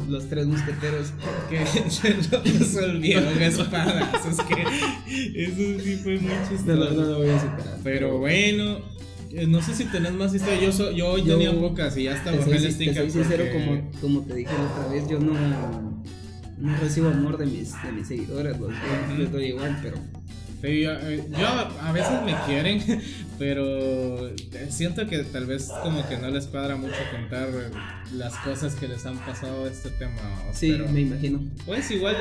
los 0.09 0.27
tres 0.29 0.45
mosqueteros. 0.47 1.13
que 1.49 1.65
se 1.89 2.15
lo 2.15 2.41
resolvieron 2.43 3.37
a 3.37 3.45
espadazos. 3.45 4.37
Que 4.45 4.61
eso 5.45 5.83
sí 5.83 5.99
fue 6.03 6.19
muy 6.19 6.33
chistoso. 6.49 6.75
no 6.93 7.03
lo 7.05 7.17
voy 7.19 7.29
a 7.29 7.39
superar. 7.39 7.77
Pero 7.83 8.17
bueno, 8.19 8.79
no 9.47 9.61
sé 9.61 9.73
si 9.75 9.85
tenés 9.85 10.13
más 10.13 10.33
historias. 10.33 10.61
Yo, 10.61 10.71
so- 10.71 10.91
yo 10.91 11.09
hoy 11.11 11.23
Yo- 11.23 11.37
tenía 11.37 11.53
pocas 11.59 11.95
y 11.97 12.03
ya 12.03 12.15
hasta 12.15 12.31
bajé 12.31 12.55
el 12.57 12.71
sticker. 12.71 12.95
soy 12.95 13.11
sincero, 13.11 13.43
porque- 13.51 13.65
como, 13.65 13.91
como 14.01 14.21
te 14.21 14.35
dije 14.35 14.51
la 14.53 14.63
otra 14.81 14.93
vez, 14.93 15.07
yo 15.09 15.19
no, 15.19 15.33
no 16.59 16.77
recibo 16.77 17.09
amor 17.09 17.37
de 17.37 17.45
mis, 17.45 17.71
de 17.83 17.91
mis 17.91 18.07
seguidores, 18.07 18.59
los, 18.59 18.71
yo 18.71 19.17
les 19.17 19.31
doy 19.31 19.45
igual, 19.45 19.77
pero 19.81 19.97
Sí, 20.59 20.81
yo, 20.81 20.91
eh, 20.91 21.23
yo 21.37 21.47
a 21.47 21.91
veces 21.91 22.13
me 22.25 22.33
quieren, 22.47 22.81
pero 23.37 24.31
siento 24.69 25.05
que 25.05 25.19
tal 25.19 25.45
vez 25.45 25.69
como 25.83 26.07
que 26.09 26.17
no 26.17 26.31
les 26.31 26.47
cuadra 26.47 26.75
mucho 26.75 26.95
contar 27.11 27.47
las 28.15 28.33
cosas 28.37 28.73
que 28.73 28.87
les 28.87 29.05
han 29.05 29.19
pasado 29.19 29.67
este 29.67 29.91
tema. 29.91 30.19
sí, 30.53 30.71
pero- 30.71 30.87
me 30.91 31.01
imagino. 31.01 31.41
Pues 31.63 31.91
igual 31.91 32.15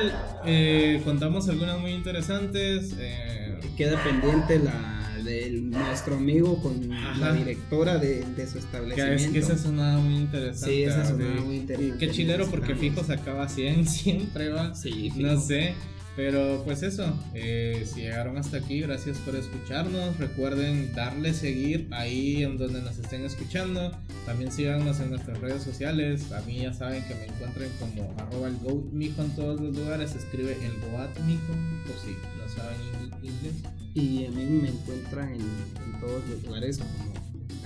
eh, 0.45 1.01
contamos 1.03 1.49
algunas 1.49 1.79
muy 1.79 1.91
interesantes. 1.93 2.93
eh, 2.99 3.57
Queda 3.75 4.01
pendiente 4.03 4.59
la 4.59 5.06
de 5.27 5.51
nuestro 5.61 6.15
amigo 6.15 6.61
con 6.61 6.91
Ajá. 6.91 7.19
la 7.19 7.33
directora 7.33 7.97
de, 7.97 8.23
de 8.35 8.47
su 8.47 8.57
establecimiento. 8.57 9.23
es 9.23 9.27
que 9.29 9.39
esa 9.39 9.57
sonaba 9.57 9.99
muy 9.99 10.15
interesante. 10.15 10.75
Sí, 10.75 10.83
esa 10.83 11.05
sonaba 11.05 11.41
muy 11.41 11.57
interesante. 11.57 11.97
Qué 11.99 12.11
chilero 12.11 12.47
porque 12.47 12.75
fijo 12.75 13.03
sacaba 13.03 13.47
100 13.47 13.87
siempre 13.87 14.49
va. 14.49 14.73
Sí, 14.73 15.11
fijo. 15.13 15.19
No 15.27 15.39
sé, 15.39 15.73
pero 16.15 16.63
pues 16.65 16.81
eso, 16.81 17.13
eh, 17.35 17.85
si 17.85 18.01
llegaron 18.01 18.37
hasta 18.37 18.57
aquí, 18.57 18.81
gracias 18.81 19.17
por 19.19 19.35
escucharnos. 19.35 20.17
Recuerden 20.17 20.93
darle 20.95 21.33
seguir 21.33 21.87
ahí 21.91 22.41
en 22.43 22.57
donde 22.57 22.81
nos 22.81 22.97
estén 22.97 23.23
escuchando. 23.23 23.91
También 24.25 24.51
síganos 24.51 24.99
en 24.99 25.11
nuestras 25.11 25.39
redes 25.39 25.61
sociales. 25.63 26.31
A 26.31 26.41
mí 26.41 26.59
ya 26.61 26.73
saben 26.73 27.03
que 27.07 27.13
me 27.15 27.25
encuentran 27.25 27.69
como 27.79 28.13
arroba 28.17 28.47
el 28.47 28.57
goatmijo 28.57 29.21
en 29.21 29.35
todos 29.35 29.61
los 29.61 29.77
lugares. 29.77 30.09
Se 30.11 30.17
escribe 30.17 30.53
el 30.63 30.73
goatmijo, 30.91 31.53
por 31.85 31.95
si 31.99 32.11
no 32.37 32.49
saben 32.55 32.77
in- 33.03 33.06
inglés. 33.27 33.55
Y 33.93 34.25
a 34.25 34.31
mí 34.31 34.43
me 34.45 34.69
encuentran 34.69 35.29
en, 35.33 35.41
en 35.41 35.99
todos 35.99 36.23
los 36.29 36.43
lugares 36.43 36.77
como 36.79 37.13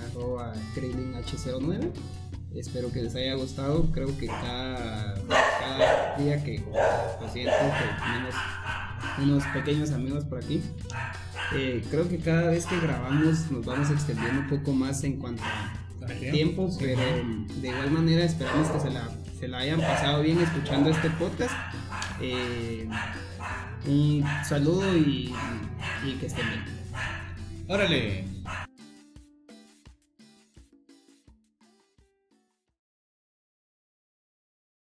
arroba 0.10 0.54
KrilinH09. 0.76 1.92
Espero 2.56 2.92
que 2.92 3.02
les 3.04 3.16
haya 3.16 3.36
gustado. 3.36 3.90
Creo 3.92 4.16
que 4.18 4.28
cada, 4.28 5.16
cada 5.28 6.18
día 6.18 6.44
que 6.44 6.60
lo 6.60 7.30
siento 7.32 7.52
que 7.54 8.04
tenemos 8.04 8.36
unos 9.20 9.44
pequeños 9.54 9.92
amigos 9.92 10.26
por 10.26 10.40
aquí. 10.44 10.62
eh, 11.56 11.84
creo 11.90 12.08
que 12.10 12.18
cada 12.18 12.50
vez 12.50 12.66
que 12.66 12.80
grabamos 12.80 13.50
nos 13.52 13.66
vamos 13.66 13.90
extendiendo 13.90 14.42
un 14.42 14.50
poco 14.50 14.74
más 14.74 15.04
en 15.04 15.18
cuanto 15.18 15.44
a 15.44 16.08
tiempo, 16.32 16.70
pero 16.80 17.02
de 17.62 17.68
igual 17.68 17.92
manera 17.92 18.24
esperamos 18.26 18.70
que 18.70 18.80
se 18.80 18.90
la, 18.92 19.10
se 19.40 19.48
la 19.48 19.60
hayan 19.60 19.80
pasado 19.80 20.22
bien 20.24 20.40
escuchando 20.40 20.90
este 20.90 21.10
podcast. 21.12 21.54
Eh, 22.22 22.88
un 23.86 24.24
saludo 24.48 24.98
y, 24.98 25.34
que 26.20 26.26
estén 26.26 26.48
bien. 26.48 26.64
Órale. 27.68 28.31